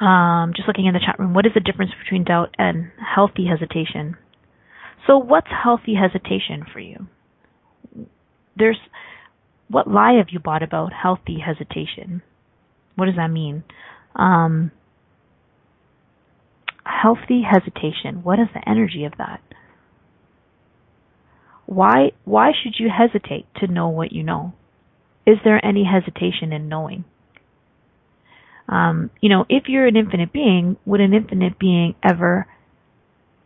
Um, 0.00 0.52
just 0.56 0.66
looking 0.66 0.86
in 0.86 0.94
the 0.94 1.00
chat 1.00 1.18
room, 1.18 1.34
what 1.34 1.44
is 1.44 1.52
the 1.54 1.60
difference 1.60 1.92
between 2.02 2.24
doubt 2.24 2.54
and 2.58 2.90
healthy 3.14 3.46
hesitation? 3.46 4.16
So, 5.06 5.18
what's 5.18 5.48
healthy 5.50 5.94
hesitation 5.94 6.64
for 6.72 6.80
you? 6.80 7.06
There's 8.56 8.78
what 9.68 9.88
lie 9.88 10.14
have 10.14 10.28
you 10.30 10.40
bought 10.40 10.62
about 10.62 10.92
healthy 10.92 11.38
hesitation? 11.44 12.22
What 12.96 13.06
does 13.06 13.16
that 13.16 13.28
mean? 13.30 13.62
Um, 14.16 14.72
healthy 16.84 17.42
hesitation. 17.42 18.22
What 18.22 18.38
is 18.40 18.48
the 18.52 18.68
energy 18.68 19.04
of 19.04 19.12
that? 19.18 19.40
Why 21.66 22.12
why 22.24 22.50
should 22.52 22.74
you 22.78 22.88
hesitate 22.90 23.46
to 23.56 23.66
know 23.66 23.88
what 23.88 24.12
you 24.12 24.22
know? 24.22 24.54
Is 25.26 25.36
there 25.44 25.64
any 25.64 25.84
hesitation 25.84 26.52
in 26.52 26.68
knowing? 26.68 27.04
Um, 28.70 29.10
you 29.20 29.28
know, 29.28 29.44
if 29.48 29.64
you're 29.66 29.86
an 29.86 29.96
infinite 29.96 30.32
being, 30.32 30.76
would 30.86 31.00
an 31.00 31.12
infinite 31.12 31.58
being 31.58 31.96
ever 32.02 32.46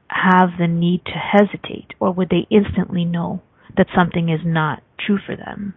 have 0.09 0.51
the 0.59 0.69
need 0.69 1.03
to 1.07 1.13
hesitate, 1.13 1.95
or 1.99 2.13
would 2.13 2.29
they 2.29 2.47
instantly 2.51 3.05
know 3.05 3.43
that 3.77 3.87
something 3.97 4.29
is 4.29 4.41
not 4.45 4.83
true 5.05 5.19
for 5.25 5.35
them? 5.35 5.75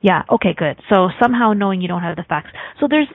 Yeah, 0.00 0.22
okay, 0.30 0.54
good. 0.56 0.80
So 0.88 1.10
somehow 1.22 1.52
knowing 1.52 1.80
you 1.80 1.88
don't 1.88 2.02
have 2.02 2.16
the 2.16 2.24
facts. 2.24 2.50
So 2.80 2.86
there's 2.88 3.08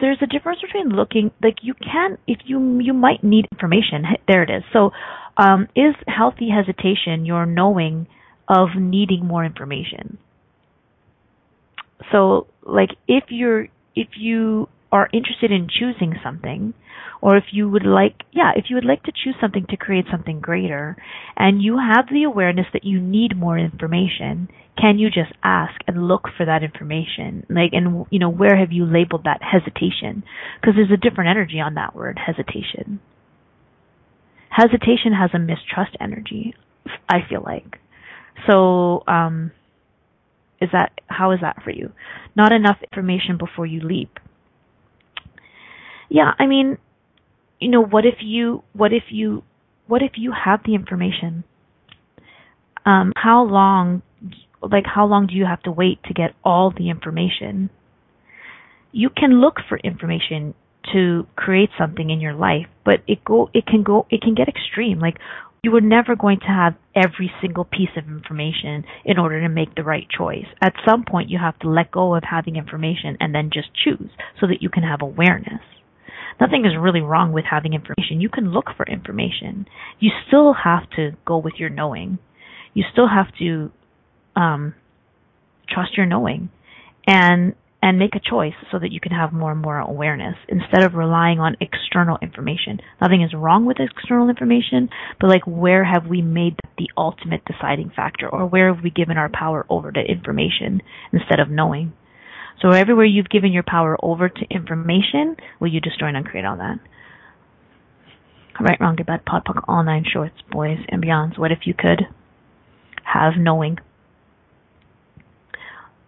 there's 0.00 0.18
a 0.22 0.26
difference 0.26 0.60
between 0.62 0.88
looking 0.88 1.30
like 1.42 1.56
you 1.62 1.74
can 1.74 2.18
if 2.26 2.38
you 2.46 2.80
you 2.80 2.94
might 2.94 3.22
need 3.22 3.46
information. 3.52 4.04
There 4.26 4.42
it 4.42 4.50
is. 4.50 4.62
So, 4.72 4.90
um, 5.36 5.68
is 5.76 5.94
healthy 6.06 6.48
hesitation 6.48 7.26
your 7.26 7.46
knowing 7.46 8.06
of 8.48 8.68
needing 8.76 9.26
more 9.26 9.44
information? 9.44 10.18
So, 12.12 12.46
like 12.70 12.90
if 13.08 13.24
you're 13.28 13.68
if 13.94 14.08
you 14.16 14.68
are 14.92 15.08
interested 15.12 15.52
in 15.52 15.68
choosing 15.68 16.14
something, 16.22 16.74
or 17.22 17.36
if 17.36 17.44
you 17.52 17.68
would 17.68 17.84
like, 17.84 18.22
yeah, 18.32 18.52
if 18.56 18.66
you 18.68 18.76
would 18.76 18.84
like 18.84 19.02
to 19.04 19.12
choose 19.12 19.34
something 19.40 19.66
to 19.68 19.76
create 19.76 20.06
something 20.10 20.40
greater, 20.40 20.96
and 21.36 21.62
you 21.62 21.78
have 21.78 22.06
the 22.10 22.24
awareness 22.24 22.66
that 22.72 22.84
you 22.84 23.00
need 23.00 23.36
more 23.36 23.58
information, 23.58 24.48
can 24.76 24.98
you 24.98 25.08
just 25.08 25.32
ask 25.42 25.74
and 25.86 26.08
look 26.08 26.28
for 26.36 26.46
that 26.46 26.62
information? 26.62 27.46
Like, 27.48 27.70
and 27.72 28.06
you 28.10 28.18
know, 28.18 28.30
where 28.30 28.56
have 28.56 28.72
you 28.72 28.84
labeled 28.84 29.24
that 29.24 29.40
hesitation? 29.42 30.24
Because 30.60 30.74
there's 30.76 30.90
a 30.92 30.96
different 30.96 31.30
energy 31.30 31.60
on 31.60 31.74
that 31.74 31.94
word, 31.94 32.18
hesitation. 32.24 33.00
Hesitation 34.48 35.12
has 35.12 35.30
a 35.34 35.38
mistrust 35.38 35.96
energy, 36.00 36.54
I 37.08 37.18
feel 37.28 37.42
like. 37.44 37.78
So, 38.50 39.04
um, 39.06 39.52
is 40.60 40.68
that 40.72 40.92
how 41.06 41.32
is 41.32 41.40
that 41.40 41.62
for 41.62 41.70
you? 41.70 41.92
Not 42.36 42.52
enough 42.52 42.78
information 42.82 43.38
before 43.38 43.66
you 43.66 43.80
leap. 43.80 44.18
Yeah, 46.08 46.32
I 46.38 46.46
mean, 46.46 46.78
you 47.60 47.70
know, 47.70 47.82
what 47.82 48.04
if 48.04 48.16
you, 48.20 48.64
what 48.72 48.92
if 48.92 49.04
you, 49.10 49.44
what 49.86 50.02
if 50.02 50.12
you 50.16 50.32
have 50.32 50.60
the 50.64 50.74
information? 50.74 51.44
Um, 52.84 53.12
how 53.16 53.44
long, 53.44 54.02
like, 54.62 54.84
how 54.86 55.06
long 55.06 55.26
do 55.26 55.34
you 55.34 55.44
have 55.46 55.62
to 55.62 55.70
wait 55.70 56.02
to 56.04 56.14
get 56.14 56.34
all 56.44 56.72
the 56.76 56.90
information? 56.90 57.70
You 58.92 59.10
can 59.10 59.40
look 59.40 59.56
for 59.68 59.78
information 59.78 60.54
to 60.92 61.26
create 61.36 61.70
something 61.78 62.10
in 62.10 62.20
your 62.20 62.34
life, 62.34 62.66
but 62.84 63.00
it 63.06 63.24
go, 63.24 63.50
it 63.54 63.66
can 63.66 63.82
go, 63.82 64.06
it 64.10 64.22
can 64.22 64.34
get 64.34 64.48
extreme. 64.48 64.98
Like, 64.98 65.18
you 65.62 65.74
are 65.76 65.80
never 65.80 66.16
going 66.16 66.40
to 66.40 66.46
have 66.46 66.74
every 66.94 67.30
single 67.40 67.64
piece 67.64 67.90
of 67.96 68.08
information 68.08 68.84
in 69.04 69.18
order 69.18 69.40
to 69.42 69.48
make 69.48 69.74
the 69.74 69.82
right 69.82 70.06
choice. 70.08 70.46
At 70.62 70.72
some 70.88 71.04
point, 71.04 71.28
you 71.28 71.38
have 71.38 71.58
to 71.60 71.68
let 71.68 71.90
go 71.90 72.14
of 72.14 72.22
having 72.28 72.56
information 72.56 73.16
and 73.20 73.34
then 73.34 73.50
just 73.52 73.68
choose 73.74 74.10
so 74.40 74.46
that 74.46 74.62
you 74.62 74.70
can 74.70 74.82
have 74.82 75.02
awareness. 75.02 75.60
Nothing 76.40 76.64
is 76.64 76.72
really 76.78 77.02
wrong 77.02 77.32
with 77.32 77.44
having 77.50 77.74
information. 77.74 78.20
You 78.20 78.30
can 78.30 78.50
look 78.50 78.66
for 78.74 78.86
information. 78.86 79.66
You 79.98 80.10
still 80.26 80.54
have 80.54 80.88
to 80.96 81.10
go 81.26 81.36
with 81.36 81.54
your 81.58 81.68
knowing. 81.68 82.18
You 82.72 82.84
still 82.90 83.08
have 83.08 83.26
to 83.38 83.70
um, 84.36 84.74
trust 85.68 85.96
your 85.96 86.06
knowing, 86.06 86.48
and 87.06 87.54
and 87.82 87.98
make 87.98 88.14
a 88.14 88.20
choice 88.20 88.54
so 88.70 88.78
that 88.78 88.92
you 88.92 89.00
can 89.00 89.12
have 89.12 89.32
more 89.32 89.52
and 89.52 89.62
more 89.62 89.78
awareness 89.78 90.36
instead 90.48 90.82
of 90.82 90.94
relying 90.94 91.40
on 91.40 91.56
external 91.60 92.18
information. 92.20 92.78
Nothing 93.00 93.22
is 93.22 93.32
wrong 93.34 93.64
with 93.64 93.78
external 93.80 94.28
information, 94.28 94.90
but 95.18 95.28
like 95.28 95.46
where 95.46 95.84
have 95.84 96.06
we 96.06 96.20
made 96.20 96.56
the 96.76 96.90
ultimate 96.96 97.42
deciding 97.46 97.90
factor 97.96 98.28
or 98.28 98.46
where 98.46 98.72
have 98.72 98.84
we 98.84 98.90
given 98.90 99.16
our 99.16 99.30
power 99.32 99.64
over 99.70 99.90
to 99.90 100.00
information 100.00 100.82
instead 101.12 101.40
of 101.40 101.48
knowing? 101.48 101.92
So 102.60 102.70
everywhere 102.70 103.06
you've 103.06 103.30
given 103.30 103.52
your 103.52 103.64
power 103.66 103.96
over 104.02 104.28
to 104.28 104.46
information, 104.50 105.36
will 105.58 105.68
you 105.68 105.80
destroy 105.80 106.08
and 106.08 106.18
uncreate 106.18 106.44
all 106.44 106.58
that? 106.58 106.78
Right, 108.60 108.78
wrong, 108.78 108.96
good, 108.96 109.06
bad, 109.06 109.24
POD, 109.24 109.44
POC, 109.46 109.64
all 109.68 109.82
nine 109.82 110.04
shorts, 110.04 110.36
boys 110.50 110.76
and 110.90 111.02
beyonds. 111.02 111.38
What 111.38 111.50
if 111.50 111.60
you 111.64 111.72
could 111.72 112.02
have 113.04 113.32
knowing 113.38 113.78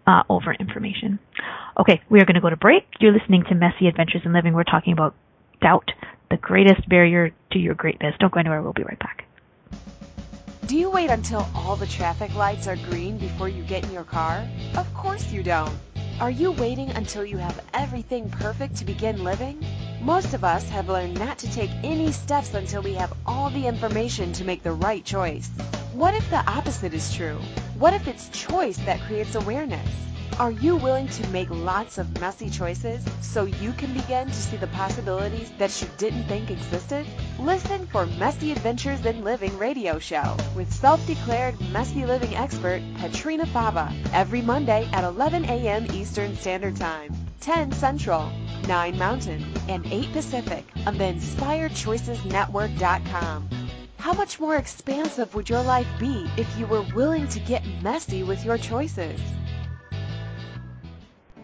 uh, 0.06 0.22
over 0.28 0.52
information? 0.52 1.18
Okay, 1.78 2.02
we 2.10 2.20
are 2.20 2.24
going 2.24 2.34
to 2.34 2.40
go 2.40 2.50
to 2.50 2.56
break. 2.56 2.84
You're 3.00 3.12
listening 3.12 3.44
to 3.48 3.54
Messy 3.54 3.86
Adventures 3.86 4.22
in 4.24 4.32
Living. 4.32 4.52
We're 4.52 4.64
talking 4.64 4.92
about 4.92 5.14
doubt, 5.60 5.90
the 6.30 6.36
greatest 6.36 6.88
barrier 6.88 7.32
to 7.52 7.58
your 7.58 7.74
greatness. 7.74 8.14
Don't 8.18 8.32
go 8.32 8.40
anywhere. 8.40 8.62
We'll 8.62 8.72
be 8.72 8.82
right 8.82 8.98
back. 8.98 9.26
Do 10.66 10.76
you 10.76 10.90
wait 10.90 11.10
until 11.10 11.48
all 11.54 11.76
the 11.76 11.86
traffic 11.86 12.34
lights 12.34 12.66
are 12.66 12.76
green 12.76 13.18
before 13.18 13.48
you 13.48 13.62
get 13.64 13.84
in 13.84 13.92
your 13.92 14.04
car? 14.04 14.46
Of 14.76 14.92
course 14.94 15.32
you 15.32 15.42
don't. 15.42 15.76
Are 16.20 16.30
you 16.30 16.52
waiting 16.52 16.90
until 16.90 17.24
you 17.24 17.38
have 17.38 17.60
everything 17.74 18.30
perfect 18.30 18.76
to 18.76 18.84
begin 18.84 19.24
living? 19.24 19.64
Most 20.00 20.34
of 20.34 20.44
us 20.44 20.68
have 20.68 20.88
learned 20.88 21.18
not 21.18 21.38
to 21.38 21.50
take 21.50 21.70
any 21.82 22.12
steps 22.12 22.54
until 22.54 22.82
we 22.82 22.94
have 22.94 23.12
all 23.26 23.50
the 23.50 23.66
information 23.66 24.32
to 24.34 24.44
make 24.44 24.62
the 24.62 24.72
right 24.72 25.04
choice. 25.04 25.48
What 25.92 26.14
if 26.14 26.28
the 26.30 26.48
opposite 26.48 26.94
is 26.94 27.12
true? 27.14 27.38
What 27.78 27.94
if 27.94 28.06
it's 28.06 28.28
choice 28.28 28.76
that 28.78 29.00
creates 29.00 29.34
awareness? 29.34 29.88
Are 30.38 30.50
you 30.50 30.76
willing 30.76 31.08
to 31.08 31.28
make 31.28 31.50
lots 31.50 31.98
of 31.98 32.18
messy 32.18 32.48
choices 32.48 33.04
so 33.20 33.44
you 33.44 33.74
can 33.74 33.92
begin 33.92 34.28
to 34.28 34.34
see 34.34 34.56
the 34.56 34.66
possibilities 34.68 35.52
that 35.58 35.78
you 35.80 35.88
didn't 35.98 36.24
think 36.24 36.50
existed? 36.50 37.06
Listen 37.38 37.86
for 37.88 38.06
Messy 38.06 38.50
Adventures 38.50 39.04
in 39.04 39.22
Living 39.22 39.56
radio 39.58 39.98
show 39.98 40.34
with 40.56 40.72
self-declared 40.72 41.60
messy 41.70 42.06
living 42.06 42.34
expert 42.34 42.80
Petrina 42.96 43.46
Fava 43.48 43.94
every 44.14 44.40
Monday 44.40 44.88
at 44.92 45.04
11 45.04 45.44
a.m. 45.44 45.86
Eastern 45.92 46.34
Standard 46.36 46.76
Time, 46.76 47.14
10 47.40 47.72
Central, 47.72 48.32
9 48.66 48.98
Mountain, 48.98 49.44
and 49.68 49.84
8 49.86 50.12
Pacific 50.12 50.64
on 50.86 50.96
the 50.96 51.04
InspiredChoicesNetwork.com. 51.04 53.48
How 53.98 54.14
much 54.14 54.40
more 54.40 54.56
expansive 54.56 55.34
would 55.34 55.50
your 55.50 55.62
life 55.62 55.86
be 56.00 56.26
if 56.36 56.58
you 56.58 56.66
were 56.66 56.84
willing 56.94 57.28
to 57.28 57.38
get 57.38 57.62
messy 57.82 58.22
with 58.22 58.42
your 58.44 58.58
choices? 58.58 59.20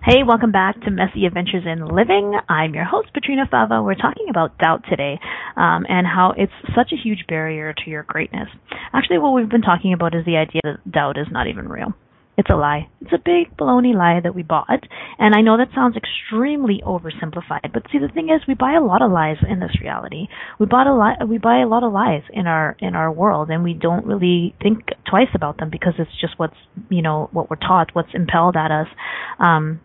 Hey, 0.04 0.24
welcome 0.26 0.50
back 0.50 0.80
to 0.80 0.90
Messy 0.90 1.26
Adventures 1.26 1.62
in 1.64 1.86
Living. 1.86 2.36
I'm 2.48 2.74
your 2.74 2.82
host, 2.84 3.14
Patrina 3.14 3.46
Fava. 3.48 3.84
We're 3.84 3.94
talking 3.94 4.26
about 4.28 4.58
doubt 4.58 4.82
today 4.90 5.20
um, 5.56 5.86
and 5.88 6.04
how 6.08 6.34
it's 6.36 6.52
such 6.74 6.90
a 6.92 6.96
huge 6.96 7.24
barrier 7.28 7.72
to 7.72 7.90
your 7.90 8.02
greatness. 8.02 8.48
Actually, 8.92 9.18
what 9.18 9.30
we've 9.30 9.48
been 9.48 9.62
talking 9.62 9.92
about 9.92 10.16
is 10.16 10.24
the 10.24 10.38
idea 10.38 10.60
that 10.64 10.90
doubt 10.90 11.18
is 11.18 11.28
not 11.30 11.46
even 11.46 11.68
real. 11.68 11.94
It's 12.38 12.48
a 12.48 12.56
lie. 12.56 12.88
It's 13.02 13.12
a 13.12 13.18
big 13.18 13.56
baloney 13.58 13.94
lie 13.94 14.20
that 14.22 14.34
we 14.34 14.42
bought. 14.42 14.88
And 15.18 15.34
I 15.34 15.42
know 15.42 15.58
that 15.58 15.68
sounds 15.74 15.96
extremely 15.96 16.82
oversimplified, 16.84 17.72
but 17.74 17.82
see 17.92 17.98
the 17.98 18.08
thing 18.08 18.30
is 18.30 18.40
we 18.48 18.54
buy 18.54 18.72
a 18.72 18.82
lot 18.82 19.02
of 19.02 19.12
lies 19.12 19.36
in 19.46 19.60
this 19.60 19.78
reality. 19.82 20.28
We 20.58 20.64
bought 20.64 20.86
a 20.86 20.94
lot 20.94 21.28
we 21.28 21.36
buy 21.36 21.60
a 21.60 21.68
lot 21.68 21.84
of 21.84 21.92
lies 21.92 22.22
in 22.32 22.46
our 22.46 22.74
in 22.78 22.94
our 22.94 23.12
world 23.12 23.50
and 23.50 23.62
we 23.62 23.74
don't 23.74 24.06
really 24.06 24.54
think 24.62 24.88
twice 25.08 25.28
about 25.34 25.58
them 25.58 25.68
because 25.70 25.92
it's 25.98 26.18
just 26.20 26.38
what's 26.38 26.56
you 26.88 27.02
know, 27.02 27.28
what 27.32 27.50
we're 27.50 27.56
taught, 27.56 27.90
what's 27.92 28.14
impelled 28.14 28.56
at 28.56 28.70
us. 28.70 28.88
Um 29.38 29.80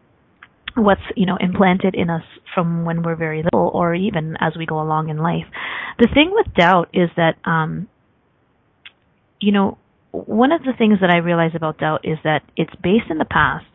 what's 0.77 1.01
you 1.15 1.25
know 1.25 1.37
implanted 1.39 1.95
in 1.95 2.09
us 2.09 2.23
from 2.53 2.85
when 2.85 3.03
we're 3.03 3.15
very 3.15 3.43
little 3.43 3.71
or 3.73 3.93
even 3.93 4.37
as 4.39 4.53
we 4.57 4.65
go 4.65 4.79
along 4.79 5.09
in 5.09 5.17
life 5.17 5.45
the 5.97 6.07
thing 6.13 6.29
with 6.31 6.45
doubt 6.53 6.87
is 6.93 7.09
that 7.17 7.35
um 7.45 7.87
you 9.39 9.51
know 9.51 9.77
one 10.25 10.51
of 10.51 10.63
the 10.63 10.73
things 10.77 10.99
that 11.01 11.09
I 11.09 11.17
realize 11.17 11.51
about 11.55 11.77
doubt 11.79 12.01
is 12.03 12.17
that 12.23 12.43
it's 12.55 12.73
based 12.81 13.09
in 13.09 13.17
the 13.17 13.25
past, 13.25 13.65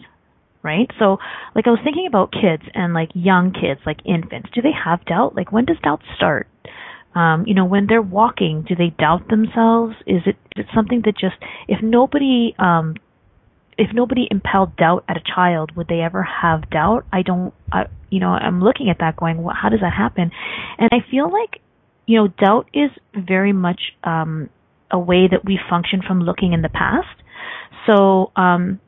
right? 0.63 0.91
So, 0.99 1.19
like 1.55 1.67
I 1.67 1.71
was 1.71 1.81
thinking 1.85 2.07
about 2.07 2.33
kids 2.33 2.63
and 2.75 2.95
like 2.95 3.11
young 3.15 3.53
kids, 3.53 3.81
like 3.87 3.99
infants. 4.05 4.51
Do 4.55 4.63
they 4.63 4.73
have 4.73 5.05
doubt? 5.05 5.35
Like 5.37 5.53
when 5.53 5.65
does 5.65 5.79
doubt 5.83 6.01
start? 6.17 6.49
Um, 7.15 7.45
you 7.47 7.55
know, 7.55 7.67
when 7.67 7.87
they're 7.89 8.01
walking, 8.01 8.65
do 8.67 8.75
they 8.75 8.89
doubt 8.89 9.29
themselves? 9.29 9.95
Is 10.07 10.23
it, 10.25 10.37
is 10.57 10.65
it 10.65 10.67
something 10.75 11.03
that 11.05 11.17
just 11.19 11.37
if 11.69 11.83
nobody 11.83 12.55
um 12.59 12.97
if 13.79 13.91
nobody 13.93 14.29
impelled 14.31 14.77
doubt 14.77 15.05
at 15.09 15.17
a 15.17 15.23
child, 15.35 15.75
would 15.77 15.89
they 15.89 16.01
ever 16.01 16.23
have 16.23 16.71
doubt? 16.71 17.05
I 17.13 17.23
don't. 17.23 17.55
I, 17.71 17.85
you 18.11 18.21
know, 18.21 18.29
I'm 18.29 18.63
looking 18.63 18.91
at 18.91 18.99
that, 19.01 19.17
going, 19.17 19.43
well, 19.43 19.57
how 19.61 19.71
does 19.71 19.81
that 19.81 19.93
happen? 19.93 20.31
And 20.79 20.91
I 20.93 20.99
feel 21.11 21.33
like, 21.33 21.61
you 22.07 22.19
know, 22.19 22.29
doubt 22.29 22.69
is 22.75 22.91
very 23.15 23.55
much 23.55 23.81
um, 24.05 24.51
a 24.93 24.99
way 24.99 25.29
that 25.31 25.45
we 25.45 25.59
function 25.71 26.03
from 26.07 26.21
looking 26.21 26.53
in 26.53 26.63
the 26.63 26.69
past. 26.69 27.09
So, 27.87 28.31
um, 28.37 28.81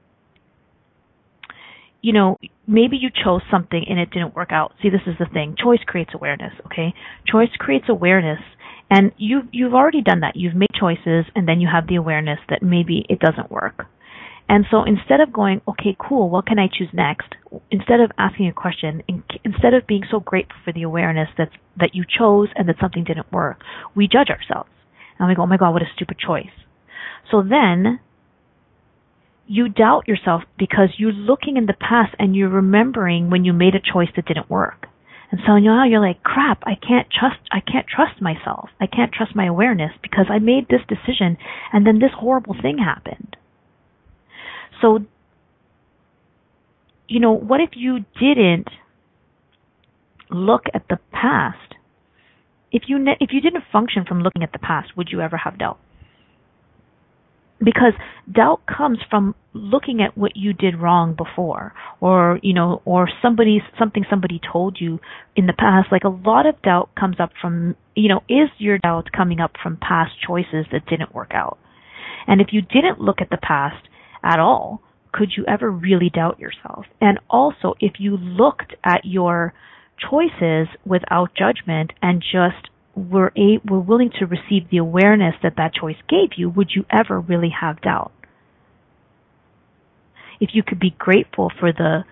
you 2.02 2.12
know, 2.12 2.36
maybe 2.66 2.98
you 2.98 3.08
chose 3.10 3.40
something 3.50 3.82
and 3.88 3.98
it 3.98 4.10
didn't 4.10 4.34
work 4.34 4.50
out. 4.52 4.74
See, 4.82 4.90
this 4.90 5.00
is 5.06 5.14
the 5.18 5.26
thing. 5.32 5.56
Choice 5.60 5.80
creates 5.86 6.10
awareness, 6.14 6.52
okay? 6.66 6.92
Choice 7.26 7.48
creates 7.58 7.86
awareness 7.88 8.40
and 8.90 9.12
you 9.16 9.42
you've 9.50 9.72
already 9.72 10.02
done 10.02 10.20
that. 10.20 10.36
You've 10.36 10.54
made 10.54 10.68
choices 10.78 11.24
and 11.34 11.48
then 11.48 11.60
you 11.60 11.68
have 11.72 11.86
the 11.88 11.96
awareness 11.96 12.38
that 12.50 12.62
maybe 12.62 13.06
it 13.08 13.18
doesn't 13.20 13.50
work. 13.50 13.86
And 14.48 14.66
so 14.70 14.84
instead 14.84 15.20
of 15.20 15.32
going, 15.32 15.62
okay, 15.66 15.96
cool, 15.98 16.28
what 16.28 16.46
can 16.46 16.58
I 16.58 16.68
choose 16.70 16.90
next? 16.92 17.28
Instead 17.70 18.00
of 18.00 18.10
asking 18.18 18.48
a 18.48 18.52
question, 18.52 19.02
instead 19.42 19.72
of 19.72 19.86
being 19.86 20.02
so 20.10 20.20
grateful 20.20 20.56
for 20.64 20.72
the 20.72 20.82
awareness 20.82 21.28
that 21.38 21.48
that 21.78 21.94
you 21.94 22.04
chose 22.04 22.48
and 22.54 22.68
that 22.68 22.76
something 22.80 23.04
didn't 23.04 23.32
work, 23.32 23.60
we 23.96 24.06
judge 24.06 24.28
ourselves. 24.28 24.68
And 25.18 25.28
we 25.28 25.34
go, 25.34 25.42
oh 25.42 25.46
my 25.46 25.56
God, 25.56 25.72
what 25.72 25.82
a 25.82 25.86
stupid 25.94 26.18
choice. 26.18 26.52
So 27.30 27.42
then 27.42 28.00
you 29.46 29.68
doubt 29.68 30.08
yourself 30.08 30.42
because 30.58 30.90
you're 30.96 31.12
looking 31.12 31.56
in 31.56 31.66
the 31.66 31.74
past 31.74 32.14
and 32.18 32.34
you're 32.34 32.48
remembering 32.48 33.30
when 33.30 33.44
you 33.44 33.52
made 33.52 33.74
a 33.74 33.92
choice 33.92 34.08
that 34.16 34.26
didn't 34.26 34.50
work. 34.50 34.86
And 35.30 35.40
so 35.46 35.58
now 35.58 35.84
you're 35.84 36.06
like, 36.06 36.22
crap, 36.22 36.62
I 36.64 36.74
can't 36.74 37.08
trust, 37.10 37.40
I 37.50 37.60
can't 37.60 37.86
trust 37.88 38.22
myself. 38.22 38.70
I 38.80 38.86
can't 38.86 39.12
trust 39.12 39.34
my 39.34 39.46
awareness 39.46 39.90
because 40.02 40.26
I 40.30 40.38
made 40.38 40.68
this 40.68 40.82
decision 40.88 41.36
and 41.72 41.86
then 41.86 41.98
this 41.98 42.12
horrible 42.16 42.54
thing 42.60 42.78
happened. 42.78 43.36
So, 44.80 45.00
you 47.08 47.20
know, 47.20 47.32
what 47.32 47.60
if 47.60 47.70
you 47.74 48.04
didn't 48.20 48.68
look 50.30 50.64
at 50.72 50.86
the 50.88 50.98
past? 51.10 51.73
If 52.74 52.82
you, 52.88 52.98
ne- 52.98 53.16
if 53.20 53.30
you 53.32 53.40
didn't 53.40 53.64
function 53.72 54.04
from 54.04 54.20
looking 54.20 54.42
at 54.42 54.52
the 54.52 54.58
past, 54.58 54.96
would 54.96 55.08
you 55.10 55.22
ever 55.22 55.38
have 55.38 55.58
doubt? 55.58 55.78
because 57.64 57.92
doubt 58.30 58.60
comes 58.66 58.98
from 59.08 59.34
looking 59.52 60.02
at 60.02 60.18
what 60.18 60.36
you 60.36 60.52
did 60.52 60.76
wrong 60.76 61.14
before 61.14 61.72
or 62.00 62.40
you 62.42 62.52
know 62.52 62.82
or 62.84 63.08
somebody 63.22 63.62
something 63.78 64.04
somebody 64.10 64.40
told 64.52 64.78
you 64.80 64.98
in 65.36 65.46
the 65.46 65.52
past. 65.52 65.88
Like 65.92 66.04
a 66.04 66.08
lot 66.08 66.46
of 66.46 66.60
doubt 66.62 66.90
comes 66.98 67.16
up 67.20 67.30
from 67.40 67.76
you 67.94 68.08
know 68.08 68.22
is 68.28 68.50
your 68.58 68.78
doubt 68.78 69.10
coming 69.16 69.40
up 69.40 69.52
from 69.62 69.76
past 69.76 70.12
choices 70.26 70.66
that 70.72 70.86
didn't 70.86 71.14
work 71.14 71.30
out? 71.32 71.58
And 72.26 72.40
if 72.40 72.48
you 72.52 72.60
didn't 72.60 73.00
look 73.00 73.20
at 73.20 73.30
the 73.30 73.38
past 73.38 73.88
at 74.22 74.38
all 74.38 74.82
could 75.12 75.30
you 75.36 75.44
ever 75.46 75.70
really 75.70 76.10
doubt 76.10 76.40
yourself? 76.40 76.86
And 77.00 77.20
also 77.30 77.74
if 77.80 77.94
you 77.98 78.16
looked 78.16 78.74
at 78.84 79.04
your 79.04 79.54
choices 79.98 80.68
without 80.84 81.34
judgment 81.34 81.92
and 82.02 82.22
just 82.22 82.68
were, 82.94 83.32
a, 83.36 83.58
were 83.68 83.80
willing 83.80 84.10
to 84.18 84.26
receive 84.26 84.70
the 84.70 84.78
awareness 84.78 85.34
that 85.42 85.54
that 85.56 85.74
choice 85.74 85.96
gave 86.08 86.30
you, 86.36 86.48
would 86.48 86.70
you 86.74 86.84
ever 86.90 87.20
really 87.20 87.50
have 87.60 87.80
doubt? 87.80 88.12
If 90.40 90.50
you 90.52 90.62
could 90.62 90.80
be 90.80 90.94
grateful 90.98 91.50
for 91.58 91.72
the, 91.72 92.04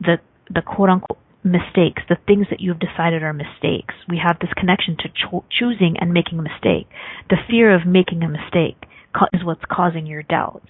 the, 0.00 0.16
the 0.52 0.62
quote 0.62 0.88
unquote 0.88 1.18
mistakes, 1.42 2.02
the 2.08 2.18
things 2.26 2.46
that 2.50 2.60
you've 2.60 2.80
decided 2.80 3.22
are 3.22 3.32
mistakes. 3.32 3.94
We 4.08 4.20
have 4.24 4.38
this 4.40 4.52
connection 4.56 4.96
to 4.98 5.08
cho- 5.08 5.44
choosing 5.50 5.96
and 6.00 6.12
making 6.12 6.38
a 6.38 6.42
mistake. 6.42 6.88
The 7.28 7.36
fear 7.48 7.74
of 7.74 7.86
making 7.86 8.22
a 8.22 8.28
mistake 8.28 8.76
is 9.32 9.44
what's 9.44 9.64
causing 9.70 10.06
your 10.06 10.22
doubt. 10.22 10.62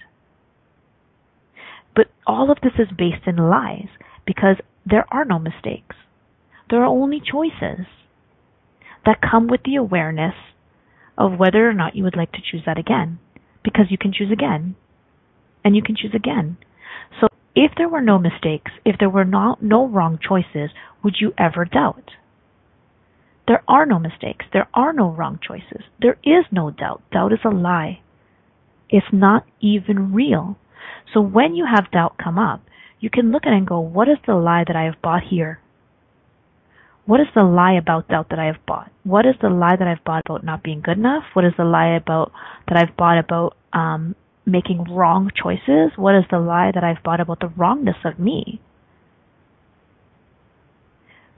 But 1.95 2.07
all 2.25 2.51
of 2.51 2.59
this 2.63 2.73
is 2.79 2.87
based 2.97 3.27
in 3.27 3.35
lies 3.35 3.89
because 4.25 4.55
there 4.85 5.05
are 5.11 5.25
no 5.25 5.39
mistakes. 5.39 5.95
There 6.71 6.81
are 6.81 6.87
only 6.87 7.19
choices 7.19 7.85
that 9.05 9.19
come 9.21 9.47
with 9.47 9.61
the 9.63 9.75
awareness 9.75 10.35
of 11.17 11.37
whether 11.37 11.69
or 11.69 11.73
not 11.73 11.97
you 11.97 12.03
would 12.05 12.15
like 12.15 12.31
to 12.31 12.41
choose 12.41 12.61
that 12.65 12.79
again. 12.79 13.19
Because 13.61 13.87
you 13.89 13.97
can 13.97 14.13
choose 14.13 14.31
again. 14.31 14.75
And 15.65 15.75
you 15.75 15.83
can 15.83 15.95
choose 15.95 16.13
again. 16.15 16.57
So 17.19 17.27
if 17.55 17.73
there 17.77 17.89
were 17.89 18.01
no 18.01 18.17
mistakes, 18.17 18.71
if 18.85 18.95
there 18.97 19.09
were 19.09 19.25
no, 19.25 19.57
no 19.59 19.85
wrong 19.85 20.17
choices, 20.17 20.71
would 21.03 21.17
you 21.19 21.33
ever 21.37 21.65
doubt? 21.65 22.11
There 23.47 23.63
are 23.67 23.85
no 23.85 23.99
mistakes. 23.99 24.45
There 24.53 24.69
are 24.73 24.93
no 24.93 25.09
wrong 25.09 25.39
choices. 25.45 25.83
There 25.99 26.17
is 26.23 26.45
no 26.51 26.71
doubt. 26.71 27.01
Doubt 27.11 27.33
is 27.33 27.39
a 27.43 27.49
lie. 27.49 27.99
It's 28.89 29.11
not 29.11 29.45
even 29.59 30.13
real. 30.13 30.57
So 31.13 31.19
when 31.19 31.53
you 31.53 31.65
have 31.65 31.91
doubt 31.91 32.15
come 32.17 32.39
up, 32.39 32.61
you 33.01 33.09
can 33.09 33.31
look 33.31 33.45
at 33.45 33.51
it 33.51 33.57
and 33.57 33.67
go, 33.67 33.79
what 33.81 34.07
is 34.07 34.17
the 34.25 34.35
lie 34.35 34.63
that 34.65 34.75
I 34.77 34.83
have 34.83 35.01
bought 35.01 35.23
here? 35.29 35.59
What 37.05 37.19
is 37.19 37.27
the 37.33 37.43
lie 37.43 37.73
about 37.73 38.07
doubt 38.07 38.29
that 38.29 38.39
I 38.39 38.45
have 38.45 38.63
bought? 38.67 38.91
What 39.03 39.25
is 39.25 39.35
the 39.41 39.49
lie 39.49 39.75
that 39.75 39.87
I've 39.87 40.03
bought 40.03 40.21
about 40.25 40.43
not 40.43 40.63
being 40.63 40.81
good 40.81 40.97
enough? 40.97 41.23
What 41.33 41.45
is 41.45 41.53
the 41.57 41.63
lie 41.63 41.95
about 41.95 42.31
that 42.67 42.77
I've 42.77 42.95
bought 42.95 43.17
about 43.17 43.57
um, 43.73 44.15
making 44.45 44.85
wrong 44.89 45.31
choices? 45.35 45.91
What 45.95 46.15
is 46.15 46.25
the 46.29 46.39
lie 46.39 46.71
that 46.73 46.83
I've 46.83 47.03
bought 47.03 47.19
about 47.19 47.39
the 47.39 47.51
wrongness 47.57 47.97
of 48.05 48.19
me? 48.19 48.61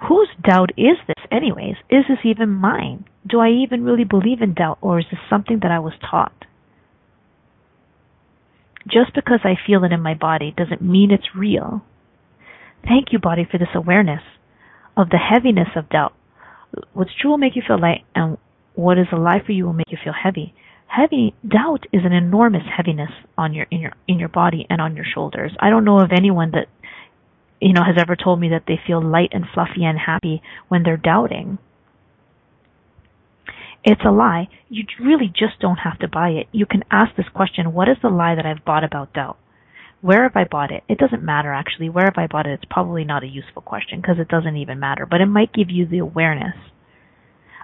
Whose 0.10 0.28
doubt 0.44 0.72
is 0.76 0.98
this, 1.08 1.26
anyways? 1.32 1.76
Is 1.90 2.04
this 2.10 2.20
even 2.26 2.50
mine? 2.50 3.06
Do 3.26 3.40
I 3.40 3.50
even 3.50 3.86
really 3.86 4.04
believe 4.04 4.42
in 4.42 4.54
doubt, 4.54 4.80
or 4.82 5.00
is 5.00 5.06
this 5.10 5.20
something 5.30 5.60
that 5.62 5.72
I 5.72 5.80
was 5.80 5.94
taught? 6.02 6.46
Just 8.86 9.16
because 9.16 9.40
I 9.46 9.56
feel 9.66 9.86
it 9.86 9.94
in 9.94 10.02
my 10.02 10.14
body 10.14 10.54
doesn't 10.56 10.82
mean 10.82 11.10
it's 11.10 11.34
real. 11.34 11.86
Thank 12.84 13.14
you, 13.14 13.20
body, 13.20 13.48
for 13.50 13.58
this 13.58 13.70
awareness 13.74 14.22
of 14.96 15.10
the 15.10 15.18
heaviness 15.18 15.70
of 15.76 15.90
doubt. 15.90 16.14
What's 16.94 17.12
true 17.20 17.32
will 17.32 17.38
make 17.38 17.56
you 17.56 17.62
feel 17.66 17.80
light, 17.80 18.04
and 18.16 18.38
what 18.76 18.98
is 18.98 19.08
a 19.12 19.18
lie 19.18 19.42
for 19.46 19.52
you 19.52 19.66
will 19.66 19.74
make 19.74 19.92
you 19.92 19.98
feel 20.04 20.14
heavy. 20.14 20.54
Heavy 20.88 21.34
doubt 21.48 21.86
is 21.92 22.02
an 22.06 22.14
enormous 22.14 22.64
heaviness 22.76 23.10
on 23.38 23.54
your 23.54 23.66
in 23.72 23.80
your 23.80 23.94
in 24.08 24.20
your 24.20 24.30
body 24.30 24.68
and 24.70 24.80
on 24.80 24.96
your 24.96 25.06
shoulders. 25.06 25.52
I 25.60 25.70
don't 25.70 25.86
know 25.86 26.00
of 26.00 26.12
anyone 26.12 26.52
that 26.52 26.68
you 27.60 27.74
know 27.74 27.84
has 27.84 27.96
ever 28.00 28.16
told 28.16 28.40
me 28.40 28.50
that 28.50 28.64
they 28.68 28.80
feel 28.86 29.02
light 29.02 29.30
and 29.32 29.46
fluffy 29.54 29.84
and 29.84 29.98
happy 29.98 30.42
when 30.68 30.84
they're 30.84 30.98
doubting. 30.98 31.58
It's 33.84 34.02
a 34.06 34.12
lie. 34.12 34.48
You 34.70 34.86
really 35.00 35.28
just 35.28 35.60
don't 35.60 35.78
have 35.78 36.00
to 36.00 36.08
buy 36.08 36.30
it. 36.30 36.48
You 36.52 36.66
can 36.66 36.84
ask 36.90 37.16
this 37.16 37.28
question, 37.34 37.74
what 37.74 37.90
is 37.90 37.98
the 38.02 38.10
lie 38.10 38.36
that 38.36 38.46
I've 38.46 38.64
bought 38.64 38.84
about 38.84 39.14
doubt? 39.14 39.38
Where 40.04 40.24
have 40.24 40.36
I 40.36 40.44
bought 40.44 40.74
it? 40.74 40.84
It 40.90 40.98
doesn't 40.98 41.24
matter 41.24 41.54
actually. 41.54 41.88
Where 41.88 42.04
have 42.04 42.18
I 42.18 42.28
bought 42.28 42.46
it? 42.46 42.60
It's 42.62 42.70
probably 42.70 43.06
not 43.06 43.24
a 43.24 43.28
useful 43.28 43.62
question 43.62 44.02
because 44.02 44.18
it 44.20 44.28
doesn't 44.28 44.58
even 44.58 44.78
matter, 44.78 45.08
but 45.10 45.22
it 45.22 45.28
might 45.28 45.54
give 45.54 45.70
you 45.70 45.88
the 45.88 46.00
awareness 46.00 46.58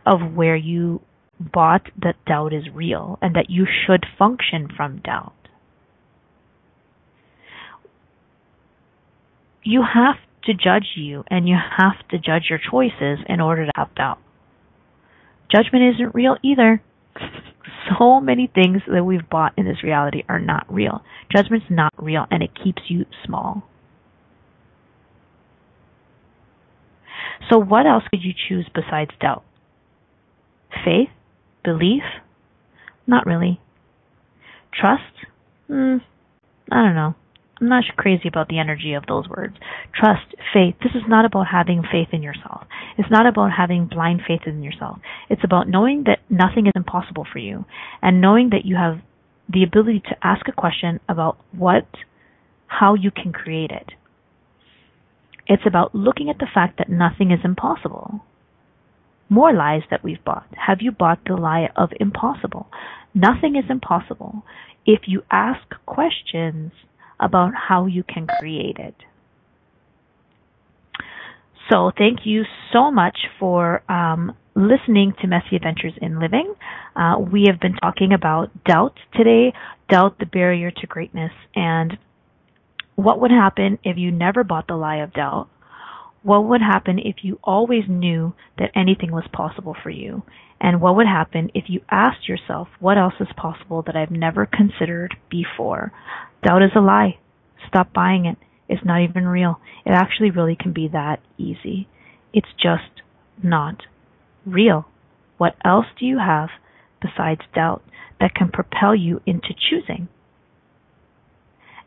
of 0.05 0.19
where 0.35 0.55
you 0.55 1.01
bought 1.37 1.89
that 2.01 2.15
doubt 2.25 2.53
is 2.53 2.63
real 2.73 3.19
and 3.21 3.35
that 3.35 3.49
you 3.49 3.65
should 3.65 4.05
function 4.17 4.69
from 4.73 5.01
doubt. 5.01 5.33
You 9.61 9.83
have 9.93 10.15
to 10.45 10.53
judge 10.53 10.95
you 10.95 11.25
and 11.29 11.45
you 11.45 11.57
have 11.57 12.07
to 12.11 12.17
judge 12.17 12.45
your 12.49 12.59
choices 12.71 13.19
in 13.27 13.41
order 13.41 13.65
to 13.65 13.71
have 13.75 13.93
doubt. 13.95 14.19
Judgment 15.53 15.93
isn't 15.93 16.15
real 16.15 16.37
either. 16.41 16.81
so 17.89 18.19
many 18.19 18.47
things 18.53 18.81
that 18.91 19.03
we've 19.03 19.29
bought 19.29 19.53
in 19.57 19.65
this 19.65 19.83
reality 19.83 20.23
are 20.29 20.39
not 20.39 20.71
real. 20.71 21.01
Judgment's 21.35 21.65
not 21.69 21.93
real 21.97 22.25
and 22.31 22.41
it 22.41 22.51
keeps 22.63 22.81
you 22.87 23.05
small. 23.25 23.63
So 27.49 27.57
what 27.57 27.85
else 27.85 28.03
could 28.09 28.23
you 28.23 28.33
choose 28.47 28.69
besides 28.73 29.11
doubt? 29.19 29.43
Faith? 30.85 31.09
Belief? 31.63 32.03
Not 33.07 33.25
really. 33.25 33.59
Trust? 34.73 35.03
Hmm, 35.67 35.97
I 36.71 36.83
don't 36.83 36.95
know. 36.95 37.15
I'm 37.59 37.67
not 37.67 37.83
crazy 37.97 38.27
about 38.27 38.47
the 38.47 38.59
energy 38.59 38.93
of 38.93 39.05
those 39.07 39.27
words. 39.27 39.55
Trust, 39.93 40.33
faith. 40.53 40.75
This 40.81 40.93
is 40.95 41.07
not 41.07 41.25
about 41.25 41.47
having 41.51 41.83
faith 41.83 42.09
in 42.13 42.23
yourself. 42.23 42.63
It's 42.97 43.11
not 43.11 43.25
about 43.25 43.51
having 43.51 43.87
blind 43.87 44.21
faith 44.25 44.41
in 44.45 44.63
yourself. 44.63 44.99
It's 45.29 45.43
about 45.43 45.67
knowing 45.67 46.05
that 46.05 46.19
nothing 46.29 46.67
is 46.67 46.73
impossible 46.75 47.25
for 47.31 47.39
you 47.39 47.65
and 48.01 48.21
knowing 48.21 48.51
that 48.51 48.65
you 48.65 48.77
have 48.77 48.99
the 49.51 49.63
ability 49.63 50.01
to 50.09 50.15
ask 50.23 50.47
a 50.47 50.53
question 50.53 50.99
about 51.09 51.37
what, 51.51 51.85
how 52.67 52.93
you 52.93 53.11
can 53.11 53.33
create 53.33 53.71
it. 53.71 53.91
It's 55.47 55.63
about 55.65 55.95
looking 55.95 56.29
at 56.29 56.37
the 56.37 56.47
fact 56.53 56.77
that 56.77 56.89
nothing 56.89 57.31
is 57.31 57.39
impossible. 57.43 58.21
More 59.27 59.51
lies 59.51 59.81
that 59.89 60.03
we've 60.03 60.23
bought. 60.23 60.47
Have 60.67 60.77
you 60.81 60.91
bought 60.91 61.19
the 61.25 61.33
lie 61.35 61.69
of 61.75 61.89
impossible? 61.99 62.67
Nothing 63.13 63.55
is 63.55 63.69
impossible. 63.69 64.43
If 64.85 65.01
you 65.07 65.23
ask 65.31 65.61
questions 65.85 66.71
about 67.19 67.53
how 67.55 67.85
you 67.85 68.03
can 68.03 68.27
create 68.39 68.77
it. 68.79 68.95
So 71.69 71.91
thank 71.95 72.19
you 72.25 72.43
so 72.73 72.91
much 72.91 73.17
for 73.39 73.83
um, 73.91 74.35
listening 74.55 75.13
to 75.21 75.27
Messy 75.27 75.55
Adventures 75.55 75.93
in 76.01 76.19
Living. 76.19 76.53
Uh, 76.95 77.19
we 77.19 77.45
have 77.49 77.59
been 77.59 77.75
talking 77.75 78.11
about 78.11 78.49
doubt 78.63 78.97
today, 79.15 79.53
doubt 79.87 80.17
the 80.19 80.25
barrier 80.25 80.71
to 80.71 80.87
greatness, 80.87 81.31
and 81.55 81.97
what 82.95 83.21
would 83.21 83.31
happen 83.31 83.77
if 83.83 83.97
you 83.97 84.11
never 84.11 84.43
bought 84.43 84.67
the 84.67 84.75
lie 84.75 84.97
of 84.97 85.13
doubt? 85.13 85.47
What 86.21 86.45
would 86.45 86.61
happen 86.61 86.99
if 86.99 87.23
you 87.23 87.39
always 87.43 87.83
knew 87.87 88.33
that 88.57 88.71
anything 88.75 89.11
was 89.11 89.27
possible 89.31 89.75
for 89.81 89.89
you? 89.89 90.23
And 90.59 90.81
what 90.81 90.95
would 90.97 91.07
happen 91.07 91.51
if 91.53 91.69
you 91.69 91.81
asked 91.89 92.27
yourself, 92.27 92.67
what 92.79 92.97
else 92.97 93.13
is 93.19 93.29
possible 93.37 93.81
that 93.83 93.95
I've 93.95 94.11
never 94.11 94.45
considered 94.45 95.15
before? 95.29 95.93
Doubt 96.43 96.63
is 96.63 96.71
a 96.75 96.81
lie. 96.81 97.17
Stop 97.67 97.93
buying 97.93 98.25
it. 98.25 98.37
It's 98.67 98.83
not 98.83 99.01
even 99.01 99.27
real. 99.27 99.59
It 99.85 99.91
actually 99.91 100.31
really 100.31 100.55
can 100.55 100.73
be 100.73 100.89
that 100.89 101.21
easy. 101.37 101.87
It's 102.33 102.53
just 102.61 103.01
not 103.41 103.83
real. 104.45 104.87
What 105.37 105.55
else 105.63 105.85
do 105.97 106.05
you 106.05 106.19
have 106.19 106.49
besides 107.01 107.41
doubt 107.55 107.81
that 108.19 108.35
can 108.35 108.49
propel 108.49 108.93
you 108.93 109.21
into 109.25 109.53
choosing? 109.57 110.09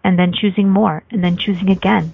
And 0.02 0.18
then 0.18 0.32
choosing 0.32 0.68
more, 0.68 1.04
and 1.10 1.22
then 1.22 1.36
choosing 1.36 1.70
again. 1.70 2.12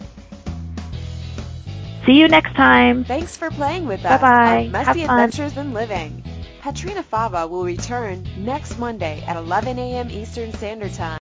See 2.08 2.14
you 2.14 2.26
next 2.26 2.54
time. 2.56 3.04
Thanks 3.04 3.36
for 3.36 3.50
playing 3.50 3.86
with 3.86 4.02
us 4.06 4.18
Bye-bye. 4.22 4.64
on 4.64 4.72
Messy 4.72 5.00
Have 5.00 5.08
fun. 5.08 5.20
Adventures 5.20 5.58
in 5.58 5.74
Living. 5.74 6.22
Petrina 6.62 7.04
Fava 7.04 7.46
will 7.46 7.64
return 7.64 8.26
next 8.38 8.78
Monday 8.78 9.22
at 9.26 9.36
11 9.36 9.78
a.m. 9.78 10.08
Eastern 10.08 10.50
Standard 10.54 10.94
Time. 10.94 11.17